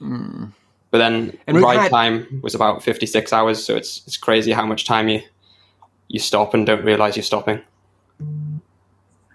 Mm. 0.00 0.52
But 0.90 0.98
then 0.98 1.38
ride 1.48 1.78
had... 1.78 1.90
time 1.90 2.40
was 2.42 2.54
about 2.54 2.82
56 2.82 3.32
hours, 3.32 3.64
so 3.64 3.76
it's, 3.76 4.02
it's 4.06 4.16
crazy 4.16 4.50
how 4.52 4.66
much 4.66 4.84
time 4.84 5.08
you 5.08 5.22
you 6.10 6.18
stop 6.18 6.54
and 6.54 6.66
don't 6.66 6.84
realize 6.84 7.16
you're 7.16 7.22
stopping. 7.22 7.60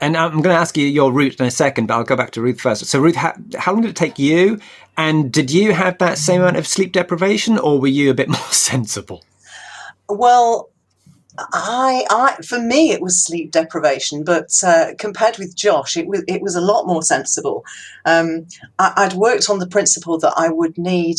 And 0.01 0.17
I'm 0.17 0.41
going 0.41 0.53
to 0.53 0.59
ask 0.59 0.75
you 0.75 0.85
your 0.85 1.11
route 1.11 1.39
in 1.39 1.45
a 1.45 1.51
second, 1.51 1.87
but 1.87 1.95
I'll 1.95 2.03
go 2.03 2.17
back 2.17 2.31
to 2.31 2.41
Ruth 2.41 2.59
first. 2.59 2.85
So, 2.85 2.99
Ruth, 2.99 3.15
how, 3.15 3.33
how 3.57 3.71
long 3.71 3.81
did 3.81 3.91
it 3.91 3.95
take 3.95 4.19
you? 4.19 4.59
And 4.97 5.31
did 5.31 5.51
you 5.51 5.73
have 5.73 5.97
that 5.99 6.17
same 6.17 6.41
amount 6.41 6.57
of 6.57 6.67
sleep 6.67 6.91
deprivation, 6.91 7.57
or 7.57 7.79
were 7.79 7.87
you 7.87 8.11
a 8.11 8.13
bit 8.13 8.27
more 8.39 8.51
sensible? 8.51 9.23
Well, 10.09 10.69
I, 11.37 12.05
I, 12.09 12.35
for 12.43 12.59
me, 12.59 12.91
it 12.91 13.01
was 13.01 13.23
sleep 13.23 13.51
deprivation, 13.51 14.25
but 14.25 14.49
uh, 14.63 14.93
compared 14.99 15.37
with 15.37 15.55
Josh, 15.55 15.95
it 15.95 16.07
was 16.07 16.23
it 16.27 16.41
was 16.41 16.55
a 16.55 16.61
lot 16.61 16.87
more 16.87 17.01
sensible. 17.01 17.65
Um, 18.05 18.47
I, 18.79 19.07
would 19.07 19.17
worked 19.17 19.49
on 19.49 19.59
the 19.59 19.67
principle 19.67 20.17
that 20.19 20.33
I 20.37 20.49
would 20.49 20.77
need 20.77 21.17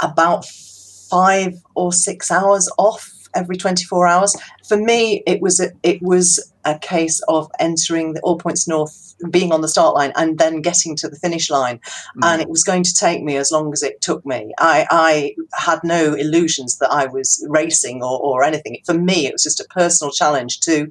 about 0.00 0.44
five 0.44 1.54
or 1.74 1.92
six 1.92 2.30
hours 2.30 2.70
off 2.76 3.12
every 3.38 3.56
24 3.56 4.06
hours. 4.06 4.36
For 4.66 4.76
me, 4.76 5.22
it 5.26 5.40
was 5.40 5.60
a, 5.60 5.70
it 5.82 6.02
was 6.02 6.52
a 6.64 6.78
case 6.78 7.20
of 7.28 7.50
entering 7.58 8.12
the 8.12 8.20
All 8.20 8.36
Points 8.36 8.68
North, 8.68 9.14
being 9.30 9.52
on 9.52 9.62
the 9.62 9.68
start 9.68 9.94
line, 9.94 10.12
and 10.16 10.38
then 10.38 10.60
getting 10.60 10.96
to 10.96 11.08
the 11.08 11.16
finish 11.16 11.50
line. 11.50 11.78
Mm. 12.16 12.24
And 12.24 12.42
it 12.42 12.48
was 12.48 12.64
going 12.64 12.82
to 12.82 12.94
take 12.94 13.22
me 13.22 13.36
as 13.36 13.50
long 13.50 13.72
as 13.72 13.82
it 13.82 14.00
took 14.00 14.24
me. 14.26 14.52
I, 14.58 14.86
I 14.90 15.34
had 15.54 15.80
no 15.84 16.14
illusions 16.14 16.78
that 16.78 16.90
I 16.90 17.06
was 17.06 17.44
racing 17.48 18.02
or, 18.02 18.20
or 18.20 18.42
anything. 18.42 18.78
For 18.84 18.94
me, 18.94 19.26
it 19.26 19.32
was 19.32 19.44
just 19.44 19.60
a 19.60 19.66
personal 19.70 20.12
challenge 20.12 20.60
to 20.60 20.90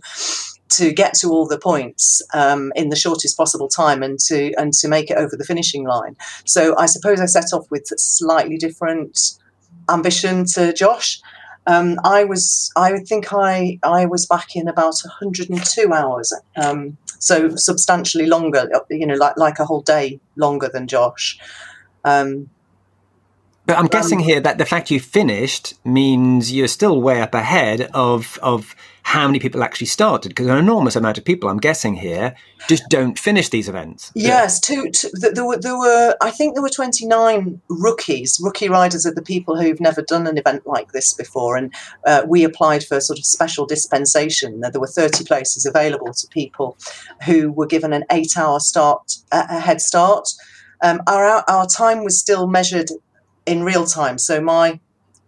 to 0.69 0.91
get 0.91 1.13
to 1.13 1.29
all 1.29 1.47
the 1.47 1.57
points 1.57 2.21
um, 2.33 2.73
in 2.75 2.89
the 2.89 2.95
shortest 2.95 3.37
possible 3.37 3.69
time 3.69 4.03
and 4.03 4.19
to 4.19 4.53
and 4.55 4.73
to 4.73 4.89
make 4.89 5.09
it 5.09 5.17
over 5.17 5.35
the 5.37 5.45
finishing 5.45 5.85
line. 5.85 6.15
So 6.45 6.77
I 6.77 6.87
suppose 6.87 7.21
I 7.21 7.25
set 7.25 7.53
off 7.53 7.69
with 7.71 7.87
slightly 7.97 8.57
different 8.57 9.37
ambition 9.89 10.45
to 10.53 10.73
Josh. 10.73 11.21
Um, 11.67 11.99
I 12.03 12.23
was 12.23 12.71
I 12.75 12.97
think 12.99 13.33
I 13.33 13.77
I 13.83 14.05
was 14.05 14.25
back 14.25 14.55
in 14.55 14.67
about 14.67 14.95
102 15.03 15.93
hours, 15.93 16.33
um, 16.55 16.97
so 17.19 17.55
substantially 17.55 18.25
longer. 18.25 18.69
You 18.89 19.05
know, 19.05 19.15
like 19.15 19.37
like 19.37 19.59
a 19.59 19.65
whole 19.65 19.81
day 19.81 20.19
longer 20.37 20.69
than 20.69 20.87
Josh. 20.87 21.37
Um, 22.05 22.49
but 23.67 23.77
I'm 23.77 23.87
guessing 23.87 24.19
here 24.19 24.39
that 24.39 24.57
the 24.57 24.65
fact 24.65 24.89
you 24.89 24.99
finished 24.99 25.75
means 25.85 26.51
you're 26.51 26.67
still 26.67 27.01
way 27.01 27.21
up 27.21 27.35
ahead 27.35 27.89
of 27.93 28.39
of 28.41 28.75
how 29.03 29.25
many 29.25 29.39
people 29.39 29.63
actually 29.63 29.87
started 29.87 30.29
because 30.29 30.47
an 30.47 30.57
enormous 30.57 30.93
amount 30.97 31.17
of 31.17 31.23
people 31.23 31.47
i'm 31.47 31.59
guessing 31.59 31.95
here 31.95 32.35
just 32.67 32.83
don't 32.89 33.17
finish 33.17 33.47
these 33.47 33.69
events. 33.69 34.11
Yes 34.15 34.59
two, 34.59 34.91
two, 34.91 35.09
there, 35.13 35.45
were, 35.45 35.57
there 35.57 35.77
were 35.77 36.13
i 36.19 36.29
think 36.29 36.55
there 36.55 36.61
were 36.61 36.69
29 36.69 37.61
rookies 37.69 38.37
rookie 38.41 38.67
riders 38.67 39.05
are 39.05 39.13
the 39.13 39.21
people 39.21 39.55
who've 39.55 39.79
never 39.79 40.01
done 40.01 40.27
an 40.27 40.37
event 40.37 40.65
like 40.65 40.91
this 40.91 41.13
before. 41.13 41.57
And 41.57 41.73
uh, 42.05 42.23
we 42.27 42.43
applied 42.43 42.83
for 42.83 42.97
a 42.97 43.01
sort 43.01 43.19
of 43.19 43.25
special 43.25 43.65
dispensation. 43.65 44.61
There 44.61 44.81
were 44.81 44.87
30 44.87 45.25
places 45.25 45.65
available 45.65 46.13
to 46.13 46.27
people 46.27 46.77
who 47.25 47.51
were 47.51 47.65
given 47.65 47.93
an 47.93 48.05
eight 48.11 48.37
hour 48.37 48.59
start 48.59 49.17
a 49.31 49.59
head 49.59 49.81
start. 49.81 50.29
Um, 50.83 51.01
our, 51.07 51.43
our 51.47 51.65
time 51.65 52.03
was 52.03 52.19
still 52.19 52.47
measured 52.47 52.89
in 53.47 53.63
real 53.63 53.85
time 53.85 54.17
so 54.17 54.39
my 54.39 54.79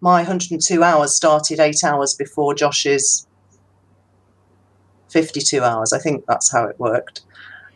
my 0.01 0.19
102 0.19 0.83
hours 0.83 1.15
started 1.15 1.59
eight 1.59 1.83
hours 1.83 2.13
before 2.13 2.53
josh's 2.53 3.27
52 5.09 5.63
hours. 5.63 5.93
I 5.93 5.99
think 5.99 6.25
that's 6.27 6.51
how 6.51 6.65
it 6.65 6.79
worked. 6.79 7.21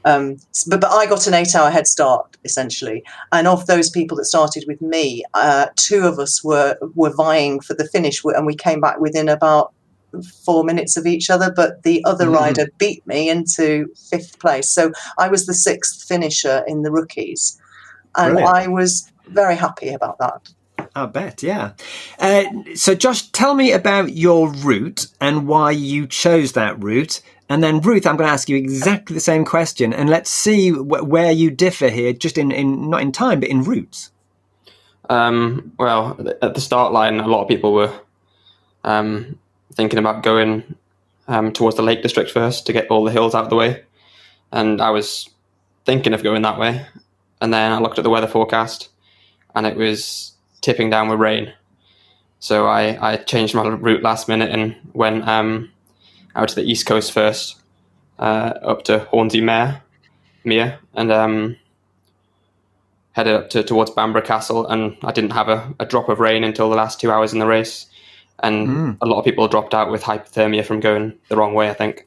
Um, 0.05 0.37
but, 0.67 0.81
but 0.81 0.91
I 0.91 1.05
got 1.05 1.27
an 1.27 1.33
eight 1.33 1.55
hour 1.55 1.69
head 1.69 1.87
start 1.87 2.37
essentially. 2.43 3.03
And 3.31 3.47
of 3.47 3.67
those 3.67 3.89
people 3.89 4.17
that 4.17 4.25
started 4.25 4.65
with 4.67 4.81
me, 4.81 5.23
uh, 5.33 5.67
two 5.77 6.05
of 6.05 6.19
us 6.19 6.43
were, 6.43 6.77
were 6.95 7.13
vying 7.13 7.61
for 7.61 7.73
the 7.73 7.87
finish 7.87 8.21
and 8.23 8.45
we 8.45 8.55
came 8.55 8.81
back 8.81 8.99
within 8.99 9.29
about 9.29 9.73
four 10.45 10.63
minutes 10.65 10.97
of 10.97 11.05
each 11.05 11.29
other. 11.29 11.51
But 11.55 11.83
the 11.83 12.03
other 12.03 12.25
mm. 12.25 12.35
rider 12.35 12.67
beat 12.77 13.05
me 13.07 13.29
into 13.29 13.87
fifth 14.09 14.39
place. 14.39 14.69
So 14.69 14.91
I 15.17 15.29
was 15.29 15.45
the 15.45 15.53
sixth 15.53 16.03
finisher 16.03 16.63
in 16.67 16.83
the 16.83 16.91
rookies. 16.91 17.59
And 18.17 18.33
Brilliant. 18.33 18.55
I 18.55 18.67
was 18.67 19.09
very 19.27 19.55
happy 19.55 19.89
about 19.89 20.19
that. 20.19 20.53
I 20.95 21.05
bet, 21.07 21.41
yeah. 21.41 21.73
Uh, 22.19 22.43
so, 22.75 22.93
Josh, 22.93 23.27
tell 23.29 23.55
me 23.55 23.71
about 23.71 24.15
your 24.15 24.49
route 24.51 25.07
and 25.19 25.47
why 25.47 25.71
you 25.71 26.05
chose 26.05 26.51
that 26.53 26.81
route. 26.83 27.21
And 27.49 27.63
then, 27.63 27.81
Ruth, 27.81 28.05
I'm 28.05 28.15
going 28.15 28.27
to 28.27 28.33
ask 28.33 28.47
you 28.47 28.55
exactly 28.55 29.13
the 29.13 29.19
same 29.19 29.43
question, 29.45 29.93
and 29.93 30.09
let's 30.09 30.29
see 30.29 30.69
wh- 30.69 31.07
where 31.07 31.31
you 31.31 31.51
differ 31.51 31.89
here, 31.89 32.13
just 32.13 32.37
in, 32.37 32.51
in 32.51 32.89
not 32.89 33.01
in 33.01 33.11
time, 33.11 33.39
but 33.39 33.49
in 33.49 33.63
routes. 33.63 34.11
Um, 35.09 35.73
well, 35.77 36.17
at 36.41 36.55
the 36.55 36.61
start 36.61 36.93
line, 36.93 37.19
a 37.19 37.27
lot 37.27 37.41
of 37.41 37.47
people 37.47 37.73
were 37.73 37.93
um, 38.83 39.37
thinking 39.73 39.99
about 39.99 40.23
going 40.23 40.75
um, 41.27 41.51
towards 41.51 41.75
the 41.75 41.83
Lake 41.83 42.01
District 42.01 42.31
first 42.31 42.65
to 42.67 42.73
get 42.73 42.87
all 42.87 43.03
the 43.03 43.11
hills 43.11 43.35
out 43.35 43.43
of 43.43 43.49
the 43.49 43.55
way, 43.55 43.83
and 44.51 44.81
I 44.81 44.91
was 44.91 45.29
thinking 45.85 46.13
of 46.13 46.23
going 46.23 46.43
that 46.43 46.59
way. 46.59 46.85
And 47.41 47.53
then 47.53 47.73
I 47.73 47.79
looked 47.79 47.97
at 47.97 48.03
the 48.03 48.09
weather 48.09 48.27
forecast, 48.27 48.89
and 49.55 49.65
it 49.65 49.75
was 49.75 50.33
tipping 50.61 50.89
down 50.89 51.09
with 51.09 51.19
rain. 51.19 51.53
So 52.39 52.67
I, 52.67 53.13
I 53.13 53.17
changed 53.17 53.55
my 53.55 53.65
route 53.67 54.03
last 54.03 54.27
minute 54.27 54.51
and 54.51 54.75
went 54.93 55.27
um, 55.27 55.71
out 56.35 56.49
to 56.49 56.55
the 56.55 56.63
east 56.63 56.85
coast 56.85 57.11
first, 57.11 57.61
uh, 58.19 58.53
up 58.61 58.83
to 58.83 59.07
Hornsea 59.11 59.41
Mere, 59.41 59.81
Mere, 60.43 60.79
and 60.93 61.11
um, 61.11 61.55
headed 63.13 63.33
up 63.33 63.49
to, 63.51 63.63
towards 63.63 63.91
Bamburgh 63.91 64.25
Castle. 64.25 64.67
And 64.67 64.97
I 65.03 65.11
didn't 65.11 65.31
have 65.31 65.47
a, 65.47 65.73
a, 65.79 65.85
drop 65.85 66.09
of 66.09 66.19
rain 66.19 66.43
until 66.43 66.69
the 66.69 66.75
last 66.75 66.99
two 66.99 67.11
hours 67.11 67.31
in 67.31 67.39
the 67.39 67.47
race. 67.47 67.85
And 68.39 68.67
mm. 68.67 68.97
a 68.99 69.05
lot 69.05 69.19
of 69.19 69.25
people 69.25 69.47
dropped 69.47 69.73
out 69.73 69.89
with 69.89 70.03
hypothermia 70.03 70.65
from 70.65 70.81
going 70.81 71.17
the 71.29 71.37
wrong 71.37 71.53
way, 71.53 71.69
I 71.69 71.73
think. 71.73 72.05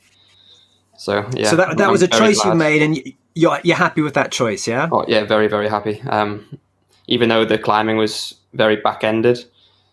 So 0.98 1.28
yeah. 1.32 1.50
So 1.50 1.56
that, 1.56 1.78
that 1.78 1.90
was 1.90 2.02
a 2.02 2.08
choice 2.08 2.42
glad. 2.42 2.52
you 2.52 2.58
made, 2.58 2.82
and 2.82 3.14
you're 3.34 3.58
you're 3.62 3.76
happy 3.76 4.02
with 4.02 4.14
that 4.14 4.32
choice, 4.32 4.66
yeah? 4.66 4.88
Oh 4.90 5.04
yeah, 5.06 5.24
very 5.24 5.46
very 5.46 5.68
happy. 5.68 6.00
Um, 6.02 6.58
even 7.06 7.28
though 7.28 7.44
the 7.44 7.58
climbing 7.58 7.96
was 7.96 8.34
very 8.54 8.76
back 8.76 9.04
ended, 9.04 9.44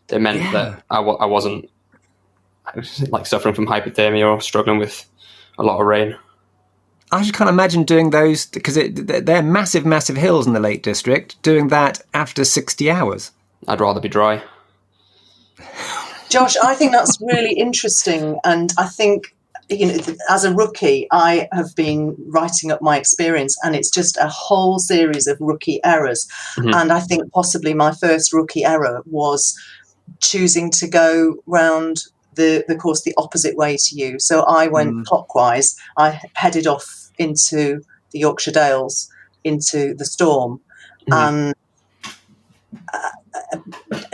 it 0.09 0.19
meant 0.19 0.39
yeah. 0.39 0.51
that 0.51 0.83
I 0.89 0.95
w- 0.97 1.17
I 1.17 1.25
wasn't 1.25 1.69
like 3.09 3.25
suffering 3.25 3.55
from 3.55 3.67
hypothermia 3.67 4.27
or 4.27 4.41
struggling 4.41 4.79
with 4.79 5.05
a 5.57 5.63
lot 5.63 5.79
of 5.79 5.85
rain. 5.85 6.15
I 7.11 7.19
just 7.19 7.33
can't 7.33 7.49
imagine 7.49 7.83
doing 7.83 8.09
those 8.09 8.47
because 8.47 8.75
they're 8.75 9.43
massive, 9.43 9.85
massive 9.85 10.15
hills 10.15 10.47
in 10.47 10.53
the 10.53 10.59
Lake 10.59 10.81
District. 10.81 11.39
Doing 11.43 11.67
that 11.67 12.01
after 12.13 12.43
sixty 12.43 12.89
hours. 12.89 13.31
I'd 13.67 13.79
rather 13.79 13.99
be 14.01 14.09
dry. 14.09 14.41
Josh, 16.29 16.57
I 16.57 16.73
think 16.73 16.91
that's 16.91 17.19
really 17.21 17.53
interesting, 17.53 18.39
and 18.43 18.73
I 18.77 18.87
think 18.87 19.35
you 19.69 19.87
know, 19.87 19.97
as 20.29 20.43
a 20.43 20.53
rookie, 20.53 21.07
I 21.11 21.47
have 21.51 21.75
been 21.75 22.15
writing 22.27 22.71
up 22.71 22.81
my 22.81 22.97
experience, 22.97 23.57
and 23.63 23.75
it's 23.75 23.89
just 23.89 24.17
a 24.17 24.27
whole 24.27 24.79
series 24.79 25.27
of 25.27 25.37
rookie 25.39 25.79
errors. 25.83 26.27
Mm-hmm. 26.57 26.73
And 26.73 26.91
I 26.91 26.99
think 26.99 27.31
possibly 27.31 27.73
my 27.73 27.93
first 27.93 28.33
rookie 28.33 28.65
error 28.65 29.01
was 29.05 29.57
choosing 30.19 30.69
to 30.71 30.87
go 30.87 31.35
round 31.45 32.03
the, 32.35 32.63
the 32.67 32.75
course 32.75 33.03
the 33.03 33.13
opposite 33.17 33.55
way 33.55 33.77
to 33.77 33.95
you. 33.95 34.19
So 34.19 34.41
I 34.43 34.67
went 34.67 34.93
mm. 34.93 35.05
clockwise. 35.05 35.75
I 35.97 36.19
headed 36.33 36.67
off 36.67 37.11
into 37.17 37.81
the 38.11 38.19
Yorkshire 38.19 38.51
Dales, 38.51 39.09
into 39.43 39.93
the 39.93 40.05
storm, 40.05 40.59
mm. 41.09 41.15
and 41.15 41.55
uh, 42.93 43.09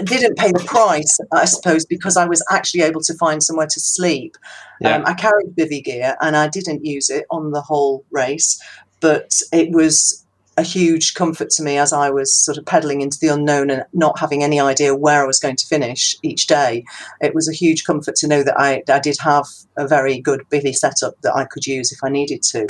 didn't 0.03 0.37
pay 0.37 0.51
the 0.51 0.63
price, 0.65 1.19
I 1.33 1.45
suppose, 1.45 1.85
because 1.85 2.17
I 2.17 2.25
was 2.25 2.43
actually 2.49 2.83
able 2.83 3.01
to 3.01 3.13
find 3.15 3.43
somewhere 3.43 3.67
to 3.67 3.79
sleep. 3.79 4.35
Yeah. 4.81 4.97
Um, 4.97 5.05
I 5.05 5.13
carried 5.13 5.55
bivy 5.55 5.83
gear 5.83 6.15
and 6.21 6.35
I 6.35 6.47
didn't 6.47 6.85
use 6.85 7.09
it 7.09 7.25
on 7.29 7.51
the 7.51 7.61
whole 7.61 8.05
race, 8.11 8.61
but 8.99 9.31
it 9.51 9.71
was 9.71 10.25
a 10.59 10.63
huge 10.63 11.13
comfort 11.13 11.49
to 11.51 11.63
me 11.63 11.77
as 11.77 11.93
I 11.93 12.09
was 12.09 12.33
sort 12.33 12.57
of 12.57 12.65
pedaling 12.65 12.99
into 12.99 13.17
the 13.17 13.29
unknown 13.29 13.69
and 13.69 13.85
not 13.93 14.19
having 14.19 14.43
any 14.43 14.59
idea 14.59 14.93
where 14.93 15.23
I 15.23 15.25
was 15.25 15.39
going 15.39 15.55
to 15.55 15.65
finish 15.65 16.17
each 16.21 16.47
day. 16.47 16.83
It 17.21 17.33
was 17.33 17.47
a 17.47 17.53
huge 17.53 17.85
comfort 17.85 18.15
to 18.15 18.27
know 18.27 18.43
that 18.43 18.59
I, 18.59 18.83
I 18.89 18.99
did 18.99 19.17
have 19.19 19.45
a 19.77 19.87
very 19.87 20.19
good 20.19 20.41
bivy 20.51 20.75
setup 20.75 21.13
that 21.21 21.33
I 21.33 21.45
could 21.45 21.65
use 21.65 21.93
if 21.93 21.99
I 22.03 22.09
needed 22.09 22.43
to. 22.43 22.67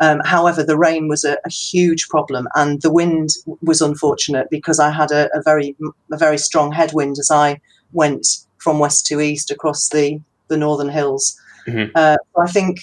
Um, 0.00 0.20
however, 0.24 0.62
the 0.62 0.76
rain 0.76 1.08
was 1.08 1.24
a, 1.24 1.38
a, 1.44 1.50
huge 1.50 2.08
problem, 2.08 2.46
and 2.54 2.82
the 2.82 2.92
wind 2.92 3.30
was 3.62 3.80
unfortunate 3.80 4.48
because 4.50 4.78
I 4.78 4.90
had 4.90 5.10
a, 5.10 5.28
a 5.34 5.42
very 5.42 5.76
a 6.10 6.16
very 6.16 6.38
strong 6.38 6.72
headwind 6.72 7.18
as 7.18 7.30
I 7.30 7.60
went 7.92 8.26
from 8.58 8.78
west 8.78 9.06
to 9.06 9.20
east 9.20 9.50
across 9.50 9.88
the 9.88 10.20
the 10.48 10.56
northern 10.56 10.88
hills. 10.88 11.38
Mm-hmm. 11.66 11.90
Uh, 11.94 12.16
I 12.38 12.46
think 12.46 12.80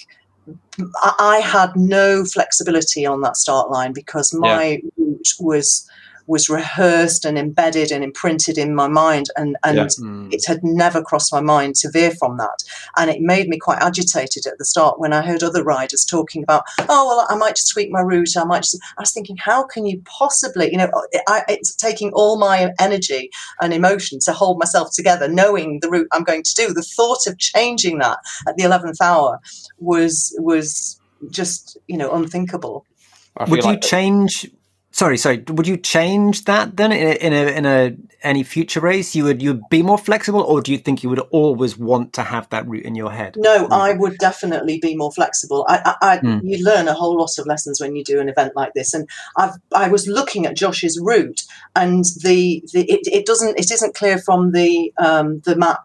I 1.19 1.41
had 1.43 1.75
no 1.75 2.23
flexibility 2.25 3.05
on 3.05 3.21
that 3.21 3.37
start 3.37 3.69
line 3.69 3.93
because 3.93 4.33
my 4.33 4.63
yeah. 4.63 4.77
route 4.97 5.33
was 5.39 5.89
was 6.27 6.49
rehearsed 6.49 7.25
and 7.25 7.37
embedded 7.37 7.91
and 7.91 8.03
imprinted 8.03 8.57
in 8.57 8.75
my 8.75 8.87
mind 8.87 9.27
and, 9.35 9.57
and 9.63 9.77
yeah. 9.77 9.85
mm. 9.85 10.31
it 10.33 10.45
had 10.45 10.59
never 10.63 11.01
crossed 11.01 11.33
my 11.33 11.39
mind 11.39 11.75
to 11.75 11.89
veer 11.89 12.11
from 12.11 12.37
that 12.37 12.63
and 12.97 13.09
it 13.09 13.21
made 13.21 13.47
me 13.47 13.57
quite 13.57 13.81
agitated 13.81 14.45
at 14.45 14.57
the 14.57 14.65
start 14.65 14.99
when 14.99 15.13
i 15.13 15.25
heard 15.25 15.41
other 15.41 15.63
riders 15.63 16.05
talking 16.05 16.43
about 16.43 16.63
oh 16.89 17.07
well 17.07 17.25
i 17.29 17.35
might 17.35 17.55
just 17.55 17.71
tweak 17.71 17.89
my 17.89 18.01
route 18.01 18.35
i 18.37 18.43
might 18.43 18.63
just 18.63 18.77
i 18.97 19.01
was 19.01 19.11
thinking 19.11 19.37
how 19.37 19.63
can 19.63 19.85
you 19.85 20.01
possibly 20.05 20.69
you 20.71 20.77
know 20.77 20.89
I, 21.27 21.43
it's 21.47 21.75
taking 21.75 22.11
all 22.11 22.37
my 22.37 22.71
energy 22.79 23.31
and 23.61 23.73
emotion 23.73 24.19
to 24.25 24.33
hold 24.33 24.59
myself 24.59 24.89
together 24.93 25.27
knowing 25.27 25.79
the 25.81 25.89
route 25.89 26.07
i'm 26.11 26.23
going 26.23 26.43
to 26.43 26.53
do 26.55 26.73
the 26.73 26.83
thought 26.83 27.25
of 27.25 27.37
changing 27.37 27.99
that 27.99 28.19
at 28.47 28.57
the 28.57 28.63
11th 28.63 29.01
hour 29.01 29.39
was 29.79 30.35
was 30.39 30.99
just 31.29 31.77
you 31.87 31.97
know 31.97 32.11
unthinkable 32.11 32.85
would 33.47 33.57
you 33.57 33.63
like 33.63 33.81
change 33.81 34.49
Sorry, 34.97 35.19
sorry. 35.19 35.43
Would 35.47 35.67
you 35.67 35.77
change 35.77 36.45
that 36.45 36.75
then 36.75 36.91
in 36.91 37.07
a, 37.07 37.11
in 37.11 37.31
a, 37.31 37.51
in 37.51 37.65
a 37.67 37.95
any 38.23 38.41
future 38.41 38.79
race? 38.79 39.15
You 39.15 39.25
would 39.25 39.43
you 39.43 39.53
would 39.53 39.69
be 39.69 39.83
more 39.83 39.99
flexible, 39.99 40.41
or 40.41 40.59
do 40.59 40.71
you 40.71 40.79
think 40.79 41.03
you 41.03 41.09
would 41.09 41.19
always 41.29 41.77
want 41.77 42.13
to 42.13 42.23
have 42.23 42.49
that 42.49 42.67
route 42.67 42.83
in 42.83 42.95
your 42.95 43.11
head? 43.11 43.35
No, 43.37 43.67
I 43.67 43.93
would 43.93 44.17
definitely 44.17 44.79
be 44.79 44.95
more 44.95 45.11
flexible. 45.11 45.67
I, 45.69 45.93
I, 46.01 46.13
I 46.13 46.17
mm. 46.17 46.41
you 46.43 46.65
learn 46.65 46.87
a 46.87 46.95
whole 46.95 47.15
lot 47.15 47.37
of 47.37 47.45
lessons 47.45 47.79
when 47.79 47.95
you 47.95 48.03
do 48.03 48.19
an 48.19 48.27
event 48.27 48.55
like 48.55 48.73
this, 48.73 48.95
and 48.95 49.07
I've 49.35 49.53
I 49.71 49.87
was 49.87 50.07
looking 50.07 50.47
at 50.47 50.57
Josh's 50.57 50.99
route, 50.99 51.43
and 51.75 52.03
the, 52.23 52.63
the 52.73 52.91
it, 52.91 53.01
it 53.05 53.27
doesn't 53.27 53.59
it 53.59 53.69
isn't 53.69 53.93
clear 53.93 54.17
from 54.17 54.51
the 54.51 54.91
um, 54.97 55.41
the 55.41 55.55
map 55.55 55.81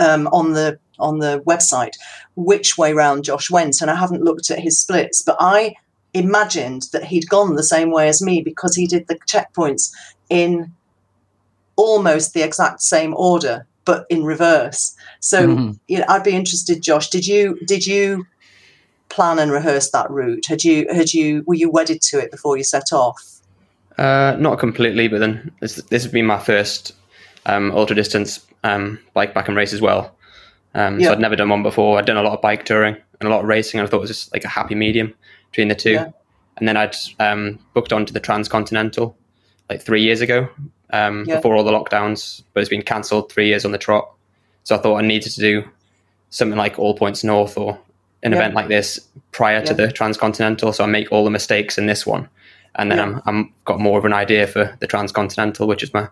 um, 0.00 0.26
on 0.32 0.54
the 0.54 0.80
on 0.98 1.20
the 1.20 1.40
website 1.46 1.94
which 2.34 2.76
way 2.76 2.92
round 2.94 3.22
Josh 3.22 3.48
went, 3.48 3.80
and 3.80 3.92
I 3.92 3.94
haven't 3.94 4.24
looked 4.24 4.50
at 4.50 4.58
his 4.58 4.80
splits, 4.80 5.22
but 5.22 5.36
I 5.38 5.76
imagined 6.14 6.86
that 6.92 7.04
he'd 7.04 7.28
gone 7.28 7.56
the 7.56 7.62
same 7.62 7.90
way 7.90 8.08
as 8.08 8.22
me 8.22 8.40
because 8.40 8.74
he 8.74 8.86
did 8.86 9.06
the 9.08 9.18
checkpoints 9.26 9.92
in 10.30 10.72
almost 11.76 12.32
the 12.32 12.42
exact 12.42 12.80
same 12.80 13.14
order 13.14 13.66
but 13.84 14.06
in 14.08 14.24
reverse 14.24 14.94
so 15.20 15.46
mm-hmm. 15.46 15.72
you 15.88 15.98
know 15.98 16.04
i'd 16.08 16.22
be 16.22 16.30
interested 16.30 16.80
josh 16.80 17.10
did 17.10 17.26
you 17.26 17.58
did 17.66 17.84
you 17.86 18.24
plan 19.14 19.38
and 19.38 19.52
rehearse 19.52 19.90
that 19.90 20.10
route? 20.10 20.46
Had 20.46 20.64
you 20.64 20.86
had 20.90 21.14
you 21.14 21.44
were 21.46 21.54
you 21.54 21.70
wedded 21.70 22.02
to 22.02 22.18
it 22.18 22.30
before 22.30 22.56
you 22.56 22.64
set 22.64 22.92
off? 22.92 23.22
Uh, 23.96 24.36
not 24.38 24.58
completely, 24.58 25.08
but 25.08 25.20
then 25.20 25.52
this 25.60 25.76
this 25.76 26.02
has 26.02 26.12
been 26.12 26.26
my 26.26 26.38
first 26.38 26.92
um, 27.46 27.70
ultra 27.72 27.94
distance 27.94 28.44
um, 28.64 28.98
bike 29.14 29.32
back 29.32 29.48
and 29.48 29.56
race 29.56 29.72
as 29.72 29.80
well. 29.80 30.14
Um, 30.74 30.98
Yeah. 30.98 31.08
So 31.08 31.12
I'd 31.12 31.20
never 31.20 31.36
done 31.36 31.48
one 31.48 31.62
before. 31.62 31.98
I'd 31.98 32.06
done 32.06 32.16
a 32.16 32.22
lot 32.22 32.34
of 32.34 32.42
bike 32.42 32.64
touring 32.64 32.96
and 33.20 33.28
a 33.28 33.30
lot 33.30 33.42
of 33.42 33.46
racing, 33.46 33.78
and 33.78 33.86
I 33.86 33.90
thought 33.90 33.98
it 33.98 34.08
was 34.08 34.10
just 34.10 34.32
like 34.32 34.44
a 34.44 34.48
happy 34.48 34.74
medium 34.74 35.14
between 35.54 35.68
the 35.68 35.74
two. 35.76 35.92
Yeah. 35.92 36.10
And 36.56 36.66
then 36.66 36.76
I'd 36.76 36.96
um, 37.20 37.60
booked 37.74 37.92
onto 37.92 38.12
the 38.12 38.18
Transcontinental 38.20 39.16
like 39.70 39.80
three 39.80 40.02
years 40.02 40.20
ago 40.20 40.48
um, 40.90 41.24
Yeah. 41.26 41.36
before 41.36 41.54
all 41.56 41.62
the 41.64 41.70
lockdowns, 41.72 42.42
but 42.52 42.60
it's 42.60 42.68
been 42.68 42.82
cancelled 42.82 43.30
three 43.30 43.46
years 43.46 43.64
on 43.64 43.70
the 43.72 43.78
trot. 43.78 44.10
So 44.64 44.74
I 44.74 44.78
thought 44.78 44.96
I 44.96 45.06
needed 45.06 45.30
to 45.32 45.40
do 45.40 45.64
something 46.30 46.58
like 46.58 46.78
All 46.78 46.94
Points 46.96 47.22
North 47.22 47.56
or 47.56 47.78
an 48.24 48.32
Yeah. 48.32 48.38
event 48.38 48.54
like 48.54 48.68
this 48.68 48.98
prior 49.30 49.64
to 49.64 49.74
the 49.74 49.92
Transcontinental, 49.92 50.72
so 50.72 50.82
I 50.84 50.86
make 50.86 51.12
all 51.12 51.24
the 51.24 51.30
mistakes 51.30 51.78
in 51.78 51.86
this 51.86 52.04
one, 52.06 52.28
and 52.74 52.90
then 52.90 52.98
Yeah. 52.98 53.04
I'm 53.04 53.22
I'm 53.26 53.52
got 53.64 53.78
more 53.78 53.98
of 53.98 54.04
an 54.04 54.12
idea 54.12 54.46
for 54.46 54.76
the 54.80 54.86
Transcontinental, 54.86 55.66
which 55.68 55.82
is 55.82 55.92
my 55.94 56.08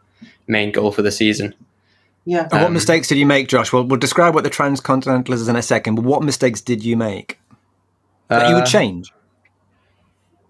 main 0.47 0.71
goal 0.73 0.93
for 0.93 1.03
the 1.03 1.11
season. 1.13 1.55
Yeah. 2.25 2.43
And 2.43 2.53
what 2.53 2.67
Um, 2.67 2.73
mistakes 2.75 3.09
did 3.09 3.19
you 3.19 3.27
make, 3.27 3.49
Josh? 3.49 3.73
Well, 3.73 3.85
we'll 3.85 3.99
describe 3.99 4.35
what 4.35 4.45
the 4.45 4.51
transcontinental 4.51 5.35
is 5.35 5.49
in 5.49 5.57
a 5.57 5.63
second, 5.63 5.95
but 5.97 6.05
what 6.05 6.23
mistakes 6.23 6.61
did 6.61 6.85
you 6.85 6.97
make 6.97 7.39
that 8.29 8.49
you 8.49 8.55
would 8.55 8.65
Uh, 8.65 8.67
change? 8.67 9.13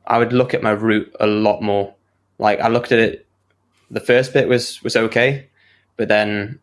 I 0.07 0.19
would 0.19 0.33
look 0.33 0.55
at 0.55 0.63
my 0.63 0.71
route 0.71 1.15
a 1.21 1.27
lot 1.27 1.63
more. 1.63 1.95
Like 2.39 2.61
I 2.61 2.69
looked 2.69 2.93
at 2.93 2.99
it, 2.99 3.27
the 3.91 4.01
first 4.01 4.33
bit 4.33 4.49
was 4.49 4.83
was 4.83 4.97
okay, 4.97 5.49
but 5.97 6.09
then 6.09 6.59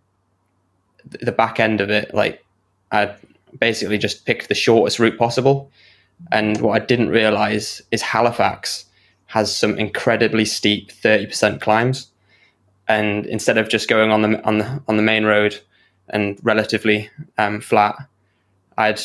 the 1.21 1.31
back 1.31 1.59
end 1.59 1.81
of 1.81 1.89
it, 1.89 2.13
like 2.13 2.43
I 2.91 3.15
basically 3.59 3.97
just 3.97 4.25
picked 4.25 4.49
the 4.49 4.55
shortest 4.55 4.99
route 4.99 5.17
possible. 5.17 5.71
And 6.31 6.59
what 6.59 6.81
I 6.81 6.85
didn't 6.85 7.09
realize 7.09 7.81
is 7.91 8.01
Halifax 8.01 8.85
has 9.27 9.55
some 9.55 9.77
incredibly 9.77 10.45
steep 10.45 10.91
thirty 10.91 11.25
percent 11.25 11.61
climbs, 11.61 12.11
and 12.87 13.25
instead 13.25 13.57
of 13.57 13.69
just 13.69 13.87
going 13.87 14.11
on 14.11 14.21
the 14.23 14.43
on 14.43 14.57
the 14.57 14.83
on 14.87 14.97
the 14.97 15.03
main 15.03 15.23
road 15.23 15.59
and 16.09 16.37
relatively 16.43 17.09
um, 17.37 17.61
flat, 17.61 17.95
I'd 18.77 18.99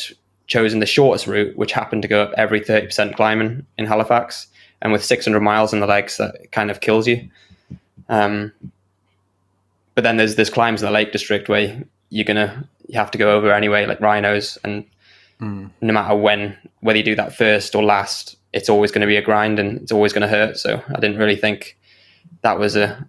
chosen 0.47 0.79
the 0.79 0.85
shortest 0.85 1.27
route, 1.27 1.55
which 1.57 1.71
happened 1.71 2.01
to 2.01 2.07
go 2.07 2.21
up 2.21 2.33
every 2.37 2.61
30% 2.61 3.15
climbing 3.15 3.65
in 3.77 3.85
Halifax. 3.85 4.47
And 4.81 4.91
with 4.91 5.03
600 5.03 5.39
miles 5.39 5.73
in 5.73 5.79
the 5.79 5.87
legs, 5.87 6.17
that 6.17 6.51
kind 6.51 6.69
of 6.69 6.81
kills 6.81 7.07
you. 7.07 7.29
Um, 8.09 8.51
but 9.95 10.03
then 10.03 10.17
there's 10.17 10.35
there's 10.35 10.49
climbs 10.49 10.81
in 10.81 10.85
the 10.85 10.91
Lake 10.91 11.11
District 11.11 11.47
where 11.47 11.81
you're 12.09 12.25
gonna 12.25 12.67
you 12.87 12.99
have 12.99 13.09
to 13.11 13.17
go 13.17 13.35
over 13.35 13.51
anyway, 13.51 13.85
like 13.85 13.99
Wrynose, 13.99 14.57
and 14.63 14.85
no 15.39 15.93
matter 15.93 16.15
when, 16.15 16.57
whether 16.79 16.97
you 16.97 17.03
do 17.03 17.15
that 17.15 17.35
first 17.35 17.75
or 17.75 17.83
last, 17.83 18.37
it's 18.53 18.69
always 18.69 18.91
going 18.91 19.01
to 19.01 19.07
be 19.07 19.17
a 19.17 19.21
grind 19.21 19.59
and 19.59 19.81
it's 19.81 19.91
always 19.91 20.13
going 20.13 20.21
to 20.21 20.27
hurt. 20.27 20.57
So 20.57 20.81
I 20.87 20.99
didn't 20.99 21.17
really 21.17 21.35
think 21.35 21.77
that 22.41 22.59
was 22.59 22.75
a. 22.75 23.07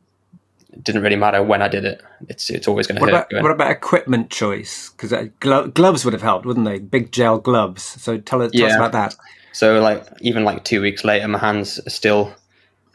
It 0.76 0.84
didn't 0.84 1.02
really 1.02 1.16
matter 1.16 1.42
when 1.42 1.62
I 1.62 1.68
did 1.68 1.84
it. 1.84 2.02
It's 2.28 2.50
it's 2.50 2.68
always 2.68 2.86
going 2.86 2.96
to 2.96 3.00
hurt. 3.04 3.08
about, 3.10 3.30
going- 3.30 3.42
what 3.42 3.52
about 3.52 3.70
equipment 3.70 4.30
choice? 4.30 4.90
Because 4.90 5.12
uh, 5.12 5.28
glo- 5.40 5.68
gloves 5.68 6.04
would 6.04 6.12
have 6.12 6.22
helped, 6.22 6.44
wouldn't 6.46 6.66
they? 6.66 6.78
Big 6.78 7.12
gel 7.12 7.38
gloves. 7.38 7.82
So 7.82 8.18
tell, 8.18 8.42
us- 8.42 8.52
tell 8.52 8.66
us 8.66 8.72
about 8.76 8.92
that. 8.92 9.16
So 9.52 9.80
like 9.80 10.06
even 10.20 10.44
like 10.44 10.64
two 10.64 10.80
weeks 10.82 11.04
later, 11.04 11.26
my 11.28 11.38
hands 11.38 11.78
are 11.86 11.90
still 11.90 12.34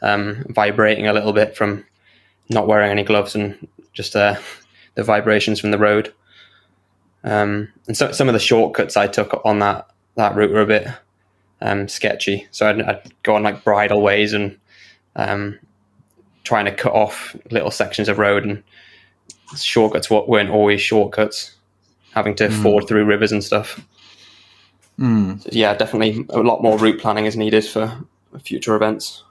um, 0.00 0.44
vibrating 0.50 1.06
a 1.08 1.12
little 1.12 1.32
bit 1.32 1.56
from 1.56 1.84
not 2.48 2.66
wearing 2.68 2.90
any 2.90 3.02
gloves 3.02 3.34
and 3.34 3.66
just 3.92 4.14
uh, 4.14 4.36
the 4.94 5.02
vibrations 5.02 5.58
from 5.60 5.72
the 5.72 5.78
road. 5.78 6.12
Um, 7.24 7.68
and 7.86 7.96
so 7.96 8.12
some 8.12 8.28
of 8.28 8.32
the 8.32 8.40
shortcuts 8.40 8.96
I 8.96 9.06
took 9.06 9.40
on 9.44 9.58
that 9.60 9.88
that 10.16 10.34
route 10.36 10.50
were 10.50 10.60
a 10.60 10.66
bit 10.66 10.86
um, 11.60 11.88
sketchy. 11.88 12.46
So 12.50 12.68
I'd, 12.68 12.82
I'd 12.82 13.22
go 13.22 13.34
on 13.34 13.42
like 13.42 13.64
bridle 13.64 14.02
ways 14.02 14.32
and 14.32 14.58
um, 15.16 15.58
trying 16.44 16.64
to 16.64 16.74
cut 16.74 16.92
off 16.92 17.36
little 17.50 17.70
sections 17.70 18.08
of 18.08 18.18
road 18.18 18.44
and 18.44 18.62
shortcuts 19.56 20.10
wa- 20.10 20.24
weren't 20.26 20.50
always 20.50 20.80
shortcuts. 20.80 21.56
Having 22.12 22.34
to 22.36 22.48
hmm. 22.48 22.62
ford 22.62 22.88
through 22.88 23.06
rivers 23.06 23.32
and 23.32 23.42
stuff 23.42 23.80
hmm. 24.98 25.34
yeah, 25.50 25.74
definitely 25.74 26.24
a 26.30 26.40
lot 26.40 26.62
more 26.62 26.78
route 26.78 27.00
planning 27.00 27.26
is 27.26 27.36
needed 27.36 27.64
for 27.64 27.92
future 28.42 28.74
events. 28.74 29.24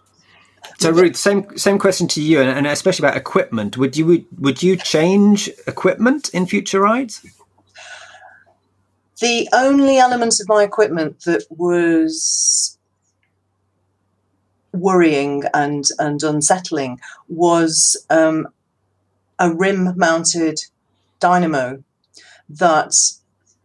So, 0.80 0.92
Ruth, 0.92 1.16
same 1.16 1.58
same 1.58 1.80
question 1.80 2.08
to 2.10 2.22
you, 2.22 2.40
and, 2.40 2.50
and 2.50 2.68
especially 2.68 3.08
about 3.08 3.18
equipment. 3.18 3.78
Would 3.78 3.98
you 3.98 4.26
would 4.38 4.62
you 4.62 4.76
change 4.76 5.50
equipment 5.68 6.30
in 6.34 6.46
future 6.46 6.82
rides? 6.82 7.26
The 9.20 9.48
only 9.54 9.98
element 9.98 10.40
of 10.40 10.48
my 10.48 10.64
equipment 10.64 11.24
that 11.26 11.46
was 11.50 12.78
worrying 14.74 15.44
and, 15.54 15.86
and 16.00 16.24
unsettling 16.24 17.00
was 17.28 17.98
um, 18.10 18.48
a 19.40 19.54
rim 19.54 19.94
mounted 19.98 20.60
dynamo 21.20 21.84
that 22.50 22.94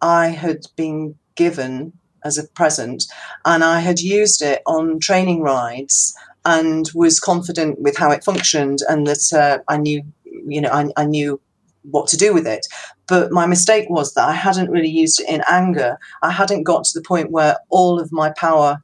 I 0.01 0.29
had 0.29 0.67
been 0.77 1.17
given 1.35 1.93
as 2.25 2.39
a 2.39 2.49
present, 2.49 3.05
and 3.45 3.63
I 3.63 3.81
had 3.81 4.01
used 4.01 4.43
it 4.43 4.63
on 4.67 4.99
training 4.99 5.43
rides 5.43 6.17
and 6.45 6.89
was 6.95 7.21
confident 7.21 7.81
with 7.81 7.97
how 7.97 8.11
it 8.11 8.25
functioned 8.25 8.81
and 8.89 9.07
that 9.07 9.33
uh, 9.33 9.59
I 9.69 9.77
knew, 9.79 10.03
you 10.25 10.61
know, 10.61 10.71
I, 10.71 10.87
I 10.97 11.05
knew 11.05 11.41
what 11.91 12.09
to 12.09 12.17
do 12.17 12.33
with 12.33 12.47
it. 12.47 12.67
But 13.09 13.31
my 13.33 13.47
mistake 13.47 13.89
was 13.89 14.15
that 14.15 14.29
I 14.29 14.33
hadn't 14.33 14.71
really 14.71 14.89
used 14.89 15.21
it 15.21 15.29
in 15.29 15.43
anger. 15.49 15.99
I 16.23 16.31
hadn't 16.31 16.65
got 16.65 16.85
to 16.85 16.99
the 16.99 17.05
point 17.07 17.31
where 17.31 17.57
all 17.69 18.01
of 18.01 18.13
my 18.13 18.33
power 18.37 18.83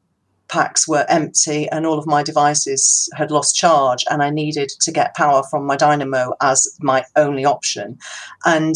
packs 0.52 0.86
were 0.86 1.06
empty 1.08 1.66
and 1.70 1.86
all 1.86 1.98
of 1.98 2.06
my 2.06 2.22
devices 2.22 3.08
had 3.14 3.30
lost 3.30 3.56
charge 3.56 4.04
and 4.10 4.22
I 4.22 4.28
needed 4.28 4.70
to 4.80 4.92
get 4.92 5.16
power 5.16 5.42
from 5.50 5.64
my 5.64 5.76
dynamo 5.76 6.34
as 6.42 6.68
my 6.80 7.04
only 7.16 7.46
option. 7.46 7.98
And 8.44 8.74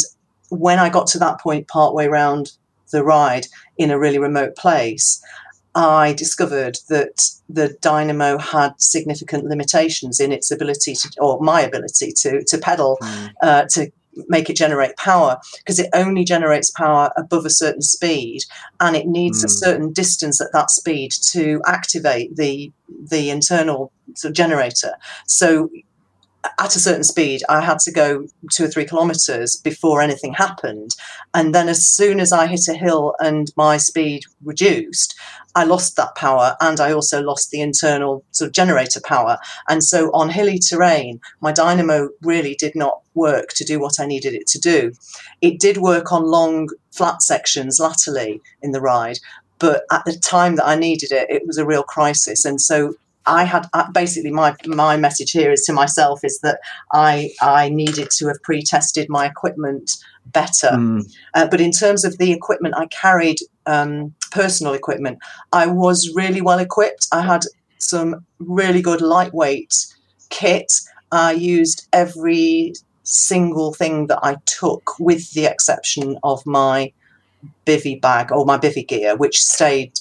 when 0.49 0.79
I 0.79 0.89
got 0.89 1.07
to 1.09 1.19
that 1.19 1.39
point 1.39 1.69
partway 1.69 2.07
round 2.07 2.53
the 2.93 3.05
ride 3.05 3.47
in 3.77 3.91
a 3.91 3.99
really 3.99 4.19
remote 4.19 4.57
place, 4.57 5.23
I 5.75 6.15
discovered 6.15 6.79
that 6.89 7.31
the 7.51 7.77
dynamo 7.83 8.39
had 8.39 8.73
significant 8.79 9.45
limitations 9.45 10.19
in 10.19 10.33
its 10.33 10.51
ability 10.51 10.95
to, 10.95 11.11
or 11.21 11.39
my 11.41 11.61
ability 11.61 12.15
to, 12.23 12.43
to 12.43 12.59
pedal, 12.59 12.99
uh, 13.43 13.67
to 13.73 13.93
make 14.29 14.49
it 14.51 14.57
generate 14.57 14.97
power, 14.97 15.39
because 15.59 15.79
it 15.79 15.91
only 15.95 16.25
generates 16.25 16.71
power 16.71 17.11
above 17.17 17.45
a 17.47 17.51
certain 17.51 17.83
speed, 17.83 18.41
and 18.81 18.97
it 18.97 19.07
needs 19.07 19.45
a 19.45 19.47
Mm. 19.47 19.51
certain 19.51 19.93
distance 19.93 20.41
at 20.41 20.53
that 20.53 20.71
speed 20.71 21.11
to 21.33 21.61
activate 21.67 22.37
the 22.37 22.73
the 23.11 23.31
internal 23.31 23.93
sort 24.15 24.31
of 24.31 24.37
generator. 24.37 24.93
So 25.27 25.69
at 26.59 26.77
a 26.77 26.81
certain 26.81 27.05
speed, 27.05 27.43
I 27.49 27.61
had 27.61 27.79
to 27.81 27.93
go 27.93 28.27
two 28.53 28.65
or 28.65 28.69
three 28.69 28.85
kilometers 28.85 29.57
before 29.57 30.01
anything 30.01 30.35
happened. 30.35 30.95
And 31.35 31.55
then, 31.55 31.69
as 31.69 31.87
soon 31.87 32.21
as 32.21 32.33
I 32.33 32.47
hit 32.47 32.69
a 32.69 32.75
hill 32.75 33.15
and 33.19 33.53
my 33.57 33.77
speed 33.77 34.25
reduced, 34.45 35.19
I 35.55 35.65
lost 35.65 35.97
that 35.97 36.15
power 36.15 36.57
and 36.61 36.81
I 36.81 36.93
also 36.93 37.23
lost 37.23 37.51
the 37.51 37.61
internal 37.61 38.25
sort 38.33 38.49
of 38.49 38.55
generator 38.55 39.01
power. 39.01 39.39
And 39.69 39.83
so, 39.83 40.11
on 40.13 40.31
hilly 40.31 40.59
terrain, 40.59 41.21
my 41.41 41.53
dynamo 41.53 42.11
really 42.23 42.55
did 42.55 42.75
not 42.75 43.01
work 43.15 43.51
to 43.55 43.65
do 43.65 43.81
what 43.81 43.99
I 43.99 44.07
needed 44.07 44.35
it 44.35 44.47
to 44.49 44.59
do. 44.59 44.93
It 45.41 45.59
did 45.59 45.79
work 45.79 46.13
on 46.13 46.25
long, 46.25 46.69
flat 46.93 47.23
sections 47.23 47.79
latterly 47.81 48.41
in 48.63 48.73
the 48.73 48.81
ride. 48.81 49.19
But 49.59 49.85
at 49.91 50.05
the 50.05 50.13
time 50.19 50.57
that 50.57 50.67
I 50.67 50.75
needed 50.77 51.13
it, 51.13 51.31
it 51.31 51.47
was 51.47 51.57
a 51.57 51.65
real 51.65 51.83
crisis. 51.83 52.45
And 52.45 52.61
so 52.61 52.95
I 53.27 53.45
had 53.45 53.67
uh, 53.73 53.91
basically 53.93 54.31
my 54.31 54.55
my 54.67 54.97
message 54.97 55.33
here 55.33 55.51
is 55.51 55.63
to 55.63 55.73
myself 55.73 56.21
is 56.25 56.39
that 56.41 56.61
I 56.93 57.31
I 57.41 57.69
needed 57.69 58.11
to 58.19 58.29
have 58.29 58.43
pre-tested 58.43 59.09
my 59.09 59.27
equipment 59.27 59.91
better. 60.27 60.69
Mm. 60.69 61.03
Uh, 61.35 61.47
but 61.49 61.61
in 61.61 61.71
terms 61.71 62.05
of 62.05 62.19
the 62.19 62.33
equipment 62.33 62.75
I 62.77 62.87
carried, 62.87 63.39
um, 63.67 64.15
personal 64.31 64.75
equipment, 64.75 65.19
I 65.53 65.67
was 65.67 66.13
really 66.15 66.41
well 66.41 66.59
equipped. 66.59 67.07
I 67.13 67.23
had 67.23 67.43
some 67.79 68.25
really 68.39 68.83
good 68.83 69.01
lightweight 69.01 69.75
kit. 70.31 70.73
I 71.13 71.33
used 71.33 71.87
every 71.93 72.75
single 73.05 73.73
thing 73.73 74.09
that 74.09 74.19
I 74.23 74.37
took, 74.47 74.99
with 74.99 75.33
the 75.33 75.47
exception 75.47 76.19
of 76.23 76.45
my 76.45 76.93
bivy 77.65 78.01
bag 78.01 78.33
or 78.33 78.45
my 78.45 78.59
bivy 78.59 78.87
gear, 78.87 79.17
which 79.17 79.43
stayed 79.43 79.93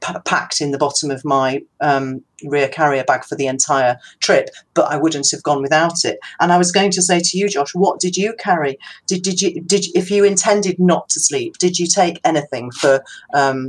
p- 0.00 0.14
packed 0.24 0.60
in 0.60 0.70
the 0.70 0.78
bottom 0.78 1.10
of 1.10 1.24
my 1.24 1.62
um, 1.80 2.22
rear 2.44 2.68
carrier 2.68 3.04
bag 3.04 3.24
for 3.24 3.34
the 3.34 3.46
entire 3.46 3.98
trip. 4.20 4.50
But 4.74 4.90
I 4.90 4.96
wouldn't 4.96 5.30
have 5.30 5.42
gone 5.42 5.62
without 5.62 6.04
it. 6.04 6.18
And 6.40 6.52
I 6.52 6.58
was 6.58 6.72
going 6.72 6.90
to 6.92 7.02
say 7.02 7.20
to 7.20 7.38
you, 7.38 7.48
Josh, 7.48 7.74
what 7.74 8.00
did 8.00 8.16
you 8.16 8.34
carry? 8.38 8.78
Did 9.06 9.22
did 9.22 9.40
you 9.42 9.60
did 9.60 9.86
if 9.94 10.10
you 10.10 10.24
intended 10.24 10.78
not 10.78 11.08
to 11.10 11.20
sleep? 11.20 11.58
Did 11.58 11.78
you 11.78 11.86
take 11.86 12.20
anything 12.24 12.70
for 12.72 13.02
um, 13.34 13.68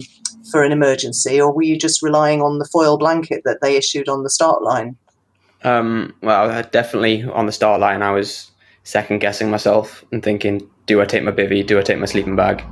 for 0.51 0.63
an 0.63 0.72
emergency, 0.72 1.39
or 1.39 1.51
were 1.51 1.63
you 1.63 1.78
just 1.78 2.01
relying 2.01 2.41
on 2.41 2.59
the 2.59 2.65
foil 2.65 2.97
blanket 2.97 3.43
that 3.45 3.61
they 3.61 3.76
issued 3.76 4.09
on 4.09 4.24
the 4.24 4.30
start 4.30 4.63
line? 4.63 4.95
Um, 5.63 6.15
well, 6.22 6.63
definitely 6.72 7.24
on 7.24 7.45
the 7.45 7.51
start 7.51 7.82
line, 7.82 8.01
I 8.01 8.11
was 8.11 8.49
second 8.84 9.20
guessing 9.20 9.51
myself 9.51 10.03
and 10.11 10.24
thinking, 10.24 10.67
do 10.86 11.01
I 11.01 11.05
take 11.05 11.24
my 11.24 11.32
bivy? 11.32 11.65
Do 11.65 11.78
I 11.78 11.82
take 11.82 11.99
my 11.99 12.05
sleeping 12.05 12.36
bag? 12.36 12.63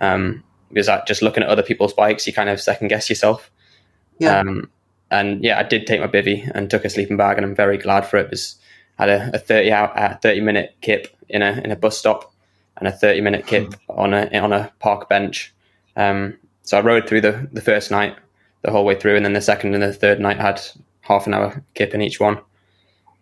Um, 0.00 0.42
because 0.72 0.88
I, 0.88 1.04
just 1.04 1.22
looking 1.22 1.42
at 1.42 1.48
other 1.48 1.62
people's 1.62 1.92
bikes, 1.92 2.26
you 2.26 2.32
kind 2.32 2.48
of 2.48 2.60
second 2.60 2.88
guess 2.88 3.08
yourself. 3.08 3.50
Yeah. 4.18 4.38
Um, 4.38 4.70
and 5.10 5.44
yeah, 5.44 5.58
I 5.58 5.62
did 5.62 5.86
take 5.86 6.00
my 6.00 6.06
bivy 6.06 6.50
and 6.54 6.70
took 6.70 6.84
a 6.84 6.90
sleeping 6.90 7.16
bag, 7.16 7.36
and 7.36 7.44
I'm 7.44 7.54
very 7.54 7.76
glad 7.76 8.06
for 8.06 8.16
it 8.16 8.24
because 8.24 8.56
I 8.98 9.06
had 9.06 9.34
a, 9.34 9.36
a 9.36 9.38
30 9.38 9.72
hour, 9.72 9.92
a 9.94 10.18
30 10.18 10.40
minute 10.40 10.76
kip 10.80 11.08
in 11.28 11.42
a 11.42 11.60
in 11.64 11.70
a 11.70 11.76
bus 11.76 11.98
stop 11.98 12.32
and 12.78 12.88
a 12.88 12.92
30 12.92 13.20
minute 13.20 13.46
kip 13.46 13.74
on 13.88 14.14
a 14.14 14.38
on 14.38 14.52
a 14.52 14.72
park 14.78 15.08
bench. 15.08 15.52
Um, 15.96 16.38
so 16.62 16.78
I 16.78 16.80
rode 16.80 17.08
through 17.08 17.20
the 17.20 17.48
the 17.52 17.60
first 17.60 17.90
night 17.90 18.16
the 18.62 18.70
whole 18.70 18.84
way 18.84 18.94
through, 18.94 19.16
and 19.16 19.24
then 19.24 19.34
the 19.34 19.40
second 19.40 19.74
and 19.74 19.82
the 19.82 19.92
third 19.92 20.20
night 20.20 20.38
I 20.38 20.42
had 20.42 20.62
half 21.02 21.26
an 21.26 21.34
hour 21.34 21.62
kip 21.74 21.94
in 21.94 22.02
each 22.02 22.20
one. 22.20 22.40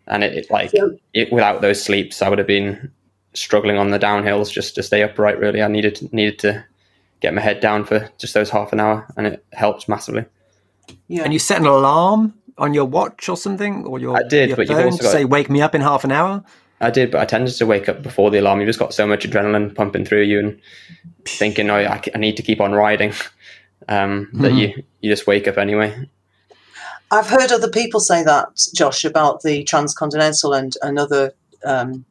And 0.06 0.24
it, 0.24 0.34
it 0.34 0.50
like 0.50 0.70
it, 1.14 1.32
without 1.32 1.60
those 1.60 1.82
sleeps, 1.82 2.22
I 2.22 2.28
would 2.28 2.38
have 2.38 2.46
been 2.46 2.90
struggling 3.34 3.78
on 3.78 3.90
the 3.90 3.98
downhills 3.98 4.52
just 4.52 4.74
to 4.74 4.82
stay 4.82 5.02
upright. 5.02 5.38
Really, 5.38 5.62
I 5.62 5.68
needed 5.68 6.12
needed 6.12 6.38
to 6.40 6.64
get 7.20 7.34
my 7.34 7.40
head 7.40 7.60
down 7.60 7.84
for 7.84 8.10
just 8.18 8.34
those 8.34 8.50
half 8.50 8.72
an 8.72 8.80
hour, 8.80 9.06
and 9.16 9.26
it 9.26 9.44
helps 9.52 9.88
massively. 9.88 10.24
Yeah. 11.08 11.22
And 11.24 11.32
you 11.32 11.38
set 11.38 11.58
an 11.60 11.66
alarm 11.66 12.34
on 12.58 12.74
your 12.74 12.84
watch 12.84 13.28
or 13.28 13.36
something, 13.36 13.84
or 13.86 13.98
your 13.98 14.16
I 14.16 14.22
did, 14.22 14.48
your 14.48 14.56
but 14.56 14.68
you've 14.68 14.78
phone 14.78 14.86
also 14.86 14.98
to 14.98 15.02
got- 15.04 15.12
say 15.12 15.24
"Wake 15.24 15.50
me 15.50 15.62
up 15.62 15.74
in 15.74 15.80
half 15.80 16.04
an 16.04 16.12
hour." 16.12 16.44
I 16.82 16.90
did, 16.90 17.10
but 17.10 17.20
I 17.20 17.26
tended 17.26 17.54
to 17.56 17.66
wake 17.66 17.90
up 17.90 18.02
before 18.02 18.30
the 18.30 18.38
alarm. 18.38 18.60
You 18.60 18.66
just 18.66 18.78
got 18.78 18.94
so 18.94 19.06
much 19.06 19.28
adrenaline 19.28 19.74
pumping 19.74 20.04
through 20.04 20.22
you, 20.22 20.38
and 20.38 20.60
thinking, 21.26 21.68
"Oh, 21.70 21.76
I, 21.76 22.02
I 22.14 22.18
need 22.18 22.36
to 22.36 22.42
keep 22.42 22.60
on 22.60 22.72
riding," 22.72 23.12
um, 23.88 24.28
that 24.34 24.52
you 24.52 24.82
you 25.00 25.10
just 25.10 25.26
wake 25.26 25.46
up 25.46 25.58
anyway. 25.58 26.08
I've 27.12 27.26
heard 27.26 27.50
other 27.50 27.68
people 27.68 27.98
say 27.98 28.22
that, 28.22 28.48
Josh, 28.72 29.04
about 29.04 29.42
the 29.42 29.64
transcontinental 29.64 30.52
and, 30.52 30.74
and 30.80 30.96
other 30.96 31.32
um, 31.64 32.04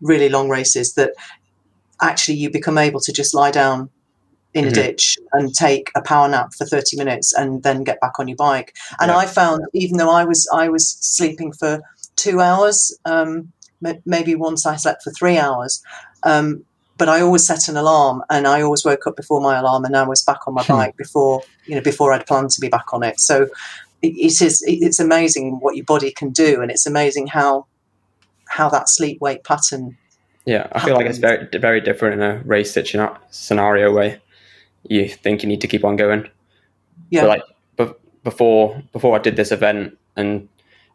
really 0.00 0.28
long 0.28 0.48
races 0.48 0.94
that 0.94 1.12
actually 2.02 2.36
you 2.36 2.50
become 2.50 2.78
able 2.78 3.00
to 3.00 3.12
just 3.12 3.34
lie 3.34 3.50
down 3.50 3.90
in 4.54 4.64
Mhm. 4.64 4.68
a 4.68 4.72
ditch 4.72 5.18
and 5.32 5.54
take 5.54 5.90
a 5.94 6.00
power 6.02 6.28
nap 6.28 6.48
for 6.56 6.64
30 6.66 6.96
minutes 6.96 7.32
and 7.34 7.62
then 7.62 7.84
get 7.84 8.00
back 8.00 8.18
on 8.18 8.26
your 8.28 8.36
bike. 8.36 8.74
And 9.00 9.10
Yeah. 9.10 9.18
I 9.18 9.26
found 9.26 9.62
even 9.74 9.98
though 9.98 10.10
I 10.10 10.24
was 10.24 10.48
I 10.52 10.68
was 10.68 10.96
sleeping 11.00 11.52
for 11.52 11.80
two 12.16 12.40
hours, 12.40 12.96
um, 13.04 13.52
m- 13.84 14.02
maybe 14.06 14.34
once 14.34 14.64
I 14.64 14.76
slept 14.76 15.02
for 15.02 15.10
three 15.12 15.36
hours, 15.38 15.82
um, 16.22 16.64
but 16.96 17.10
I 17.10 17.20
always 17.20 17.46
set 17.46 17.68
an 17.68 17.76
alarm 17.76 18.22
and 18.30 18.46
I 18.46 18.62
always 18.62 18.84
woke 18.84 19.06
up 19.06 19.16
before 19.16 19.40
my 19.42 19.58
alarm 19.58 19.84
and 19.84 19.94
I 19.94 20.04
was 20.04 20.22
back 20.22 20.48
on 20.48 20.54
my 20.54 20.62
Hmm. 20.62 20.72
bike 20.72 20.96
before 20.96 21.42
you 21.66 21.74
know 21.74 21.82
before 21.82 22.12
I'd 22.14 22.26
planned 22.26 22.50
to 22.52 22.60
be 22.60 22.68
back 22.68 22.94
on 22.94 23.02
it. 23.02 23.20
So 23.20 23.42
it, 24.02 24.08
it 24.16 24.40
is 24.40 24.62
it's 24.66 25.00
amazing 25.00 25.58
what 25.60 25.76
your 25.76 25.84
body 25.84 26.10
can 26.10 26.30
do 26.30 26.62
and 26.62 26.70
it's 26.70 26.86
amazing 26.86 27.26
how 27.26 27.66
how 28.48 28.68
that 28.70 28.88
sleep 28.88 29.18
wake 29.20 29.44
pattern 29.44 29.96
Yeah, 30.46 30.68
I 30.72 30.84
feel 30.84 30.94
like 30.94 31.06
it's 31.06 31.18
very 31.18 31.48
very 31.58 31.80
different 31.80 32.14
in 32.14 32.22
a 32.22 32.38
race 32.44 32.72
situ- 32.72 33.14
scenario 33.30 33.92
where 33.92 34.20
you 34.88 35.08
think 35.08 35.42
you 35.42 35.48
need 35.48 35.60
to 35.60 35.66
keep 35.66 35.84
on 35.84 35.96
going. 35.96 36.28
yeah 37.10 37.22
But 37.22 37.28
like, 37.28 37.42
before 38.26 38.82
before 38.92 39.16
I 39.16 39.20
did 39.20 39.36
this 39.36 39.52
event 39.52 39.96
and 40.16 40.48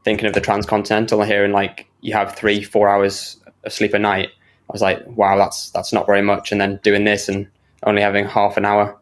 thinking 0.03 0.27
of 0.27 0.33
the 0.33 0.41
transcontinental 0.41 1.21
here 1.23 1.45
and 1.45 1.53
like 1.53 1.87
you 2.01 2.13
have 2.13 2.35
three 2.35 2.61
four 2.61 2.89
hours 2.89 3.37
of 3.63 3.71
sleep 3.71 3.93
a 3.93 3.99
night, 3.99 4.29
I 4.69 4.71
was 4.73 4.81
like, 4.81 5.05
wow, 5.07 5.37
that's 5.37 5.71
that's 5.71 5.93
not 5.93 6.05
very 6.05 6.21
much. 6.21 6.51
And 6.51 6.59
then 6.59 6.79
doing 6.83 7.05
this 7.05 7.29
and 7.29 7.47
only 7.83 8.01
having 8.01 8.25
half 8.25 8.57
an 8.57 8.65
hour 8.65 8.97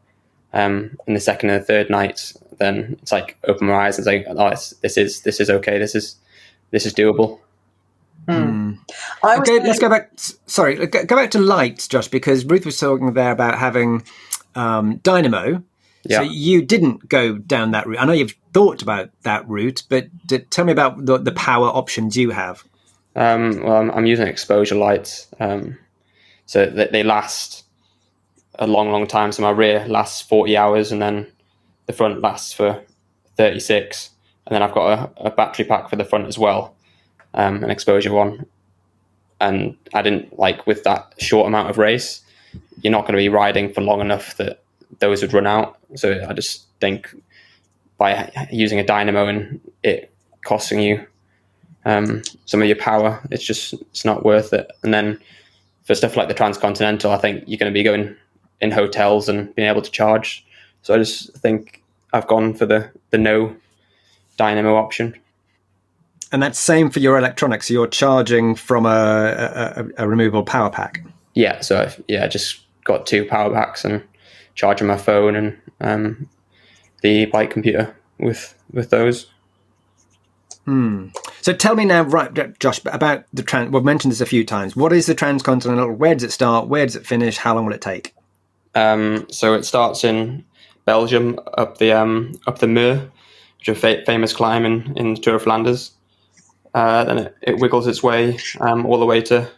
um, 0.53 0.95
in 1.07 1.15
the 1.15 1.19
second 1.19 1.49
and 1.49 1.61
the 1.61 1.65
third 1.65 1.89
nights, 1.89 2.37
then 2.59 2.97
it's 3.01 3.11
like 3.11 3.37
open 3.45 3.67
my 3.67 3.87
eyes 3.87 3.97
and 3.97 4.05
say, 4.05 4.25
oh, 4.25 4.47
it's, 4.47 4.71
this 4.81 4.97
is 4.97 5.21
this 5.21 5.39
is 5.39 5.49
okay. 5.49 5.79
This 5.79 5.95
is 5.95 6.15
this 6.71 6.85
is 6.85 6.93
doable. 6.93 7.39
Hmm. 8.29 8.73
I 9.23 9.39
was 9.39 9.49
Okay, 9.49 9.59
let's 9.65 9.79
go 9.79 9.89
back. 9.89 10.11
Sorry, 10.45 10.75
go 10.87 11.03
go 11.05 11.15
back 11.15 11.31
to 11.31 11.39
lights, 11.39 11.87
Josh, 11.87 12.07
because 12.07 12.45
Ruth 12.45 12.65
was 12.65 12.77
talking 12.77 13.13
there 13.13 13.31
about 13.31 13.57
having 13.57 14.03
um, 14.55 14.97
dynamo. 14.97 15.63
So 16.07 16.21
you 16.21 16.61
didn't 16.61 17.09
go 17.09 17.37
down 17.37 17.71
that 17.71 17.85
route. 17.85 17.99
I 17.99 18.05
know 18.05 18.13
you've 18.13 18.35
thought 18.53 18.81
about 18.81 19.09
that 19.23 19.47
route, 19.47 19.83
but 19.89 20.07
d- 20.27 20.39
tell 20.39 20.65
me 20.65 20.71
about 20.71 21.05
the, 21.05 21.17
the 21.17 21.31
power 21.33 21.67
options 21.67 22.15
you 22.15 22.29
have. 22.31 22.63
Um, 23.15 23.61
well, 23.61 23.77
I'm, 23.77 23.91
I'm 23.91 24.05
using 24.05 24.27
exposure 24.27 24.75
lights, 24.75 25.27
um, 25.39 25.77
so 26.45 26.65
that 26.65 26.91
they 26.91 27.03
last 27.03 27.65
a 28.57 28.67
long, 28.67 28.91
long 28.91 29.07
time. 29.07 29.31
So 29.31 29.41
my 29.41 29.51
rear 29.51 29.85
lasts 29.87 30.21
40 30.21 30.55
hours, 30.55 30.91
and 30.91 31.01
then 31.01 31.27
the 31.85 31.93
front 31.93 32.21
lasts 32.21 32.53
for 32.53 32.81
36. 33.37 34.11
And 34.47 34.55
then 34.55 34.63
I've 34.63 34.73
got 34.73 35.11
a, 35.17 35.27
a 35.27 35.31
battery 35.31 35.65
pack 35.65 35.89
for 35.89 35.95
the 35.95 36.05
front 36.05 36.27
as 36.27 36.39
well, 36.39 36.75
um, 37.33 37.63
an 37.63 37.69
exposure 37.69 38.13
one. 38.13 38.45
And 39.41 39.77
I 39.93 40.01
didn't 40.01 40.37
like 40.37 40.67
with 40.67 40.83
that 40.83 41.13
short 41.17 41.47
amount 41.47 41.69
of 41.69 41.77
race, 41.77 42.21
you're 42.81 42.91
not 42.91 43.01
going 43.01 43.13
to 43.13 43.17
be 43.17 43.29
riding 43.29 43.73
for 43.73 43.81
long 43.81 44.01
enough 44.01 44.35
that 44.37 44.63
those 44.99 45.21
would 45.21 45.33
run 45.33 45.47
out. 45.47 45.77
So 45.95 46.25
I 46.27 46.33
just 46.33 46.67
think 46.79 47.13
by 47.97 48.31
using 48.51 48.79
a 48.79 48.83
dynamo 48.83 49.27
and 49.27 49.61
it 49.83 50.11
costing 50.43 50.79
you 50.79 51.05
um, 51.85 52.21
some 52.45 52.61
of 52.61 52.67
your 52.67 52.77
power. 52.77 53.21
It's 53.31 53.43
just 53.43 53.73
it's 53.73 54.05
not 54.05 54.25
worth 54.25 54.53
it. 54.53 54.71
And 54.83 54.93
then 54.93 55.19
for 55.83 55.95
stuff 55.95 56.15
like 56.15 56.27
the 56.27 56.33
transcontinental, 56.33 57.11
I 57.11 57.17
think 57.17 57.43
you're 57.47 57.57
going 57.57 57.71
to 57.71 57.77
be 57.77 57.83
going 57.83 58.15
in 58.61 58.71
hotels 58.71 59.29
and 59.29 59.53
being 59.55 59.67
able 59.67 59.81
to 59.81 59.91
charge. 59.91 60.45
So 60.81 60.93
I 60.93 60.97
just 60.97 61.35
think 61.37 61.81
I've 62.13 62.27
gone 62.27 62.53
for 62.53 62.65
the 62.65 62.89
the 63.11 63.17
no 63.17 63.55
dynamo 64.37 64.75
option. 64.75 65.15
And 66.31 66.43
that's 66.43 66.59
same 66.59 66.89
for 66.89 66.99
your 66.99 67.17
electronics. 67.17 67.67
So 67.67 67.73
you're 67.73 67.87
charging 67.87 68.55
from 68.55 68.85
a, 68.85 68.89
a, 68.89 69.83
a- 69.83 70.03
a 70.05 70.07
removable 70.07 70.43
power 70.43 70.69
pack. 70.69 71.03
Yeah, 71.33 71.61
so 71.61 71.81
I've, 71.81 72.03
yeah, 72.07 72.25
I 72.25 72.27
just 72.27 72.61
got 72.83 73.05
two 73.07 73.25
power 73.25 73.51
packs 73.53 73.83
and 73.85 74.03
charging 74.55 74.87
my 74.87 74.97
phone 74.97 75.35
and 75.35 75.57
um, 75.81 76.29
the 77.01 77.25
bike 77.25 77.49
computer 77.51 77.95
with 78.19 78.53
with 78.71 78.89
those. 78.89 79.27
Hmm. 80.65 81.07
So 81.41 81.53
tell 81.53 81.75
me 81.75 81.85
now, 81.85 82.03
right, 82.03 82.59
Josh, 82.59 82.81
about 82.85 83.23
the 83.33 83.41
trans. 83.41 83.71
We've 83.71 83.83
mentioned 83.83 84.11
this 84.11 84.21
a 84.21 84.25
few 84.25 84.45
times. 84.45 84.75
What 84.75 84.93
is 84.93 85.05
the 85.07 85.15
transcontinental? 85.15 85.93
Where 85.93 86.13
does 86.13 86.23
it 86.23 86.31
start? 86.31 86.67
Where 86.67 86.85
does 86.85 86.95
it 86.95 87.07
finish? 87.07 87.37
How 87.37 87.55
long 87.55 87.65
will 87.65 87.73
it 87.73 87.81
take? 87.81 88.13
Um, 88.75 89.25
so 89.31 89.55
it 89.55 89.63
starts 89.63 90.03
in 90.03 90.45
Belgium 90.85 91.39
up 91.57 91.77
the 91.79 91.91
um, 91.93 92.33
up 92.45 92.59
the 92.59 92.67
Muur, 92.67 93.09
which 93.57 93.69
is 93.69 93.77
a 93.77 93.79
fa- 93.79 94.03
famous 94.05 94.33
climb 94.33 94.65
in, 94.65 94.95
in 94.97 95.13
the 95.15 95.19
Tour 95.21 95.35
of 95.35 95.43
Flanders. 95.43 95.91
Uh, 96.73 97.03
then 97.03 97.17
it, 97.17 97.37
it 97.41 97.59
wiggles 97.59 97.87
its 97.87 98.03
way 98.03 98.37
um, 98.61 98.85
all 98.85 98.99
the 98.99 99.05
way 99.05 99.21
to 99.21 99.49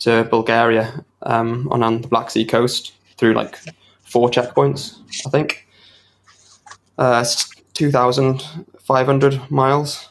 to 0.00 0.24
Bulgaria 0.24 1.04
um, 1.22 1.68
on, 1.70 1.82
on 1.82 2.02
the 2.02 2.08
Black 2.08 2.30
Sea 2.30 2.44
coast 2.44 2.92
through 3.16 3.34
like 3.34 3.58
four 4.02 4.28
checkpoints, 4.28 4.98
I 5.26 5.30
think. 5.30 5.66
Uh, 6.98 7.20
it's 7.22 7.50
2,500 7.74 9.50
miles. 9.50 10.10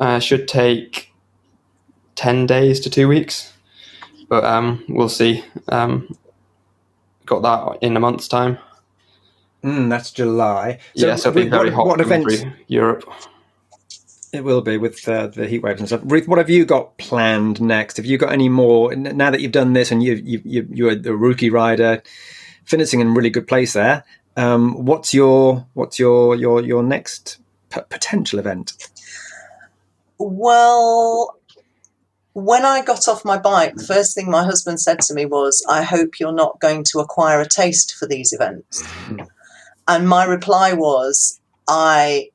Uh, 0.00 0.20
should 0.20 0.46
take 0.46 1.12
10 2.14 2.46
days 2.46 2.78
to 2.80 2.88
two 2.88 3.08
weeks, 3.08 3.52
but 4.28 4.44
um, 4.44 4.84
we'll 4.88 5.08
see. 5.08 5.44
Um, 5.68 6.16
got 7.26 7.42
that 7.42 7.78
in 7.84 7.96
a 7.96 8.00
month's 8.00 8.28
time. 8.28 8.58
Mm, 9.64 9.90
that's 9.90 10.12
July. 10.12 10.78
yeah, 10.94 11.16
so 11.16 11.30
it'll 11.30 11.42
be 11.42 11.50
what, 11.50 11.58
very 11.58 11.70
hot 11.70 11.86
What 11.86 12.00
events? 12.00 12.44
Europe. 12.68 13.12
It 14.32 14.44
will 14.44 14.60
be 14.60 14.76
with 14.76 15.08
uh, 15.08 15.28
the 15.28 15.46
heat 15.46 15.62
waves 15.62 15.80
and 15.80 15.88
stuff. 15.88 16.02
Ruth, 16.04 16.28
what 16.28 16.38
have 16.38 16.50
you 16.50 16.66
got 16.66 16.98
planned 16.98 17.60
next? 17.60 17.96
Have 17.96 18.06
you 18.06 18.18
got 18.18 18.32
any 18.32 18.48
more 18.48 18.94
now 18.94 19.30
that 19.30 19.40
you've 19.40 19.52
done 19.52 19.72
this 19.72 19.90
and 19.90 20.02
you 20.02 20.14
you 20.14 20.42
you 20.44 20.68
you're 20.70 20.94
the 20.94 21.16
rookie 21.16 21.50
rider, 21.50 22.02
finishing 22.64 23.00
in 23.00 23.08
a 23.08 23.10
really 23.10 23.30
good 23.30 23.46
place 23.46 23.72
there? 23.72 24.04
Um, 24.36 24.84
what's 24.84 25.14
your 25.14 25.66
what's 25.72 25.98
your 25.98 26.36
your 26.36 26.62
your 26.62 26.82
next 26.82 27.38
p- 27.70 27.80
potential 27.88 28.38
event? 28.38 28.74
Well, 30.18 31.38
when 32.34 32.64
I 32.64 32.82
got 32.82 33.08
off 33.08 33.24
my 33.24 33.38
bike, 33.38 33.76
the 33.76 33.84
first 33.84 34.14
thing 34.14 34.30
my 34.30 34.44
husband 34.44 34.80
said 34.80 35.00
to 35.00 35.14
me 35.14 35.26
was, 35.26 35.64
I 35.68 35.82
hope 35.82 36.20
you're 36.20 36.32
not 36.32 36.60
going 36.60 36.84
to 36.84 37.00
acquire 37.00 37.40
a 37.40 37.48
taste 37.48 37.94
for 37.94 38.06
these 38.06 38.32
events. 38.32 38.84
And 39.88 40.08
my 40.08 40.24
reply 40.24 40.74
was, 40.74 41.40
I 41.66 42.30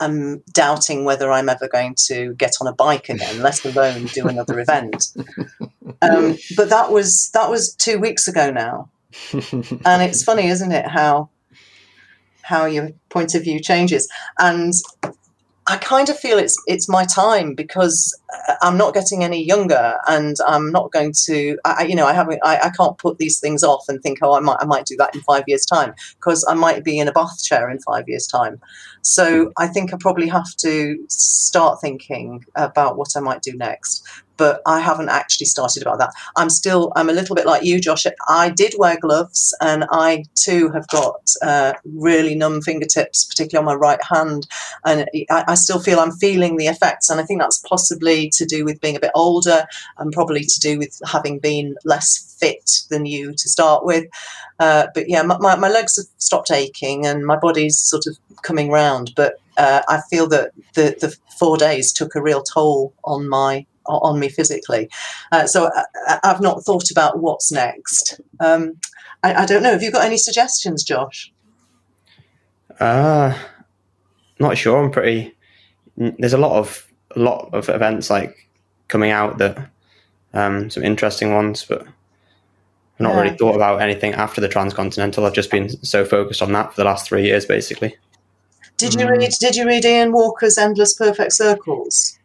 am 0.00 0.42
doubting 0.52 1.04
whether 1.04 1.30
I'm 1.30 1.48
ever 1.48 1.68
going 1.68 1.94
to 2.06 2.34
get 2.34 2.52
on 2.60 2.66
a 2.66 2.72
bike 2.72 3.08
again, 3.08 3.42
let 3.42 3.64
alone 3.64 4.06
do 4.06 4.26
another 4.26 4.58
event. 4.60 5.08
Um, 6.02 6.36
but 6.56 6.70
that 6.70 6.90
was 6.92 7.30
that 7.34 7.50
was 7.50 7.74
two 7.74 7.98
weeks 7.98 8.28
ago 8.28 8.50
now. 8.50 8.90
and 9.32 10.02
it's 10.02 10.22
funny, 10.22 10.48
isn't 10.48 10.72
it, 10.72 10.86
how 10.86 11.30
how 12.48 12.64
your 12.64 12.90
point 13.10 13.34
of 13.34 13.44
view 13.44 13.60
changes. 13.60 14.08
And 14.38 14.72
I 15.68 15.76
kind 15.76 16.08
of 16.08 16.18
feel 16.18 16.38
it's 16.38 16.56
it's 16.66 16.88
my 16.88 17.04
time 17.04 17.54
because 17.54 18.18
uh, 18.48 18.54
I'm 18.62 18.76
not 18.78 18.94
getting 18.94 19.22
any 19.22 19.44
younger, 19.44 19.98
and 20.08 20.36
I'm 20.46 20.72
not 20.72 20.92
going 20.92 21.12
to. 21.26 21.58
I, 21.64 21.74
I- 21.80 21.82
you 21.84 21.94
know, 21.94 22.06
I 22.06 22.12
haven't. 22.14 22.40
I, 22.42 22.58
I 22.58 22.70
can't 22.70 22.96
put 22.98 23.18
these 23.18 23.38
things 23.38 23.62
off 23.62 23.84
and 23.88 24.00
think, 24.02 24.18
oh, 24.22 24.34
I 24.34 24.40
might 24.40 24.56
I 24.60 24.64
might 24.64 24.86
do 24.86 24.96
that 24.98 25.14
in 25.14 25.20
five 25.22 25.44
years' 25.46 25.66
time 25.66 25.94
because 26.18 26.44
I 26.48 26.54
might 26.54 26.84
be 26.84 26.98
in 26.98 27.08
a 27.08 27.12
bath 27.12 27.42
chair 27.42 27.70
in 27.70 27.78
five 27.80 28.04
years' 28.08 28.26
time. 28.26 28.60
So 29.02 29.52
I 29.58 29.66
think 29.68 29.92
I 29.92 29.98
probably 30.00 30.28
have 30.28 30.54
to 30.60 30.96
start 31.08 31.80
thinking 31.80 32.44
about 32.56 32.96
what 32.96 33.08
I 33.16 33.20
might 33.20 33.42
do 33.42 33.52
next. 33.56 34.06
But 34.38 34.62
I 34.64 34.80
haven't 34.80 35.10
actually 35.10 35.46
started 35.46 35.82
about 35.82 35.98
that. 35.98 36.14
I'm 36.36 36.48
still, 36.48 36.92
I'm 36.96 37.10
a 37.10 37.12
little 37.12 37.36
bit 37.36 37.44
like 37.44 37.64
you, 37.64 37.78
Josh. 37.80 38.06
I 38.28 38.48
did 38.48 38.74
wear 38.78 38.98
gloves, 38.98 39.54
and 39.60 39.84
I 39.90 40.24
too 40.34 40.70
have 40.70 40.86
got 40.88 41.28
uh, 41.42 41.74
really 41.84 42.34
numb 42.34 42.62
fingertips, 42.62 43.24
particularly 43.26 43.68
on 43.68 43.74
my 43.74 43.78
right 43.78 44.02
hand, 44.02 44.46
and 44.86 45.06
I, 45.30 45.44
I, 45.48 45.54
still 45.54 45.80
feel 45.80 45.98
I'm 45.98 46.12
feeling 46.12 46.56
the 46.56 46.68
effects. 46.68 47.10
And 47.10 47.20
I 47.20 47.24
think 47.24 47.40
that's 47.40 47.58
possibly 47.58 48.30
to 48.30 48.46
do 48.46 48.64
with 48.64 48.80
being 48.80 48.96
a 48.96 49.00
bit 49.00 49.10
older, 49.14 49.66
and 49.98 50.12
probably 50.12 50.44
to 50.44 50.60
do 50.60 50.78
with 50.78 50.98
having 51.06 51.38
been 51.40 51.76
less 51.84 52.36
fit 52.40 52.84
than 52.88 53.04
you 53.04 53.32
to 53.32 53.48
start 53.48 53.84
with. 53.84 54.06
Uh, 54.60 54.86
but 54.94 55.08
yeah, 55.08 55.22
my, 55.22 55.36
my, 55.38 55.56
my 55.56 55.68
legs 55.68 55.96
have 55.96 56.06
stopped 56.18 56.50
aching, 56.50 57.04
and 57.04 57.26
my 57.26 57.36
body's 57.36 57.78
sort 57.78 58.06
of 58.06 58.16
coming 58.42 58.70
round. 58.70 59.12
But 59.16 59.40
uh, 59.56 59.82
I 59.88 60.00
feel 60.08 60.28
that 60.28 60.52
the, 60.74 60.96
the 61.00 61.16
four 61.38 61.56
days 61.56 61.92
took 61.92 62.14
a 62.14 62.22
real 62.22 62.42
toll 62.42 62.94
on 63.04 63.28
my 63.28 63.66
on 63.88 64.18
me 64.18 64.28
physically. 64.28 64.88
Uh, 65.32 65.46
so 65.46 65.70
I, 66.06 66.18
have 66.24 66.40
not 66.40 66.62
thought 66.64 66.90
about 66.90 67.20
what's 67.20 67.52
next. 67.52 68.20
Um, 68.40 68.78
I, 69.22 69.34
I, 69.34 69.46
don't 69.46 69.62
know. 69.62 69.72
Have 69.72 69.82
you 69.82 69.90
got 69.90 70.04
any 70.04 70.16
suggestions, 70.16 70.84
Josh? 70.84 71.32
Uh, 72.80 73.36
not 74.38 74.56
sure. 74.56 74.82
I'm 74.82 74.90
pretty. 74.90 75.34
There's 75.96 76.32
a 76.32 76.38
lot 76.38 76.58
of 76.58 76.86
a 77.16 77.18
lot 77.18 77.50
of 77.52 77.68
events 77.68 78.10
like 78.10 78.48
coming 78.88 79.10
out 79.10 79.38
that 79.38 79.70
um, 80.34 80.70
some 80.70 80.84
interesting 80.84 81.34
ones, 81.34 81.64
but 81.68 81.82
I've 81.82 83.00
not 83.00 83.14
yeah. 83.14 83.20
really 83.22 83.36
thought 83.36 83.56
about 83.56 83.80
anything 83.80 84.14
after 84.14 84.40
the 84.40 84.48
transcontinental. 84.48 85.26
I've 85.26 85.32
just 85.32 85.50
been 85.50 85.68
so 85.84 86.04
focused 86.04 86.42
on 86.42 86.52
that 86.52 86.72
for 86.72 86.80
the 86.80 86.84
last 86.84 87.06
three 87.06 87.24
years, 87.24 87.46
basically. 87.46 87.96
Did 88.76 88.94
you 88.94 89.08
read? 89.08 89.32
Did 89.40 89.56
you 89.56 89.66
read 89.66 89.84
Ian 89.84 90.12
Walker's 90.12 90.56
Endless 90.56 90.94
Perfect 90.94 91.32
Circles? 91.32 92.17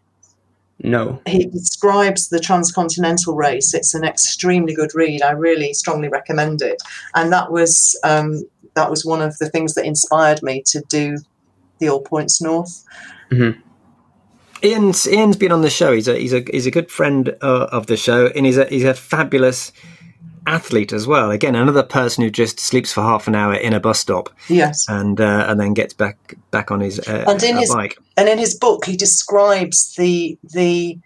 No. 0.84 1.21
He 1.25 1.45
describes 1.45 2.27
the 2.27 2.41
transcontinental 2.41 3.36
race. 3.36 3.73
It's 3.73 3.95
an 3.95 4.03
extremely 4.03 4.75
good 4.75 4.93
read. 4.93 5.21
I 5.21 5.31
really 5.31 5.73
strongly 5.73 6.09
recommend 6.09 6.61
it. 6.61 6.84
And 7.15 7.31
that 7.31 7.51
was 7.51 7.97
um, 8.03 8.43
that 8.75 8.89
was 8.89 9.05
one 9.05 9.21
of 9.21 9.38
the 9.38 9.49
things 9.49 9.75
that 9.75 9.86
inspired 9.86 10.43
me 10.43 10.61
to 10.67 10.81
do 10.89 11.17
the 11.79 11.89
All 11.89 12.01
Points 12.01 12.41
North. 12.41 12.84
Mm-hmm. 13.31 13.59
Ian's 14.63 15.07
Ian's 15.07 15.38
been 15.38 15.51
on 15.51 15.61
the 15.61 15.69
show. 15.69 15.93
He's 15.93 16.07
a 16.07 16.17
he's 16.17 16.34
a 16.34 16.43
he's 16.51 16.65
a 16.65 16.71
good 16.71 16.91
friend 16.91 17.36
uh, 17.41 17.67
of 17.71 17.88
the 17.88 17.97
show, 17.97 18.27
and 18.27 18.45
he's 18.45 18.57
a 18.57 18.65
he's 18.65 18.84
a 18.84 18.93
fabulous 18.93 19.71
athlete 20.47 20.93
as 20.93 21.07
well. 21.07 21.31
Again, 21.31 21.55
another 21.55 21.83
person 21.83 22.23
who 22.23 22.29
just 22.29 22.59
sleeps 22.59 22.91
for 22.91 23.01
half 23.01 23.27
an 23.27 23.35
hour 23.35 23.53
in 23.53 23.73
a 23.73 23.79
bus 23.79 23.99
stop. 23.99 24.29
Yes, 24.49 24.85
and 24.87 25.19
uh, 25.19 25.45
and 25.47 25.59
then 25.59 25.73
gets 25.73 25.93
back 25.93 26.35
back 26.51 26.71
on 26.71 26.79
his 26.79 26.99
uh, 26.99 27.25
and 27.27 27.41
in 27.43 27.57
his, 27.57 27.73
bike. 27.73 27.97
And 28.17 28.27
in 28.27 28.37
his 28.37 28.55
book, 28.55 28.85
he 28.85 28.97
describes 28.97 29.95
the 29.95 30.37
the 30.43 30.99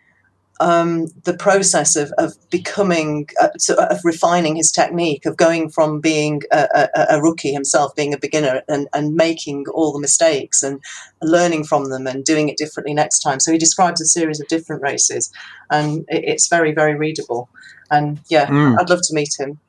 um, 0.59 1.07
the 1.23 1.35
process 1.35 1.95
of, 1.95 2.11
of 2.17 2.33
becoming, 2.49 3.27
uh, 3.41 3.49
of 3.77 3.99
refining 4.03 4.55
his 4.55 4.71
technique, 4.71 5.25
of 5.25 5.37
going 5.37 5.69
from 5.69 5.99
being 5.99 6.41
a, 6.51 6.89
a, 6.95 7.17
a, 7.17 7.21
rookie 7.21 7.53
himself, 7.53 7.95
being 7.95 8.13
a 8.13 8.17
beginner, 8.17 8.63
and, 8.67 8.87
and 8.93 9.13
making 9.15 9.65
all 9.73 9.93
the 9.93 9.99
mistakes 9.99 10.63
and 10.63 10.81
learning 11.21 11.63
from 11.63 11.89
them 11.89 12.07
and 12.07 12.25
doing 12.25 12.49
it 12.49 12.57
differently 12.57 12.93
next 12.93 13.19
time. 13.19 13.39
So 13.39 13.51
he 13.51 13.57
describes 13.57 14.01
a 14.01 14.05
series 14.05 14.39
of 14.39 14.47
different 14.47 14.81
races, 14.81 15.31
and 15.69 16.05
it, 16.09 16.23
it's 16.25 16.47
very, 16.47 16.73
very 16.73 16.95
readable. 16.95 17.49
And 17.91 18.19
yeah, 18.29 18.47
mm. 18.47 18.79
I'd 18.79 18.89
love 18.89 19.01
to 19.03 19.13
meet 19.13 19.33
him. 19.39 19.59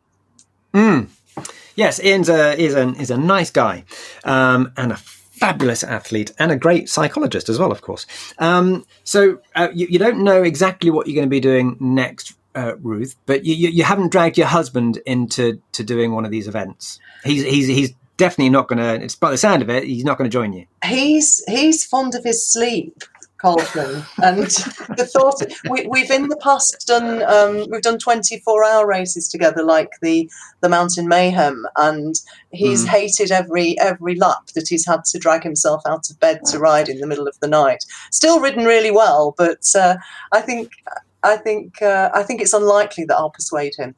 Mm. 0.74 1.08
Yes, 1.76 2.02
Ian's 2.02 2.28
a, 2.28 2.60
is, 2.60 2.74
a, 2.74 2.88
is 3.00 3.10
a 3.10 3.16
nice 3.16 3.50
guy 3.50 3.84
um, 4.24 4.72
and 4.76 4.92
a 4.92 4.96
fabulous 4.96 5.84
athlete 5.84 6.32
and 6.38 6.50
a 6.50 6.56
great 6.56 6.88
psychologist 6.88 7.48
as 7.48 7.58
well, 7.58 7.70
of 7.70 7.82
course. 7.82 8.06
Um, 8.38 8.84
so 9.04 9.40
uh, 9.54 9.68
you, 9.72 9.86
you, 9.88 9.98
don't 9.98 10.24
know 10.24 10.42
exactly 10.42 10.90
what 10.90 11.06
you're 11.06 11.14
going 11.14 11.28
to 11.28 11.30
be 11.30 11.40
doing 11.40 11.76
next, 11.78 12.34
uh, 12.54 12.76
Ruth, 12.78 13.14
but 13.26 13.44
you, 13.44 13.54
you, 13.54 13.68
you, 13.68 13.84
haven't 13.84 14.10
dragged 14.10 14.36
your 14.36 14.48
husband 14.48 14.98
into 15.06 15.60
to 15.72 15.84
doing 15.84 16.12
one 16.12 16.24
of 16.24 16.30
these 16.30 16.48
events. 16.48 16.98
He's 17.24 17.44
he's 17.44 17.68
he's 17.68 17.94
definitely 18.16 18.50
not 18.50 18.68
going 18.68 18.78
to. 18.78 19.04
It's 19.04 19.14
by 19.14 19.30
the 19.30 19.38
sound 19.38 19.62
of 19.62 19.70
it, 19.70 19.84
he's 19.84 20.04
not 20.04 20.18
going 20.18 20.28
to 20.28 20.32
join 20.32 20.52
you. 20.52 20.66
He's 20.84 21.44
he's 21.46 21.86
fond 21.86 22.14
of 22.14 22.24
his 22.24 22.44
sleep. 22.44 23.04
Carlton. 23.38 24.04
and 24.22 24.46
the 24.96 25.08
thought 25.10 25.42
we, 25.70 26.00
have 26.00 26.10
in 26.10 26.28
the 26.28 26.36
past 26.36 26.86
done 26.86 27.22
um, 27.22 27.66
we've 27.70 27.82
done 27.82 27.98
24 27.98 28.64
hour 28.64 28.86
races 28.86 29.28
together, 29.28 29.62
like 29.62 29.90
the 30.02 30.30
the 30.60 30.68
Mountain 30.68 31.08
Mayhem, 31.08 31.66
and 31.76 32.16
he's 32.50 32.84
mm. 32.84 32.88
hated 32.88 33.30
every 33.30 33.78
every 33.80 34.16
lap 34.16 34.46
that 34.54 34.68
he's 34.68 34.86
had 34.86 35.04
to 35.06 35.18
drag 35.18 35.42
himself 35.42 35.82
out 35.86 36.10
of 36.10 36.18
bed 36.20 36.40
to 36.46 36.58
ride 36.58 36.88
in 36.88 36.98
the 36.98 37.06
middle 37.06 37.28
of 37.28 37.38
the 37.40 37.48
night. 37.48 37.84
Still 38.10 38.40
ridden 38.40 38.64
really 38.64 38.90
well, 38.90 39.34
but 39.38 39.62
uh, 39.76 39.96
I 40.32 40.40
think 40.40 40.72
I 41.22 41.36
think 41.36 41.80
uh, 41.80 42.10
I 42.12 42.22
think 42.22 42.42
it's 42.42 42.52
unlikely 42.52 43.04
that 43.04 43.16
I'll 43.16 43.30
persuade 43.30 43.74
him. 43.76 43.94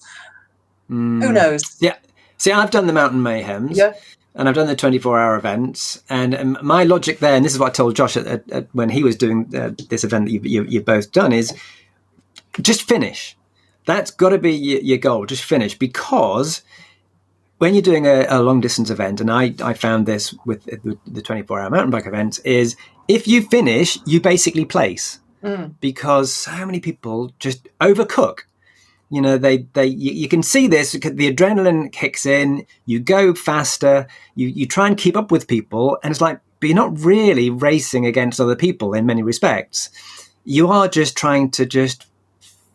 Mm. 0.91 1.23
Who 1.23 1.33
knows? 1.33 1.63
Yeah. 1.81 1.97
See, 2.37 2.53
I've 2.53 2.71
done 2.71 2.87
the 2.87 2.93
Mountain 2.93 3.21
Mayhems. 3.21 3.77
Yeah 3.77 3.95
and 4.35 4.49
I've 4.49 4.55
done 4.55 4.67
the 4.67 4.77
24 4.77 5.19
hour 5.19 5.37
events. 5.37 6.03
And 6.09 6.35
um, 6.35 6.59
my 6.63 6.85
logic 6.85 7.19
there, 7.19 7.35
and 7.35 7.45
this 7.45 7.53
is 7.53 7.59
what 7.59 7.71
I 7.71 7.73
told 7.73 7.97
Josh 7.97 8.17
at, 8.17 8.27
at, 8.27 8.51
at, 8.51 8.75
when 8.75 8.91
he 8.91 9.03
was 9.03 9.17
doing 9.17 9.55
uh, 9.55 9.73
this 9.89 10.05
event 10.05 10.27
that 10.27 10.33
you, 10.33 10.63
have 10.63 10.73
you, 10.73 10.81
both 10.83 11.13
done, 11.13 11.33
is 11.33 11.53
just 12.61 12.83
finish. 12.83 13.37
That's 13.87 14.11
got 14.11 14.31
to 14.31 14.39
be 14.39 14.53
your, 14.53 14.81
your, 14.81 14.99
goal. 14.99 15.27
Just 15.27 15.45
finish 15.45 15.77
because 15.77 16.63
when 17.59 17.75
you're 17.75 17.83
doing 17.83 18.07
a, 18.07 18.27
a, 18.29 18.41
long 18.41 18.61
distance 18.61 18.91
event, 18.91 19.21
and 19.21 19.31
I, 19.31 19.55
I 19.63 19.75
found 19.75 20.07
this 20.07 20.35
with 20.47 20.65
the 21.07 21.23
24 21.23 21.61
hour 21.61 21.71
mountain 21.71 21.91
bike 21.91 22.07
event, 22.07 22.39
is 22.45 22.77
if 23.09 23.27
you 23.27 23.43
finish, 23.43 23.99
you 24.07 24.21
basically 24.21 24.65
place. 24.65 25.19
Mm. 25.43 25.75
Because 25.81 26.33
so 26.33 26.67
many 26.67 26.81
people 26.81 27.33
just 27.39 27.67
overcook 27.81 28.41
you 29.11 29.21
know 29.21 29.37
they 29.37 29.59
they 29.75 29.87
you, 29.87 30.13
you, 30.13 30.29
can 30.29 30.43
see 30.43 30.67
this 30.67 30.93
the 30.93 31.35
adrenaline 31.35 31.91
kicks 31.93 32.25
in 32.25 32.65
you 32.87 33.01
go 33.01 33.35
faster 33.35 34.07
you 34.37 34.47
you 34.47 34.67
try 34.67 34.87
and 34.87 34.97
keep 34.97 35.17
up 35.17 35.33
with 35.33 35.49
people 35.49 35.99
and 36.03 36.13
it's 36.13 36.21
like 36.21 36.41
but 36.61 36.69
you're 36.69 36.77
not 36.77 37.01
really 37.01 37.51
racing 37.51 38.07
against 38.07 38.41
other 38.41 38.55
people 38.55 38.93
in 38.95 39.07
many 39.07 39.23
respects. 39.23 39.91
You 40.45 40.69
are 40.69 40.89
just 40.89 41.17
trying 41.17 41.51
to 41.53 41.67
just 41.67 42.07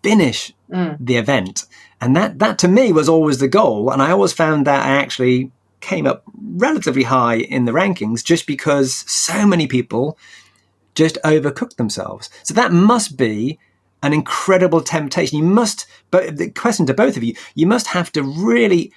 finish 0.04 0.52
mm. 0.70 0.98
the 1.00 1.18
event. 1.18 1.66
And 2.02 2.16
that 2.16 2.40
that 2.40 2.58
to 2.60 2.68
me 2.68 2.92
was 2.92 3.08
always 3.08 3.40
the 3.40 3.48
goal 3.48 3.90
and 3.90 4.02
i 4.02 4.12
always 4.12 4.34
found 4.34 4.68
that 4.68 4.86
i 4.86 4.90
actually 4.90 5.50
came 5.80 6.06
up 6.06 6.24
relatively 6.36 7.04
high 7.04 7.36
in 7.38 7.66
the 7.66 7.72
rankings 7.72 8.24
just 8.24 8.46
because 8.46 8.94
so 9.10 9.48
many 9.48 9.66
people 9.66 10.18
just 10.94 11.18
overcooked 11.24 11.76
themselves. 11.76 12.30
So 12.44 12.54
that 12.54 12.72
must 12.72 13.18
be 13.18 13.60
an 14.06 14.14
incredible 14.14 14.82
temptation. 14.82 15.40
You 15.40 15.44
must, 15.44 15.88
but 16.12 16.38
the 16.38 16.52
question 16.52 16.86
to 16.86 16.94
both 16.94 17.18
of 17.18 17.24
you, 17.24 17.34
you 17.56 17.66
must 17.66 17.88
have 17.88 18.12
to 18.12 18.22
really 18.22 18.94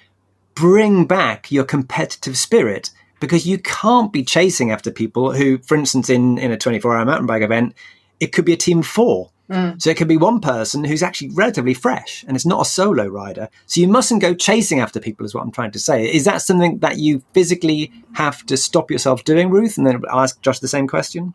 bring 0.53 1.05
back 1.05 1.51
your 1.51 1.63
competitive 1.63 2.37
spirit 2.37 2.91
because 3.19 3.47
you 3.47 3.57
can't 3.57 4.13
be 4.13 4.23
chasing 4.23 4.69
after 4.69 4.91
people 4.91 5.33
who, 5.33 5.57
for 5.57 5.75
instance, 5.75 6.11
in, 6.11 6.37
in 6.37 6.51
a 6.51 6.57
24 6.57 6.95
hour 6.95 7.05
mountain 7.05 7.25
bike 7.25 7.41
event, 7.41 7.73
it 8.19 8.27
could 8.33 8.45
be 8.45 8.53
a 8.53 8.57
team 8.57 8.79
of 8.79 8.87
four. 8.87 9.31
Mm. 9.49 9.81
So 9.81 9.89
it 9.89 9.97
could 9.97 10.07
be 10.07 10.15
one 10.15 10.41
person 10.41 10.83
who's 10.83 11.01
actually 11.01 11.29
relatively 11.29 11.73
fresh 11.73 12.23
and 12.27 12.35
it's 12.35 12.45
not 12.45 12.61
a 12.61 12.69
solo 12.69 13.07
rider. 13.07 13.49
So 13.65 13.81
you 13.81 13.87
mustn't 13.87 14.21
go 14.21 14.35
chasing 14.35 14.79
after 14.79 14.99
people, 14.99 15.25
is 15.25 15.33
what 15.33 15.41
I'm 15.41 15.51
trying 15.51 15.71
to 15.71 15.79
say. 15.79 16.05
Is 16.05 16.25
that 16.25 16.43
something 16.43 16.77
that 16.79 16.97
you 16.97 17.23
physically 17.33 17.91
have 18.13 18.45
to 18.45 18.55
stop 18.57 18.91
yourself 18.91 19.23
doing, 19.23 19.49
Ruth? 19.49 19.75
And 19.79 19.87
then 19.87 20.03
I'll 20.11 20.19
ask 20.19 20.39
Josh 20.43 20.59
the 20.59 20.67
same 20.67 20.87
question. 20.87 21.33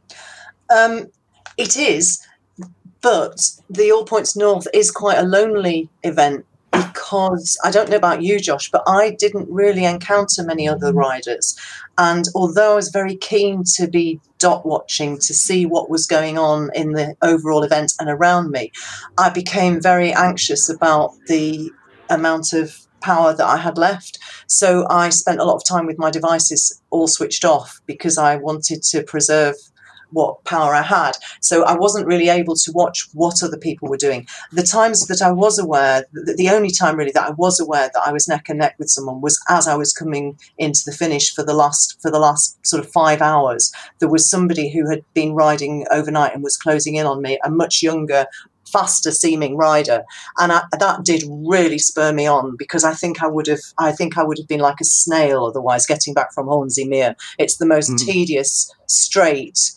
Um, 0.70 1.08
it 1.56 1.76
is. 1.76 2.24
But 3.04 3.38
the 3.68 3.92
All 3.92 4.06
Points 4.06 4.34
North 4.34 4.66
is 4.72 4.90
quite 4.90 5.18
a 5.18 5.24
lonely 5.24 5.90
event 6.04 6.46
because 6.72 7.58
I 7.62 7.70
don't 7.70 7.90
know 7.90 7.98
about 7.98 8.22
you, 8.22 8.40
Josh, 8.40 8.70
but 8.70 8.82
I 8.86 9.10
didn't 9.10 9.46
really 9.50 9.84
encounter 9.84 10.42
many 10.42 10.66
other 10.66 10.90
riders. 10.90 11.54
And 11.98 12.24
although 12.34 12.72
I 12.72 12.76
was 12.76 12.88
very 12.88 13.14
keen 13.14 13.62
to 13.74 13.88
be 13.88 14.22
dot 14.38 14.64
watching 14.64 15.18
to 15.18 15.34
see 15.34 15.66
what 15.66 15.90
was 15.90 16.06
going 16.06 16.38
on 16.38 16.70
in 16.74 16.92
the 16.92 17.14
overall 17.20 17.62
event 17.62 17.92
and 18.00 18.08
around 18.08 18.50
me, 18.50 18.72
I 19.18 19.28
became 19.28 19.82
very 19.82 20.10
anxious 20.14 20.70
about 20.70 21.12
the 21.28 21.70
amount 22.08 22.54
of 22.54 22.86
power 23.02 23.34
that 23.34 23.46
I 23.46 23.58
had 23.58 23.76
left. 23.76 24.18
So 24.46 24.86
I 24.88 25.10
spent 25.10 25.40
a 25.40 25.44
lot 25.44 25.56
of 25.56 25.64
time 25.68 25.84
with 25.84 25.98
my 25.98 26.10
devices 26.10 26.80
all 26.88 27.06
switched 27.06 27.44
off 27.44 27.82
because 27.84 28.16
I 28.16 28.36
wanted 28.36 28.82
to 28.84 29.02
preserve 29.02 29.56
what 30.14 30.42
power 30.44 30.74
I 30.74 30.82
had. 30.82 31.12
So 31.40 31.64
I 31.64 31.76
wasn't 31.76 32.06
really 32.06 32.28
able 32.28 32.54
to 32.54 32.72
watch 32.72 33.06
what 33.12 33.42
other 33.42 33.58
people 33.58 33.88
were 33.88 33.96
doing. 33.96 34.26
The 34.52 34.62
times 34.62 35.06
that 35.06 35.20
I 35.20 35.30
was 35.30 35.58
aware, 35.58 36.06
the, 36.12 36.48
only 36.54 36.70
time 36.70 36.96
really 36.96 37.10
that 37.12 37.28
I 37.30 37.32
was 37.32 37.58
aware 37.58 37.90
that 37.92 38.02
I 38.06 38.12
was 38.12 38.28
neck 38.28 38.48
and 38.48 38.60
neck 38.60 38.76
with 38.78 38.88
someone 38.88 39.20
was 39.20 39.40
as 39.48 39.66
I 39.66 39.76
was 39.76 39.92
coming 39.92 40.38
into 40.56 40.82
the 40.86 40.92
finish 40.92 41.34
for 41.34 41.42
the 41.42 41.54
last 41.54 42.00
for 42.00 42.10
the 42.10 42.20
last 42.20 42.64
sort 42.64 42.84
of 42.84 42.90
five 42.92 43.20
hours. 43.20 43.72
There 43.98 44.08
was 44.08 44.30
somebody 44.30 44.70
who 44.70 44.88
had 44.88 45.02
been 45.14 45.34
riding 45.34 45.84
overnight 45.90 46.34
and 46.34 46.42
was 46.42 46.56
closing 46.56 46.94
in 46.94 47.06
on 47.06 47.20
me, 47.20 47.38
a 47.44 47.50
much 47.50 47.82
younger, 47.82 48.26
faster 48.74 49.12
seeming 49.12 49.56
rider 49.56 50.02
and 50.38 50.50
I, 50.50 50.62
that 50.78 51.04
did 51.04 51.22
really 51.28 51.78
spur 51.78 52.12
me 52.12 52.26
on 52.26 52.56
because 52.56 52.82
I 52.82 52.92
think 52.92 53.22
I 53.22 53.28
would 53.28 53.46
have 53.46 53.60
I 53.78 53.92
think 53.92 54.18
I 54.18 54.24
would 54.24 54.38
have 54.38 54.48
been 54.48 54.60
like 54.60 54.80
a 54.80 54.84
snail 54.84 55.44
otherwise 55.44 55.86
getting 55.86 56.12
back 56.12 56.32
from 56.34 56.48
Hornsea 56.48 56.88
Mere 56.88 57.14
it's 57.38 57.58
the 57.58 57.66
most 57.66 57.90
mm. 57.90 57.98
tedious 58.04 58.74
straight 58.88 59.72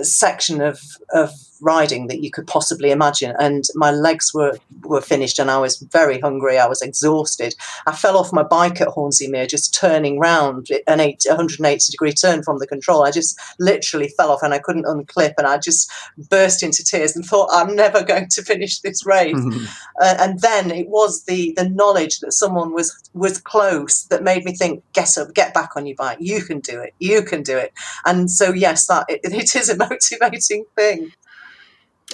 section 0.00 0.60
of 0.60 0.80
of 1.12 1.30
riding 1.62 2.08
that 2.08 2.22
you 2.22 2.30
could 2.30 2.46
possibly 2.46 2.90
imagine. 2.90 3.34
And 3.38 3.64
my 3.74 3.90
legs 3.90 4.34
were, 4.34 4.58
were 4.82 5.00
finished 5.00 5.38
and 5.38 5.50
I 5.50 5.58
was 5.58 5.78
very 5.78 6.20
hungry. 6.20 6.58
I 6.58 6.66
was 6.66 6.82
exhausted. 6.82 7.54
I 7.86 7.92
fell 7.92 8.16
off 8.16 8.32
my 8.32 8.42
bike 8.42 8.80
at 8.80 8.88
Hornsea 8.88 9.30
Mere, 9.30 9.46
just 9.46 9.74
turning 9.74 10.18
round 10.18 10.68
an 10.86 11.00
eight, 11.00 11.24
180 11.26 11.90
degree 11.90 12.12
turn 12.12 12.42
from 12.42 12.58
the 12.58 12.66
control. 12.66 13.04
I 13.04 13.10
just 13.10 13.40
literally 13.58 14.08
fell 14.16 14.30
off 14.30 14.42
and 14.42 14.52
I 14.52 14.58
couldn't 14.58 14.84
unclip. 14.84 15.34
And 15.38 15.46
I 15.46 15.58
just 15.58 15.90
burst 16.28 16.62
into 16.62 16.84
tears 16.84 17.16
and 17.16 17.24
thought, 17.24 17.48
I'm 17.52 17.74
never 17.74 18.02
going 18.02 18.28
to 18.28 18.42
finish 18.42 18.80
this 18.80 19.06
race. 19.06 19.34
Mm-hmm. 19.36 19.64
Uh, 20.00 20.16
and 20.18 20.40
then 20.40 20.70
it 20.70 20.88
was 20.88 21.24
the, 21.24 21.54
the 21.56 21.68
knowledge 21.68 22.20
that 22.20 22.32
someone 22.32 22.74
was, 22.74 22.92
was 23.14 23.40
close 23.40 24.04
that 24.04 24.22
made 24.22 24.44
me 24.44 24.54
think, 24.54 24.82
get 24.92 25.16
up, 25.16 25.32
get 25.34 25.54
back 25.54 25.70
on 25.76 25.86
your 25.86 25.96
bike. 25.96 26.18
You 26.20 26.42
can 26.42 26.60
do 26.60 26.80
it. 26.80 26.94
You 26.98 27.22
can 27.22 27.42
do 27.42 27.56
it. 27.56 27.72
And 28.04 28.30
so, 28.30 28.52
yes, 28.52 28.86
that 28.88 29.06
it, 29.08 29.20
it 29.24 29.54
is 29.54 29.68
a 29.68 29.76
motivating 29.90 30.64
thing. 30.76 31.12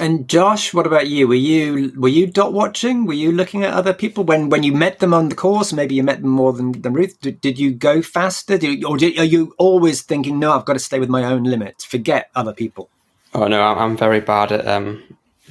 And 0.01 0.29
Josh, 0.29 0.73
what 0.73 0.87
about 0.87 1.09
you? 1.09 1.27
Were 1.27 1.35
you 1.35 1.93
were 1.97 2.09
you 2.09 2.27
dot 2.27 2.53
watching? 2.53 3.05
Were 3.05 3.15
you 3.15 3.33
looking 3.33 3.65
at 3.65 3.75
other 3.75 3.93
people 3.93 4.23
when 4.23 4.49
when 4.49 4.63
you 4.63 4.73
met 4.73 5.01
them 5.01 5.13
on 5.13 5.29
the 5.29 5.35
course? 5.35 5.73
Maybe 5.73 5.97
you 5.97 6.05
met 6.05 6.23
them 6.23 6.31
more 6.31 6.53
than, 6.53 6.73
than 6.73 6.93
Ruth. 6.93 7.21
Did, 7.21 7.41
did 7.41 7.59
you 7.59 7.73
go 7.73 8.01
faster, 8.01 8.57
did 8.59 8.81
you, 8.81 8.87
or 8.87 8.97
did, 8.97 9.19
are 9.19 9.25
you 9.25 9.55
always 9.59 10.03
thinking, 10.03 10.39
no, 10.39 10.53
I've 10.53 10.65
got 10.65 10.75
to 10.75 10.79
stay 10.79 11.01
with 11.01 11.09
my 11.09 11.25
own 11.25 11.43
limits, 11.43 11.85
forget 11.85 12.31
other 12.37 12.53
people? 12.53 12.89
Oh 13.35 13.49
no, 13.49 13.61
I'm 13.61 13.97
very 13.97 14.21
bad 14.21 14.53
at 14.53 14.67
um, 14.67 15.03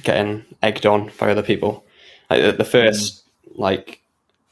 getting 0.02 0.44
egged 0.62 0.86
on 0.86 1.10
by 1.18 1.30
other 1.30 1.42
people. 1.42 1.84
Like 2.30 2.56
the, 2.56 2.64
first 2.64 3.24
mm. 3.46 3.58
like 3.58 4.00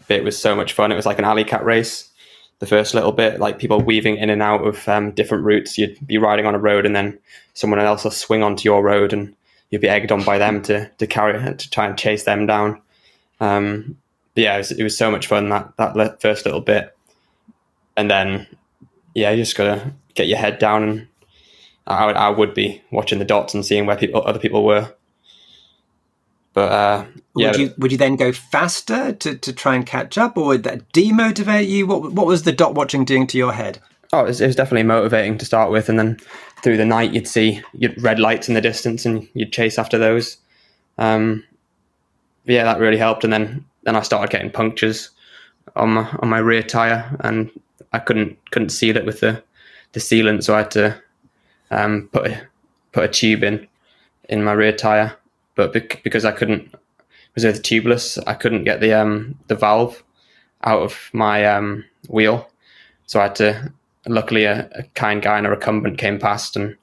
bit 0.08 0.24
was 0.24 0.38
so 0.38 0.54
much 0.54 0.72
fun. 0.72 0.92
It 0.92 0.96
was 0.96 1.06
like 1.06 1.18
an 1.18 1.24
alley 1.24 1.44
cat 1.44 1.64
race. 1.64 2.10
The 2.58 2.66
first 2.66 2.94
little 2.94 3.12
bit, 3.12 3.38
like 3.38 3.58
people 3.58 3.80
weaving 3.80 4.16
in 4.16 4.30
and 4.30 4.42
out 4.42 4.66
of 4.66 4.88
um, 4.88 5.12
different 5.12 5.44
routes. 5.44 5.76
You'd 5.76 6.06
be 6.06 6.16
riding 6.16 6.46
on 6.46 6.54
a 6.54 6.58
road, 6.58 6.86
and 6.86 6.96
then 6.96 7.18
someone 7.52 7.80
else 7.80 8.04
will 8.04 8.10
swing 8.10 8.42
onto 8.42 8.64
your 8.66 8.82
road, 8.82 9.12
and 9.12 9.34
you'd 9.76 9.82
be 9.82 9.88
egged 9.88 10.10
on 10.10 10.24
by 10.24 10.38
them 10.38 10.62
to 10.62 10.88
to 10.96 11.06
carry 11.06 11.54
to 11.54 11.70
try 11.70 11.86
and 11.86 11.98
chase 11.98 12.24
them 12.24 12.46
down. 12.46 12.80
Um, 13.40 13.98
but 14.34 14.44
yeah, 14.44 14.54
it 14.54 14.58
was, 14.58 14.72
it 14.72 14.82
was 14.82 14.96
so 14.96 15.10
much 15.10 15.26
fun 15.26 15.50
that 15.50 15.76
that 15.76 16.22
first 16.22 16.46
little 16.46 16.62
bit, 16.62 16.96
and 17.94 18.10
then 18.10 18.46
yeah, 19.14 19.30
you 19.30 19.42
just 19.42 19.56
gotta 19.56 19.92
get 20.14 20.28
your 20.28 20.38
head 20.38 20.58
down, 20.58 20.82
and 20.82 21.08
I 21.86 22.06
would 22.06 22.16
I 22.16 22.30
would 22.30 22.54
be 22.54 22.82
watching 22.90 23.18
the 23.18 23.26
dots 23.26 23.52
and 23.52 23.66
seeing 23.66 23.84
where 23.84 23.96
people 23.96 24.22
other 24.24 24.38
people 24.38 24.64
were. 24.64 24.94
But 26.54 26.72
uh, 26.72 27.04
yeah, 27.36 27.50
would 27.50 27.60
you 27.60 27.74
would 27.76 27.92
you 27.92 27.98
then 27.98 28.16
go 28.16 28.32
faster 28.32 29.12
to, 29.12 29.36
to 29.36 29.52
try 29.52 29.74
and 29.74 29.84
catch 29.84 30.16
up, 30.16 30.38
or 30.38 30.46
would 30.46 30.62
that 30.62 30.90
demotivate 30.94 31.68
you? 31.68 31.86
What 31.86 32.12
what 32.12 32.26
was 32.26 32.44
the 32.44 32.52
dot 32.52 32.74
watching 32.74 33.04
doing 33.04 33.26
to 33.26 33.36
your 33.36 33.52
head? 33.52 33.82
Oh, 34.12 34.20
it 34.20 34.28
was, 34.28 34.40
it 34.40 34.46
was 34.46 34.56
definitely 34.56 34.84
motivating 34.84 35.38
to 35.38 35.44
start 35.44 35.70
with, 35.70 35.88
and 35.88 35.98
then 35.98 36.18
through 36.62 36.76
the 36.76 36.84
night 36.84 37.12
you'd 37.12 37.28
see 37.28 37.62
you'd 37.74 38.00
red 38.02 38.18
lights 38.18 38.48
in 38.48 38.54
the 38.54 38.60
distance 38.60 39.04
and 39.04 39.28
you'd 39.34 39.52
chase 39.52 39.78
after 39.78 39.98
those. 39.98 40.38
Um, 40.98 41.44
yeah, 42.44 42.64
that 42.64 42.78
really 42.78 42.96
helped. 42.96 43.24
And 43.24 43.32
then 43.32 43.64
then 43.82 43.96
I 43.96 44.02
started 44.02 44.30
getting 44.30 44.50
punctures 44.50 45.10
on 45.74 45.90
my 45.90 46.08
on 46.20 46.28
my 46.28 46.38
rear 46.38 46.62
tire, 46.62 47.16
and 47.20 47.50
I 47.92 47.98
couldn't 47.98 48.38
couldn't 48.50 48.70
seal 48.70 48.96
it 48.96 49.06
with 49.06 49.20
the 49.20 49.42
the 49.92 50.00
sealant, 50.00 50.44
so 50.44 50.54
I 50.54 50.58
had 50.58 50.70
to 50.72 51.02
um, 51.70 52.08
put 52.12 52.26
a, 52.26 52.46
put 52.92 53.04
a 53.04 53.08
tube 53.08 53.42
in 53.42 53.66
in 54.28 54.44
my 54.44 54.52
rear 54.52 54.72
tire. 54.72 55.16
But 55.54 55.72
bec- 55.72 56.02
because 56.04 56.24
I 56.24 56.32
couldn't 56.32 56.74
was 57.34 57.44
with 57.44 57.62
tubeless, 57.62 58.18
I 58.26 58.34
couldn't 58.34 58.64
get 58.64 58.80
the 58.80 58.92
um, 58.94 59.38
the 59.48 59.54
valve 59.54 60.02
out 60.64 60.82
of 60.82 61.10
my 61.12 61.44
um, 61.44 61.84
wheel, 62.08 62.50
so 63.06 63.20
I 63.20 63.24
had 63.24 63.34
to 63.36 63.72
luckily 64.06 64.44
a, 64.44 64.68
a, 64.72 64.82
kind 64.94 65.22
guy 65.22 65.38
and 65.38 65.46
a 65.46 65.50
recumbent 65.50 65.98
came 65.98 66.18
past 66.18 66.56
and 66.56 66.76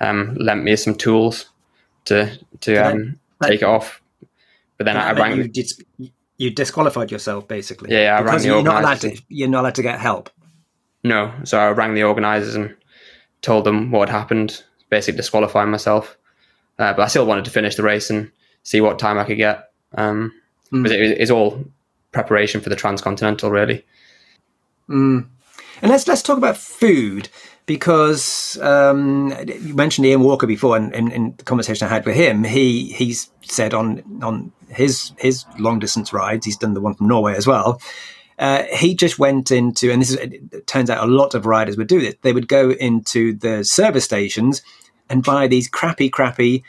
um, 0.00 0.34
lent 0.34 0.62
me 0.64 0.76
some 0.76 0.94
tools 0.94 1.46
to 2.06 2.38
to 2.60 2.76
um, 2.76 3.18
take 3.42 3.62
it 3.62 3.66
off. 3.66 4.00
But 4.76 4.84
then 4.84 4.96
I, 4.96 5.10
I 5.10 5.12
rang. 5.12 5.36
You, 5.36 5.48
dis- 5.48 5.80
you 6.36 6.50
disqualified 6.50 7.10
yourself 7.10 7.46
basically. 7.46 7.92
Yeah, 7.92 8.02
yeah 8.02 8.18
I 8.18 8.22
because 8.22 8.44
rang 8.44 8.52
the 8.52 8.56
you're 8.56 8.64
not 8.64 8.82
allowed 8.82 9.00
to. 9.02 9.22
You're 9.28 9.48
not 9.48 9.60
allowed 9.60 9.74
to 9.76 9.82
get 9.82 10.00
help. 10.00 10.30
No, 11.02 11.32
so 11.44 11.58
I 11.58 11.70
rang 11.70 11.94
the 11.94 12.04
organisers 12.04 12.54
and 12.54 12.74
told 13.42 13.64
them 13.64 13.90
what 13.90 14.08
had 14.08 14.18
happened, 14.18 14.62
basically 14.88 15.18
disqualifying 15.18 15.70
myself. 15.70 16.16
Uh, 16.78 16.92
but 16.94 17.02
I 17.02 17.06
still 17.08 17.26
wanted 17.26 17.44
to 17.44 17.50
finish 17.50 17.76
the 17.76 17.82
race 17.82 18.10
and 18.10 18.32
see 18.62 18.80
what 18.80 18.98
time 18.98 19.18
I 19.18 19.24
could 19.24 19.36
get. 19.36 19.70
Um, 19.96 20.32
mm. 20.72 20.90
it, 20.90 21.20
it's 21.20 21.30
all 21.30 21.62
preparation 22.10 22.60
for 22.62 22.70
the 22.70 22.76
transcontinental, 22.76 23.50
really. 23.50 23.84
Mm. 24.88 25.28
And 25.82 25.90
let's 25.90 26.06
let's 26.08 26.22
talk 26.22 26.38
about 26.38 26.56
food 26.56 27.28
because 27.66 28.58
um, 28.60 29.34
you 29.46 29.74
mentioned 29.74 30.06
Ian 30.06 30.20
Walker 30.20 30.46
before, 30.46 30.76
and 30.76 30.94
in, 30.94 31.34
the 31.36 31.44
conversation 31.44 31.86
I 31.86 31.90
had 31.90 32.04
with 32.04 32.14
him, 32.14 32.44
he 32.44 32.92
he's 32.92 33.30
said 33.42 33.74
on 33.74 34.02
on 34.22 34.52
his 34.68 35.12
his 35.18 35.44
long 35.58 35.78
distance 35.78 36.12
rides, 36.12 36.46
he's 36.46 36.56
done 36.56 36.74
the 36.74 36.80
one 36.80 36.94
from 36.94 37.08
Norway 37.08 37.34
as 37.34 37.46
well. 37.46 37.80
Uh, 38.38 38.64
he 38.64 38.94
just 38.94 39.18
went 39.18 39.52
into, 39.52 39.92
and 39.92 40.02
this 40.02 40.10
is, 40.10 40.16
it 40.16 40.66
turns 40.66 40.90
out 40.90 41.06
a 41.06 41.10
lot 41.10 41.34
of 41.34 41.46
riders 41.46 41.76
would 41.76 41.86
do 41.86 42.00
this. 42.00 42.16
They 42.22 42.32
would 42.32 42.48
go 42.48 42.70
into 42.72 43.32
the 43.34 43.64
service 43.64 44.04
stations 44.04 44.60
and 45.08 45.22
buy 45.22 45.46
these 45.46 45.68
crappy, 45.68 46.10
crappy 46.10 46.64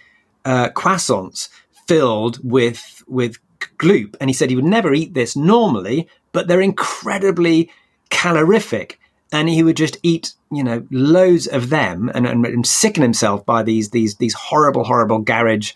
uh, 0.45 0.69
croissants 0.69 1.49
filled 1.87 2.39
with 2.43 3.03
with 3.07 3.37
gloop. 3.77 4.15
And 4.21 4.29
he 4.29 4.33
said 4.33 4.49
he 4.49 4.55
would 4.55 4.63
never 4.63 4.93
eat 4.93 5.13
this 5.13 5.35
normally, 5.35 6.07
but 6.31 6.47
they're 6.47 6.61
incredibly 6.61 7.71
calorific 8.09 8.99
and 9.31 9.49
he 9.49 9.63
would 9.63 9.77
just 9.77 9.97
eat, 10.03 10.33
you 10.51 10.63
know, 10.63 10.85
loads 10.91 11.47
of 11.47 11.69
them 11.69 12.09
and, 12.13 12.25
and, 12.25 12.45
and 12.45 12.65
sicken 12.65 13.03
himself 13.03 13.45
by 13.45 13.63
these 13.63 13.89
these 13.89 14.15
these 14.15 14.33
horrible, 14.33 14.83
horrible 14.83 15.19
garage 15.19 15.73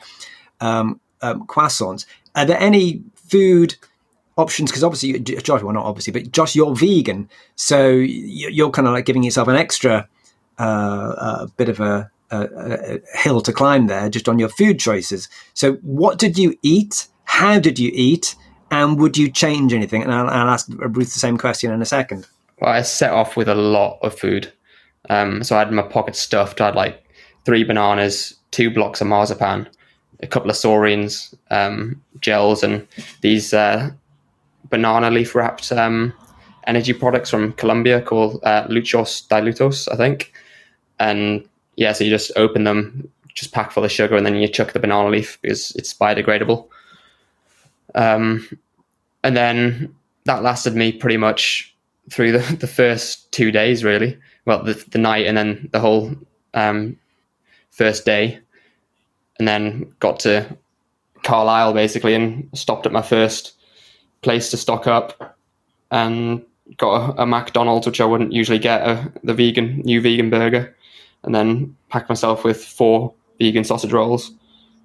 um, 0.62 1.00
um, 1.22 1.46
croissants. 1.48 2.06
Are 2.36 2.46
there 2.46 2.60
any 2.60 3.02
food 3.16 3.76
options? 4.38 4.72
Because 4.72 4.84
obviously, 4.84 5.20
Josh, 5.20 5.62
well, 5.62 5.74
not 5.74 5.86
obviously, 5.86 6.14
but 6.14 6.32
Josh, 6.32 6.56
you're 6.56 6.76
vegan, 6.76 7.30
so 7.56 7.90
you're 7.90 8.72
kind 8.72 8.88
of 8.88 8.94
like 8.94 9.06
giving 9.06 9.24
yourself 9.24 9.48
an 9.48 9.56
extra 9.56 10.08
uh, 10.58 11.48
bit 11.58 11.70
of 11.70 11.80
a, 11.80 12.12
a, 12.32 12.40
a 12.42 13.18
hill 13.18 13.42
to 13.42 13.54
climb 13.54 13.88
there, 13.88 14.10
just 14.10 14.30
on 14.30 14.40
your 14.40 14.50
food 14.50 14.80
choices. 14.80 15.28
So, 15.54 15.74
what 15.82 16.18
did 16.18 16.38
you 16.38 16.58
eat? 16.62 17.08
How 17.24 17.60
did 17.60 17.80
you 17.80 17.92
eat? 17.94 18.36
And 18.72 19.00
would 19.00 19.18
you 19.18 19.30
change 19.32 19.74
anything? 19.74 20.04
And 20.04 20.14
I'll, 20.14 20.30
I'll 20.30 20.50
ask 20.50 20.68
Ruth 20.70 21.14
the 21.14 21.20
same 21.20 21.38
question 21.38 21.72
in 21.72 21.82
a 21.82 21.86
second. 21.86 22.28
Well, 22.60 22.72
I 22.72 22.82
set 22.82 23.12
off 23.12 23.38
with 23.38 23.48
a 23.48 23.56
lot 23.56 24.00
of 24.02 24.18
food. 24.18 24.52
Um, 25.10 25.44
so 25.44 25.56
I 25.56 25.60
had 25.60 25.72
my 25.72 25.82
pocket 25.82 26.16
stuffed. 26.16 26.62
I 26.62 26.66
had 26.66 26.76
like 26.76 27.04
three 27.46 27.64
bananas, 27.64 28.36
two 28.52 28.70
blocks 28.70 29.02
of 29.02 29.08
marzipan, 29.08 29.68
a 30.22 30.28
couple 30.28 30.50
of 30.50 30.56
saurians, 30.56 31.34
um, 31.50 32.02
gels, 32.20 32.64
and 32.64 32.88
these 33.22 33.54
uh, 33.54 33.90
banana 34.70 35.10
leaf 35.10 35.36
wrapped 35.36 35.72
um, 35.72 36.14
energy 36.68 36.94
products 36.94 37.30
from 37.30 37.54
Colombia 37.54 38.02
called 38.02 38.40
uh, 38.44 38.68
Luchos 38.68 39.28
Dilutos, 39.28 39.92
I 39.92 39.96
think. 39.96 40.34
And 41.00 41.48
yeah, 41.78 41.94
so 41.94 42.04
you 42.04 42.10
just 42.10 42.32
open 42.36 42.66
them, 42.66 43.10
just 43.34 43.54
pack 43.54 43.72
full 43.72 43.86
of 43.86 43.92
sugar, 43.92 44.16
and 44.16 44.26
then 44.26 44.36
you 44.36 44.48
chuck 44.48 44.74
the 44.74 44.80
banana 44.80 45.10
leaf 45.10 45.40
because 45.42 45.72
it's 45.72 45.94
biodegradable. 45.94 46.68
Um, 47.96 48.48
and 49.24 49.36
then 49.36 49.96
that 50.26 50.44
lasted 50.44 50.76
me 50.76 50.92
pretty 50.92 51.18
much 51.18 51.76
through 52.10 52.32
the, 52.32 52.56
the 52.56 52.68
first 52.68 53.32
two 53.32 53.52
days, 53.52 53.84
really. 53.84 54.18
Well, 54.46 54.64
the, 54.64 54.74
the 54.90 54.98
night 54.98 55.26
and 55.26 55.38
then 55.38 55.70
the 55.72 55.80
whole 55.80 56.16
um, 56.54 56.98
first 57.72 58.06
day. 58.06 58.40
And 59.38 59.48
then 59.48 59.94
got 60.00 60.20
to 60.22 60.58
Carlisle 61.24 61.74
basically 61.74 62.14
and 62.14 62.50
stopped 62.54 62.86
at 62.86 62.92
my 62.92 63.02
first 63.02 63.54
place 64.22 64.52
to 64.52 64.58
stock 64.58 64.86
up 64.86 65.38
and 65.92 66.44
got 66.78 67.18
a, 67.18 67.24
a 67.24 67.26
McDonald's, 67.26 67.88
which 67.88 68.02
I 68.02 68.06
wouldn't 68.06 68.34
usually 68.34 68.60
get, 68.60 68.82
a, 68.82 69.12
the 69.24 69.34
vegan, 69.34 69.80
new 69.80 70.02
vegan 70.02 70.30
burger. 70.30 70.76
And 71.24 71.34
then 71.34 71.76
packed 71.90 72.10
myself 72.10 72.44
with 72.44 72.64
four 72.64 73.14
vegan 73.40 73.64
sausage 73.64 73.94
rolls 73.94 74.32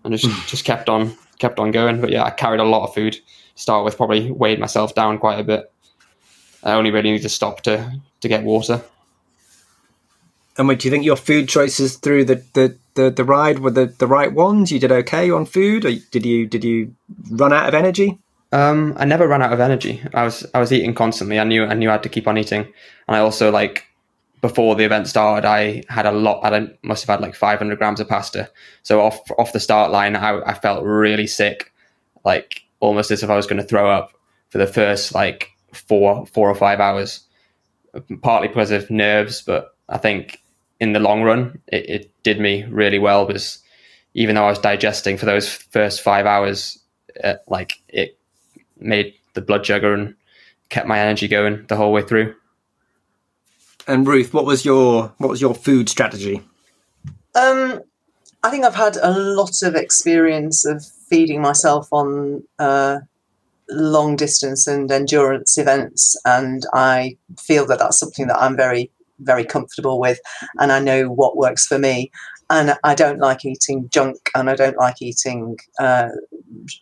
and 0.04 0.16
just, 0.16 0.48
just 0.48 0.64
kept 0.64 0.88
on 0.88 1.16
kept 1.38 1.58
on 1.58 1.70
going. 1.70 2.00
But 2.00 2.10
yeah, 2.10 2.24
I 2.24 2.30
carried 2.30 2.60
a 2.60 2.64
lot 2.64 2.86
of 2.88 2.94
food 2.94 3.14
to 3.14 3.20
start 3.54 3.84
with, 3.84 3.96
probably 3.96 4.30
weighed 4.30 4.58
myself 4.58 4.94
down 4.94 5.18
quite 5.18 5.38
a 5.38 5.44
bit. 5.44 5.70
I 6.62 6.72
only 6.72 6.90
really 6.90 7.12
need 7.12 7.22
to 7.22 7.28
stop 7.28 7.60
to 7.62 8.00
to 8.20 8.28
get 8.28 8.44
water. 8.44 8.82
And 10.56 10.68
what 10.68 10.78
do 10.78 10.86
you 10.86 10.92
think 10.92 11.04
your 11.04 11.16
food 11.16 11.48
choices 11.48 11.96
through 11.96 12.26
the, 12.26 12.36
the, 12.52 12.76
the, 12.94 13.10
the 13.10 13.24
ride 13.24 13.58
were 13.58 13.72
the, 13.72 13.86
the 13.86 14.06
right 14.06 14.32
ones? 14.32 14.70
You 14.70 14.78
did 14.78 14.92
okay 14.92 15.28
on 15.30 15.46
food, 15.46 15.84
or 15.84 15.92
did 16.12 16.24
you 16.24 16.46
did 16.46 16.64
you 16.64 16.94
run 17.30 17.52
out 17.52 17.68
of 17.68 17.74
energy? 17.74 18.18
Um, 18.52 18.94
I 18.96 19.04
never 19.04 19.26
ran 19.26 19.42
out 19.42 19.52
of 19.52 19.58
energy. 19.58 20.00
I 20.14 20.24
was 20.24 20.46
I 20.54 20.60
was 20.60 20.72
eating 20.72 20.94
constantly. 20.94 21.40
I 21.40 21.44
knew 21.44 21.64
I 21.64 21.74
knew 21.74 21.88
I 21.88 21.92
had 21.92 22.04
to 22.04 22.08
keep 22.08 22.28
on 22.28 22.38
eating, 22.38 22.60
and 23.08 23.16
I 23.16 23.18
also 23.18 23.50
like 23.50 23.84
before 24.44 24.74
the 24.74 24.84
event 24.84 25.08
started, 25.08 25.48
I 25.48 25.82
had 25.88 26.04
a 26.04 26.12
lot. 26.12 26.44
I 26.44 26.68
must 26.82 27.06
have 27.06 27.14
had 27.14 27.22
like 27.22 27.34
500 27.34 27.78
grams 27.78 27.98
of 27.98 28.10
pasta. 28.10 28.50
So 28.82 29.00
off 29.00 29.18
off 29.38 29.54
the 29.54 29.58
start 29.58 29.90
line, 29.90 30.16
I, 30.16 30.38
I 30.42 30.52
felt 30.52 30.84
really 30.84 31.26
sick, 31.26 31.72
like 32.26 32.60
almost 32.78 33.10
as 33.10 33.22
if 33.22 33.30
I 33.30 33.36
was 33.36 33.46
going 33.46 33.62
to 33.62 33.66
throw 33.66 33.90
up 33.90 34.12
for 34.50 34.58
the 34.58 34.66
first 34.66 35.14
like 35.14 35.48
four 35.72 36.26
four 36.26 36.50
or 36.50 36.54
five 36.54 36.78
hours, 36.78 37.20
partly 38.20 38.48
because 38.48 38.70
of 38.70 38.90
nerves, 38.90 39.40
but 39.40 39.74
I 39.88 39.96
think 39.96 40.42
in 40.78 40.92
the 40.92 41.00
long 41.00 41.22
run 41.22 41.58
it, 41.68 41.88
it 41.88 42.22
did 42.22 42.38
me 42.38 42.64
really 42.64 42.98
well 42.98 43.24
because 43.24 43.60
even 44.12 44.34
though 44.34 44.44
I 44.44 44.50
was 44.50 44.58
digesting 44.58 45.16
for 45.16 45.24
those 45.24 45.48
first 45.48 46.02
five 46.02 46.26
hours, 46.26 46.78
uh, 47.22 47.36
like 47.48 47.80
it 47.88 48.18
made 48.78 49.14
the 49.32 49.40
blood 49.40 49.64
sugar 49.64 49.94
and 49.94 50.14
kept 50.68 50.86
my 50.86 50.98
energy 50.98 51.28
going 51.28 51.64
the 51.68 51.76
whole 51.76 51.94
way 51.94 52.02
through. 52.02 52.34
And 53.86 54.06
Ruth, 54.06 54.32
what 54.32 54.46
was 54.46 54.64
your 54.64 55.12
what 55.18 55.28
was 55.30 55.40
your 55.40 55.54
food 55.54 55.88
strategy? 55.88 56.42
Um, 57.34 57.82
I 58.42 58.50
think 58.50 58.64
I've 58.64 58.74
had 58.74 58.96
a 58.96 59.10
lot 59.10 59.62
of 59.62 59.74
experience 59.74 60.64
of 60.64 60.84
feeding 61.08 61.40
myself 61.40 61.88
on 61.92 62.44
uh, 62.58 63.00
long 63.68 64.16
distance 64.16 64.66
and 64.66 64.90
endurance 64.90 65.58
events, 65.58 66.16
and 66.24 66.64
I 66.72 67.16
feel 67.38 67.66
that 67.66 67.78
that's 67.78 67.98
something 67.98 68.26
that 68.28 68.40
I'm 68.40 68.56
very 68.56 68.90
very 69.20 69.44
comfortable 69.44 70.00
with, 70.00 70.18
and 70.58 70.72
I 70.72 70.80
know 70.80 71.08
what 71.08 71.36
works 71.36 71.66
for 71.66 71.78
me. 71.78 72.10
And 72.50 72.74
I 72.84 72.94
don't 72.94 73.20
like 73.20 73.44
eating 73.44 73.88
junk, 73.90 74.30
and 74.34 74.50
I 74.50 74.54
don't 74.54 74.76
like 74.76 75.00
eating 75.00 75.56
uh, 75.78 76.08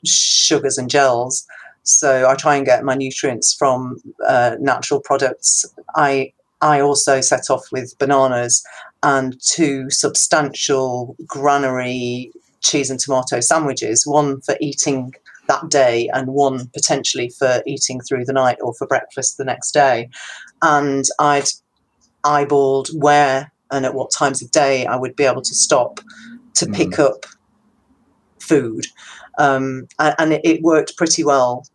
sugars 0.05 0.79
and 0.79 0.91
gels. 0.91 1.47
So 1.85 2.29
I 2.29 2.35
try 2.35 2.57
and 2.57 2.67
get 2.67 2.85
my 2.85 2.95
nutrients 2.95 3.55
from 3.55 3.97
uh, 4.27 4.57
natural 4.61 5.01
products. 5.01 5.65
I 5.97 6.33
I 6.63 6.81
also 6.81 7.21
set 7.21 7.51
off 7.51 7.65
with 7.73 7.99
bananas 7.99 8.63
and 9.03 9.39
two 9.43 9.91
substantial 9.91 11.17
granary 11.27 12.33
cheese 12.61 12.89
and 12.89 13.01
tomato 13.01 13.41
sandwiches, 13.41 14.07
one 14.07 14.41
for 14.41 14.57
eating 14.61 15.13
that 15.49 15.69
day 15.69 16.09
and 16.15 16.29
one 16.29 16.69
potentially 16.69 17.29
for 17.37 17.63
eating 17.67 18.01
through 18.01 18.25
the 18.25 18.33
night 18.33 18.59
or 18.63 18.73
for 18.75 18.87
breakfast 18.87 19.37
the 19.37 19.45
next 19.45 19.73
day. 19.73 20.09
And 20.63 21.05
I'd 21.19 21.49
eyeballed 22.25 22.89
where 22.95 23.53
and 23.73 23.85
at 23.85 23.95
what 23.95 24.13
times 24.13 24.41
of 24.41 24.51
day 24.53 24.87
I 24.87 24.97
would 24.97 25.17
be 25.17 25.25
able 25.25 25.43
to 25.43 25.55
stop 25.55 26.01
to 26.55 26.67
Mm. 26.67 26.75
pick 26.77 26.99
up 26.99 27.27
food. 28.39 28.87
Um, 29.39 29.89
and 29.99 30.35
it, 30.35 30.43
it 30.45 30.63
worked 30.63 30.97
pretty 30.97 31.25
well. 31.25 31.67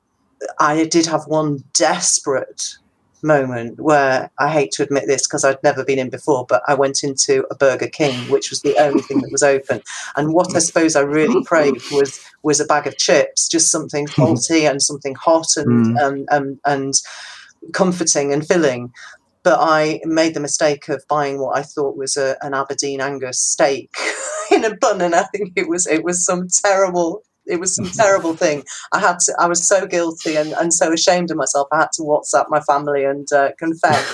I 0.60 0.86
did 0.86 1.06
have 1.08 1.26
one 1.28 1.64
desperate 1.74 2.78
moment 3.24 3.80
where 3.80 4.32
I 4.40 4.50
hate 4.50 4.72
to 4.74 4.84
admit 4.84 5.06
this 5.08 5.28
because 5.28 5.44
I'd 5.44 5.62
never 5.64 5.84
been 5.84 6.00
in 6.00 6.10
before, 6.10 6.46
but 6.48 6.62
I 6.68 6.74
went 6.74 7.04
into 7.04 7.46
a 7.52 7.56
Burger 7.56 7.88
King, 7.88 8.14
which 8.32 8.50
was 8.50 8.62
the 8.62 8.78
only 8.78 9.02
thing 9.02 9.22
that 9.22 9.32
was 9.32 9.44
open. 9.44 9.82
And 10.16 10.34
what 10.34 10.56
I 10.56 10.60
suppose 10.60 10.96
I 10.96 11.02
really 11.02 11.44
craved 11.44 11.84
was 11.92 12.20
was 12.44 12.60
a 12.60 12.66
bag 12.66 12.88
of 12.88 12.98
chips, 12.98 13.48
just 13.48 13.72
something 13.72 14.08
salty 14.18 14.66
and 14.66 14.82
something 14.82 15.16
hot 15.16 15.48
and 15.56 15.68
Mm. 15.68 16.08
and, 16.08 16.28
and 16.32 16.60
and 16.66 16.94
comforting 17.74 18.34
and 18.34 18.46
filling. 18.48 18.92
But 19.44 19.60
I 19.62 20.02
made 20.04 20.34
the 20.34 20.40
mistake 20.42 20.90
of 20.90 21.04
buying 21.08 21.40
what 21.40 21.58
I 21.58 21.62
thought 21.64 21.96
was 21.96 22.18
a, 22.18 22.38
an 22.42 22.54
Aberdeen 22.54 23.00
Angus 23.02 23.40
steak 23.40 23.90
in 24.52 24.66
a 24.66 24.76
bun, 24.76 25.02
and 25.02 25.16
I 25.16 25.24
think 25.24 25.54
it 25.56 25.70
was 25.70 25.88
it 25.88 26.04
was 26.04 26.26
some 26.26 26.48
terrible 26.64 27.24
it 27.48 27.60
was 27.60 27.76
some 27.76 27.86
terrible 27.96 28.36
thing. 28.36 28.64
I 28.92 29.00
had 29.00 29.20
to. 29.20 29.36
I 29.40 29.48
was 29.48 29.68
so 29.68 29.86
guilty 29.86 30.36
and, 30.36 30.54
and 30.54 30.74
so 30.74 30.92
ashamed 30.94 31.32
of 31.32 31.38
myself. 31.38 31.68
I 31.72 31.80
had 31.80 31.92
to 31.94 32.04
WhatsApp 32.04 32.46
my 32.50 32.60
family 32.62 33.04
and 33.04 33.28
uh, 33.32 33.52
confess. 33.58 34.06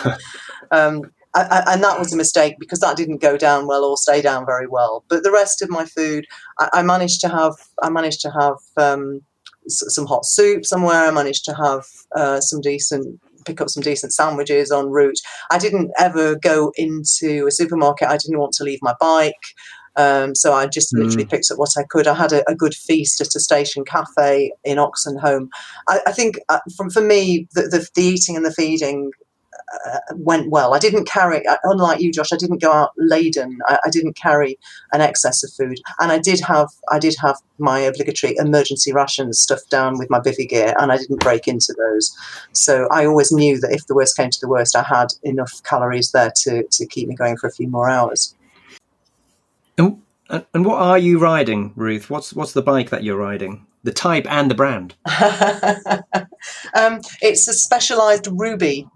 um, 0.71 1.01
I, 1.35 1.41
I, 1.41 1.73
and 1.73 1.83
that 1.83 1.97
was 1.99 2.13
a 2.13 2.17
mistake 2.17 2.55
because 2.59 2.79
that 2.79 2.95
didn't 2.97 3.21
go 3.21 3.37
down 3.37 3.67
well 3.67 3.83
or 3.85 3.97
stay 3.97 4.21
down 4.21 4.45
very 4.45 4.67
well. 4.67 5.03
But 5.09 5.23
the 5.23 5.31
rest 5.31 5.61
of 5.61 5.69
my 5.69 5.85
food, 5.85 6.25
I, 6.59 6.69
I 6.73 6.81
managed 6.83 7.21
to 7.21 7.29
have. 7.29 7.53
I 7.81 7.89
managed 7.89 8.21
to 8.21 8.31
have 8.31 8.55
um, 8.77 9.21
s- 9.65 9.83
some 9.93 10.05
hot 10.05 10.25
soup 10.25 10.65
somewhere. 10.65 11.07
I 11.07 11.11
managed 11.11 11.45
to 11.45 11.53
have 11.55 11.85
uh, 12.15 12.39
some 12.41 12.61
decent. 12.61 13.19
Pick 13.45 13.59
up 13.59 13.69
some 13.69 13.83
decent 13.83 14.13
sandwiches 14.13 14.71
en 14.71 14.85
route. 14.85 15.19
I 15.51 15.57
didn't 15.57 15.91
ever 15.99 16.37
go 16.37 16.71
into 16.77 17.45
a 17.45 17.51
supermarket. 17.51 18.07
I 18.07 18.15
didn't 18.15 18.39
want 18.39 18.53
to 18.53 18.63
leave 18.63 18.79
my 18.81 18.95
bike. 19.01 19.33
Um, 19.95 20.35
so 20.35 20.53
I 20.53 20.67
just 20.67 20.95
literally 20.95 21.25
picked 21.25 21.51
up 21.51 21.57
what 21.59 21.77
I 21.77 21.83
could. 21.83 22.07
I 22.07 22.13
had 22.15 22.33
a, 22.33 22.49
a 22.49 22.55
good 22.55 22.73
feast 22.73 23.21
at 23.21 23.35
a 23.35 23.39
station 23.39 23.85
cafe 23.85 24.51
in 24.63 24.77
Oxenholme. 24.77 25.49
I, 25.87 25.99
I 26.07 26.11
think 26.11 26.39
uh, 26.49 26.59
from 26.75 26.89
for 26.89 27.01
me, 27.01 27.47
the, 27.53 27.63
the, 27.63 27.87
the 27.95 28.03
eating 28.03 28.35
and 28.35 28.45
the 28.45 28.53
feeding 28.53 29.11
uh, 29.85 29.99
went 30.15 30.49
well. 30.49 30.73
I 30.73 30.79
didn't 30.79 31.07
carry, 31.07 31.45
uh, 31.47 31.57
unlike 31.63 31.99
you, 31.99 32.11
Josh. 32.11 32.31
I 32.31 32.37
didn't 32.37 32.61
go 32.61 32.71
out 32.71 32.91
laden. 32.97 33.59
I, 33.67 33.79
I 33.85 33.89
didn't 33.89 34.15
carry 34.15 34.57
an 34.91 35.01
excess 35.01 35.43
of 35.43 35.51
food, 35.51 35.79
and 35.99 36.11
I 36.11 36.19
did 36.19 36.39
have 36.41 36.69
I 36.91 36.99
did 36.99 37.15
have 37.21 37.37
my 37.57 37.79
obligatory 37.79 38.35
emergency 38.37 38.93
rations 38.93 39.39
stuffed 39.39 39.69
down 39.69 39.97
with 39.97 40.09
my 40.09 40.19
bivy 40.19 40.47
gear, 40.47 40.75
and 40.79 40.91
I 40.91 40.97
didn't 40.97 41.21
break 41.21 41.47
into 41.47 41.73
those. 41.77 42.15
So 42.51 42.87
I 42.91 43.05
always 43.05 43.31
knew 43.31 43.59
that 43.59 43.71
if 43.71 43.87
the 43.87 43.95
worst 43.95 44.15
came 44.15 44.29
to 44.29 44.39
the 44.39 44.49
worst, 44.49 44.75
I 44.75 44.83
had 44.83 45.07
enough 45.23 45.61
calories 45.63 46.11
there 46.11 46.31
to 46.43 46.63
to 46.63 46.85
keep 46.85 47.07
me 47.07 47.15
going 47.15 47.37
for 47.37 47.47
a 47.47 47.51
few 47.51 47.67
more 47.67 47.89
hours. 47.89 48.35
And, 50.33 50.45
and 50.55 50.65
what 50.65 50.81
are 50.81 50.97
you 50.97 51.19
riding, 51.19 51.73
Ruth? 51.75 52.09
What's 52.09 52.33
what's 52.33 52.53
the 52.53 52.63
bike 52.63 52.89
that 52.89 53.03
you're 53.03 53.17
riding? 53.17 53.67
The 53.83 53.93
type 53.93 54.25
and 54.27 54.49
the 54.49 54.55
brand. 54.55 54.95
um, 56.73 57.01
it's 57.21 57.47
a 57.47 57.53
specialized 57.53 58.27
Ruby, 58.31 58.87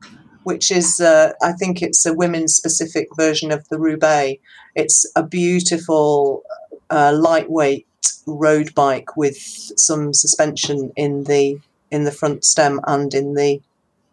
which 0.43 0.71
is, 0.71 0.99
uh, 0.99 1.33
I 1.43 1.51
think 1.51 1.81
it's 1.83 2.05
a 2.05 2.13
women's 2.13 2.55
specific 2.55 3.07
version 3.15 3.51
of 3.51 3.67
the 3.69 3.77
Roubaix. 3.77 4.41
It's 4.75 5.05
a 5.15 5.21
beautiful, 5.23 6.41
uh, 6.89 7.13
lightweight 7.15 7.85
road 8.25 8.73
bike 8.73 9.15
with 9.15 9.37
some 9.37 10.13
suspension 10.13 10.91
in 10.95 11.25
the 11.25 11.59
in 11.91 12.03
the 12.03 12.11
front 12.11 12.45
stem 12.45 12.79
and 12.87 13.13
in 13.13 13.35
the 13.35 13.61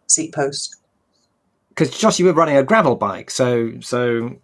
seat 0.07 0.31
post. 0.31 0.75
Because 1.69 1.97
Josh, 1.97 2.19
you 2.19 2.25
were 2.25 2.33
running 2.33 2.57
a 2.57 2.63
gravel 2.63 2.95
bike, 2.95 3.31
so 3.31 3.71
so 3.79 4.35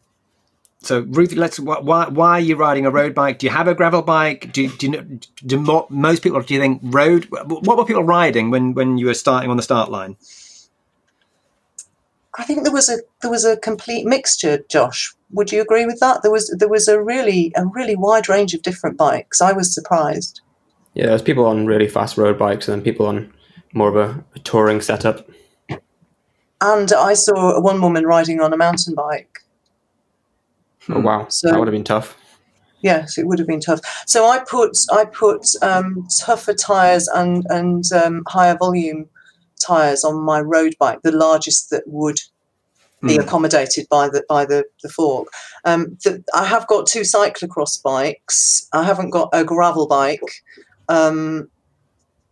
so 0.84 1.02
Ruth, 1.02 1.34
let's 1.34 1.60
why 1.60 2.08
why 2.10 2.32
are 2.32 2.40
you 2.40 2.56
riding 2.56 2.88
a 2.88 2.92
road 2.92 3.14
bike? 3.14 3.38
Do 3.38 3.46
you 3.46 3.52
have 3.52 3.68
a 3.68 3.76
gravel 3.76 4.02
bike? 4.02 4.52
Do 4.52 4.68
do 4.68 4.88
you 4.88 4.92
know, 4.92 5.20
do 5.46 5.60
mo- 5.60 5.88
most 5.90 6.24
people? 6.24 6.42
Do 6.42 6.54
you 6.54 6.60
think 6.60 6.82
road? 6.84 7.28
What 7.30 7.78
were 7.78 7.86
people 7.86 8.04
riding 8.04 8.50
when 8.50 8.74
when 8.74 8.98
you 8.98 9.06
were 9.06 9.14
starting 9.14 9.52
on 9.52 9.58
the 9.58 9.64
start 9.64 9.92
line? 9.92 10.18
I 12.38 12.44
think 12.44 12.64
there 12.64 12.72
was 12.72 12.90
a 12.90 12.98
there 13.22 13.30
was 13.30 13.46
a 13.46 13.58
complete 13.58 14.08
mixture, 14.08 14.64
Josh. 14.70 15.14
Would 15.32 15.52
you 15.52 15.62
agree 15.62 15.86
with 15.86 16.00
that? 16.00 16.24
There 16.24 16.32
was 16.32 16.50
there 16.58 16.70
was 16.70 16.88
a 16.88 17.02
really 17.02 17.52
a 17.56 17.66
really 17.66 17.96
wide 17.96 18.28
range 18.28 18.56
of 18.56 18.64
different 18.64 18.98
bikes. 18.98 19.40
I 19.40 19.52
was 19.52 19.74
surprised. 19.74 20.42
Yeah, 20.96 21.06
there 21.06 21.14
was 21.14 21.22
people 21.22 21.46
on 21.46 21.68
really 21.68 21.88
fast 21.88 22.18
road 22.18 22.40
bikes 22.40 22.68
and 22.68 22.76
then 22.76 22.84
people 22.84 23.06
on 23.06 23.32
more 23.74 23.90
of 23.90 23.96
a, 23.96 24.26
a 24.36 24.40
touring 24.40 24.82
setup. 24.82 25.30
And 26.60 26.92
I 26.92 27.14
saw 27.14 27.60
one 27.62 27.82
woman 27.82 28.06
riding 28.06 28.42
on 28.42 28.52
a 28.52 28.58
mountain 28.58 28.96
bike. 28.96 29.41
Oh 30.90 31.00
wow, 31.00 31.28
So- 31.30 31.50
that 31.50 31.60
would 31.60 31.68
have 31.68 31.74
been 31.74 31.84
tough. 31.84 32.18
Yes, 32.84 33.18
it 33.20 33.28
would 33.28 33.38
have 33.38 33.48
been 33.48 33.60
tough. 33.62 33.80
So 34.08 34.26
I 34.26 34.40
put 34.40 34.76
I 34.92 35.06
put 35.06 35.46
um, 35.62 36.08
tougher 36.20 36.54
tires 36.56 37.08
and 37.10 37.46
and 37.50 37.84
um, 37.94 38.24
higher 38.28 38.58
volume 38.58 39.08
tires 39.64 40.04
on 40.04 40.16
my 40.24 40.40
road 40.40 40.74
bike, 40.80 41.00
the 41.04 41.12
largest 41.12 41.70
that 41.70 41.84
would 41.86 42.20
be 43.04 43.18
Mm. 43.18 43.24
accommodated 43.24 43.88
by 43.90 44.10
the 44.10 44.24
by 44.28 44.46
the 44.46 44.64
the 44.82 44.90
fork. 44.90 45.28
Um, 45.64 45.98
the, 46.04 46.24
I 46.34 46.46
have 46.46 46.66
got 46.68 46.88
two 46.88 47.02
cyclocross 47.02 47.82
bikes. 47.84 48.68
I 48.74 48.84
haven't 48.84 49.12
got 49.12 49.30
a 49.34 49.44
gravel 49.44 49.88
bike. 49.88 50.44
Um, 50.90 51.50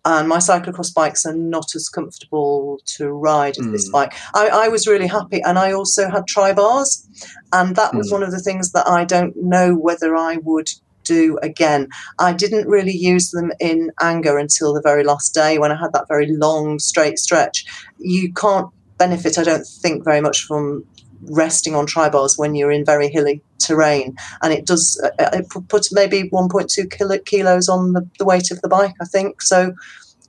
and 0.05 0.27
my 0.27 0.37
cyclocross 0.37 0.93
bikes 0.93 1.25
are 1.25 1.35
not 1.35 1.75
as 1.75 1.89
comfortable 1.89 2.79
to 2.85 3.09
ride 3.09 3.57
as 3.59 3.67
this 3.71 3.89
Mm. 3.89 3.91
bike. 3.91 4.13
I, 4.33 4.47
I 4.47 4.67
was 4.69 4.87
really 4.87 5.07
happy, 5.07 5.41
and 5.43 5.59
I 5.59 5.71
also 5.71 6.09
had 6.09 6.25
tri 6.27 6.53
bars, 6.53 7.05
and 7.51 7.75
that 7.75 7.93
was 7.93 8.09
Mm. 8.09 8.13
one 8.13 8.23
of 8.23 8.31
the 8.31 8.39
things 8.39 8.71
that 8.71 8.87
I 8.87 9.03
don't 9.05 9.35
know 9.37 9.75
whether 9.75 10.15
I 10.15 10.37
would 10.37 10.69
do 11.03 11.37
again. 11.41 11.87
I 12.19 12.33
didn't 12.33 12.67
really 12.67 12.95
use 12.95 13.31
them 13.31 13.51
in 13.59 13.91
anger 14.01 14.37
until 14.37 14.73
the 14.73 14.81
very 14.81 15.03
last 15.03 15.33
day 15.33 15.57
when 15.57 15.71
I 15.71 15.75
had 15.75 15.91
that 15.93 16.07
very 16.07 16.27
long 16.31 16.77
straight 16.79 17.17
stretch. 17.17 17.65
You 17.97 18.31
can't 18.33 18.67
benefit, 18.99 19.37
I 19.39 19.43
don't 19.43 19.65
think, 19.81 20.03
very 20.03 20.21
much 20.21 20.43
from 20.43 20.83
resting 21.23 21.75
on 21.75 21.85
tri 21.85 22.09
bars 22.09 22.37
when 22.37 22.55
you're 22.55 22.71
in 22.71 22.85
very 22.85 23.09
hilly 23.09 23.41
terrain, 23.59 24.15
and 24.41 24.53
it 24.53 24.65
does 24.65 24.99
uh, 25.19 25.29
it 25.33 25.47
puts 25.67 25.91
maybe 25.91 26.29
1.2 26.29 26.91
kilo, 26.91 27.17
kilos 27.19 27.69
on 27.69 27.93
the, 27.93 28.07
the 28.17 28.25
weight 28.25 28.51
of 28.51 28.61
the 28.61 28.69
bike. 28.69 28.95
I 29.01 29.05
think 29.05 29.41
so. 29.41 29.73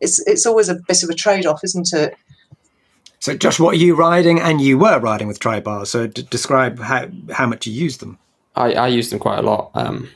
It's 0.00 0.18
it's 0.26 0.46
always 0.46 0.68
a 0.68 0.74
bit 0.74 1.02
of 1.02 1.10
a 1.10 1.14
trade 1.14 1.46
off, 1.46 1.60
isn't 1.64 1.92
it? 1.92 2.14
So 3.20 3.36
Josh, 3.36 3.60
what 3.60 3.74
are 3.74 3.78
you 3.78 3.94
riding? 3.94 4.40
And 4.40 4.60
you 4.60 4.78
were 4.78 4.98
riding 4.98 5.28
with 5.28 5.40
tri 5.40 5.60
bars. 5.60 5.90
So 5.90 6.06
d- 6.06 6.26
describe 6.30 6.78
how 6.78 7.08
how 7.32 7.46
much 7.46 7.66
you 7.66 7.72
use 7.72 7.98
them. 7.98 8.18
I, 8.56 8.72
I 8.72 8.88
use 8.88 9.10
them 9.10 9.18
quite 9.18 9.38
a 9.38 9.42
lot. 9.42 9.70
Um, 9.74 10.08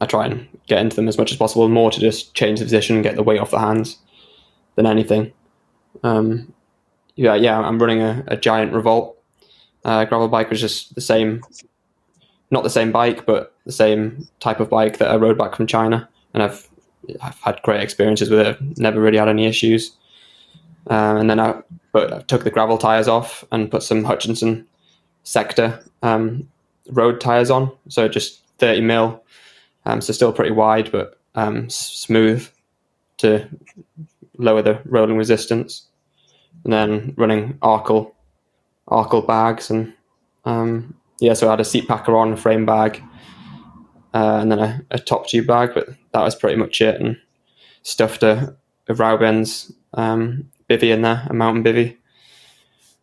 I 0.00 0.06
try 0.06 0.26
and 0.26 0.48
get 0.66 0.80
into 0.80 0.96
them 0.96 1.08
as 1.08 1.18
much 1.18 1.32
as 1.32 1.38
possible, 1.38 1.68
more 1.68 1.90
to 1.90 2.00
just 2.00 2.34
change 2.34 2.58
the 2.58 2.64
position 2.64 2.96
and 2.96 3.02
get 3.02 3.16
the 3.16 3.22
weight 3.22 3.40
off 3.40 3.50
the 3.50 3.58
hands 3.58 3.98
than 4.74 4.86
anything. 4.86 5.32
Um, 6.02 6.52
yeah, 7.14 7.34
yeah, 7.34 7.58
I'm 7.58 7.78
running 7.78 8.02
a, 8.02 8.24
a 8.26 8.36
giant 8.36 8.72
Revolt 8.72 9.15
uh, 9.86 10.04
gravel 10.04 10.28
bike, 10.28 10.50
was 10.50 10.60
just 10.60 10.94
the 10.94 11.00
same, 11.00 11.42
not 12.50 12.64
the 12.64 12.70
same 12.70 12.92
bike, 12.92 13.24
but 13.24 13.54
the 13.64 13.72
same 13.72 14.28
type 14.40 14.60
of 14.60 14.68
bike 14.68 14.98
that 14.98 15.10
I 15.10 15.16
rode 15.16 15.38
back 15.38 15.54
from 15.54 15.66
China, 15.66 16.08
and 16.34 16.42
I've 16.42 16.68
I've 17.22 17.38
had 17.38 17.62
great 17.62 17.80
experiences 17.80 18.28
with 18.28 18.40
it. 18.40 18.46
I've 18.48 18.78
never 18.78 19.00
really 19.00 19.18
had 19.18 19.28
any 19.28 19.46
issues. 19.46 19.96
Um, 20.88 21.16
and 21.16 21.30
then 21.30 21.40
I, 21.40 21.62
but 21.92 22.12
I 22.12 22.20
took 22.22 22.44
the 22.44 22.50
gravel 22.50 22.78
tires 22.78 23.08
off 23.08 23.44
and 23.52 23.70
put 23.70 23.82
some 23.82 24.04
Hutchinson 24.04 24.66
Sector 25.22 25.82
um, 26.02 26.48
road 26.90 27.20
tires 27.20 27.50
on, 27.50 27.70
so 27.88 28.08
just 28.08 28.42
30 28.58 28.80
mil 28.82 29.22
Um, 29.84 30.00
so 30.00 30.12
still 30.12 30.32
pretty 30.32 30.52
wide, 30.52 30.90
but 30.90 31.18
um, 31.34 31.70
smooth 31.70 32.48
to 33.18 33.48
lower 34.38 34.62
the 34.62 34.80
rolling 34.84 35.16
resistance. 35.16 35.86
And 36.64 36.72
then 36.72 37.14
running 37.16 37.54
Arkle, 37.62 38.12
Arkle 38.88 39.26
bags, 39.26 39.70
and 39.70 39.92
um, 40.44 40.94
yeah, 41.20 41.34
so 41.34 41.48
I 41.48 41.50
had 41.50 41.60
a 41.60 41.64
seat 41.64 41.88
packer 41.88 42.16
on, 42.16 42.32
a 42.32 42.36
frame 42.36 42.66
bag, 42.66 43.02
uh, 44.14 44.38
and 44.40 44.50
then 44.50 44.58
a, 44.58 44.82
a, 44.90 44.98
top 44.98 45.26
tube 45.26 45.46
bag, 45.46 45.72
but 45.74 45.88
that 46.12 46.22
was 46.22 46.34
pretty 46.34 46.56
much 46.56 46.80
it. 46.80 47.00
And 47.00 47.18
stuffed 47.82 48.22
a, 48.22 48.54
a 48.88 48.94
Raubenz 48.94 49.72
um, 49.94 50.50
bivy 50.68 50.92
in 50.92 51.02
there, 51.02 51.26
a 51.28 51.34
mountain 51.34 51.64
bivy 51.64 51.96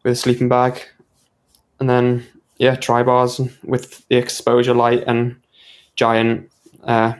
with 0.03 0.13
a 0.13 0.15
sleeping 0.15 0.49
bag, 0.49 0.81
and 1.79 1.89
then 1.89 2.25
yeah, 2.57 2.75
tri 2.75 3.03
bars 3.03 3.41
with 3.63 4.07
the 4.07 4.15
exposure 4.15 4.73
light 4.73 5.03
and 5.07 5.35
giant 5.95 6.49
uh, 6.83 7.13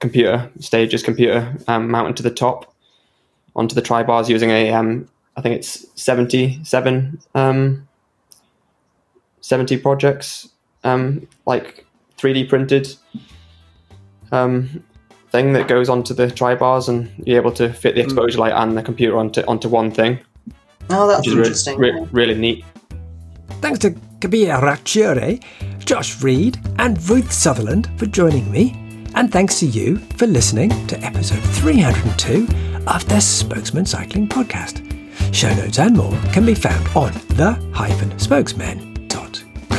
computer 0.00 0.50
stages 0.58 1.02
computer 1.02 1.56
um, 1.68 1.88
mounted 1.90 2.16
to 2.16 2.22
the 2.22 2.30
top 2.30 2.74
onto 3.54 3.74
the 3.74 3.82
tri 3.82 4.02
bars 4.02 4.28
using 4.28 4.50
a 4.50 4.72
um, 4.72 5.08
I 5.36 5.40
think 5.40 5.56
it's 5.56 5.86
77 6.00 7.20
um, 7.34 7.88
70 9.42 9.76
projects 9.78 10.48
um, 10.84 11.28
like 11.46 11.84
3D 12.16 12.48
printed 12.48 12.94
um, 14.32 14.82
thing 15.30 15.52
that 15.52 15.68
goes 15.68 15.88
onto 15.88 16.14
the 16.14 16.30
tri 16.30 16.54
bars 16.54 16.88
and 16.88 17.10
you're 17.26 17.40
able 17.40 17.52
to 17.52 17.72
fit 17.72 17.94
the 17.94 18.02
hmm. 18.02 18.06
exposure 18.06 18.38
light 18.38 18.52
and 18.52 18.76
the 18.76 18.82
computer 18.82 19.16
onto 19.18 19.42
onto 19.42 19.68
one 19.68 19.90
thing. 19.90 20.18
Oh, 20.90 21.06
that's 21.06 21.26
interesting. 21.28 21.78
Re- 21.78 21.92
re- 21.92 22.08
really 22.12 22.34
neat. 22.34 22.64
Thanks 23.60 23.78
to 23.80 23.94
Kabir 24.20 24.60
Rachure, 24.60 25.38
Josh 25.78 26.22
Reid, 26.22 26.58
and 26.78 27.02
Ruth 27.08 27.32
Sutherland 27.32 27.88
for 27.98 28.06
joining 28.06 28.50
me. 28.50 28.76
And 29.14 29.30
thanks 29.30 29.60
to 29.60 29.66
you 29.66 29.98
for 30.16 30.26
listening 30.26 30.70
to 30.86 30.98
episode 31.00 31.42
302 31.42 32.48
of 32.86 33.06
the 33.08 33.20
Spokesmen 33.20 33.86
Cycling 33.86 34.26
Podcast. 34.26 34.88
Show 35.34 35.54
notes 35.54 35.78
and 35.78 35.96
more 35.96 36.18
can 36.32 36.44
be 36.44 36.54
found 36.54 36.86
on 36.96 37.12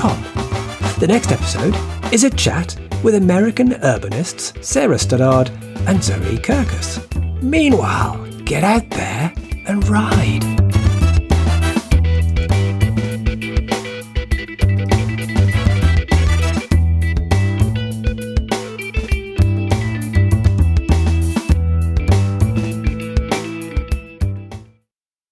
The 0.03 1.07
next 1.07 1.31
episode 1.31 1.75
is 2.13 2.23
a 2.23 2.29
chat 2.29 2.75
with 3.03 3.15
American 3.15 3.69
urbanists 3.69 4.63
Sarah 4.63 4.99
Stoddard 4.99 5.49
and 5.87 6.03
Zoe 6.03 6.37
Kirkus. 6.37 7.01
Meanwhile, 7.41 8.25
get 8.43 8.63
out 8.63 8.89
there 8.89 9.33
and 9.67 9.87
ride. 9.87 10.62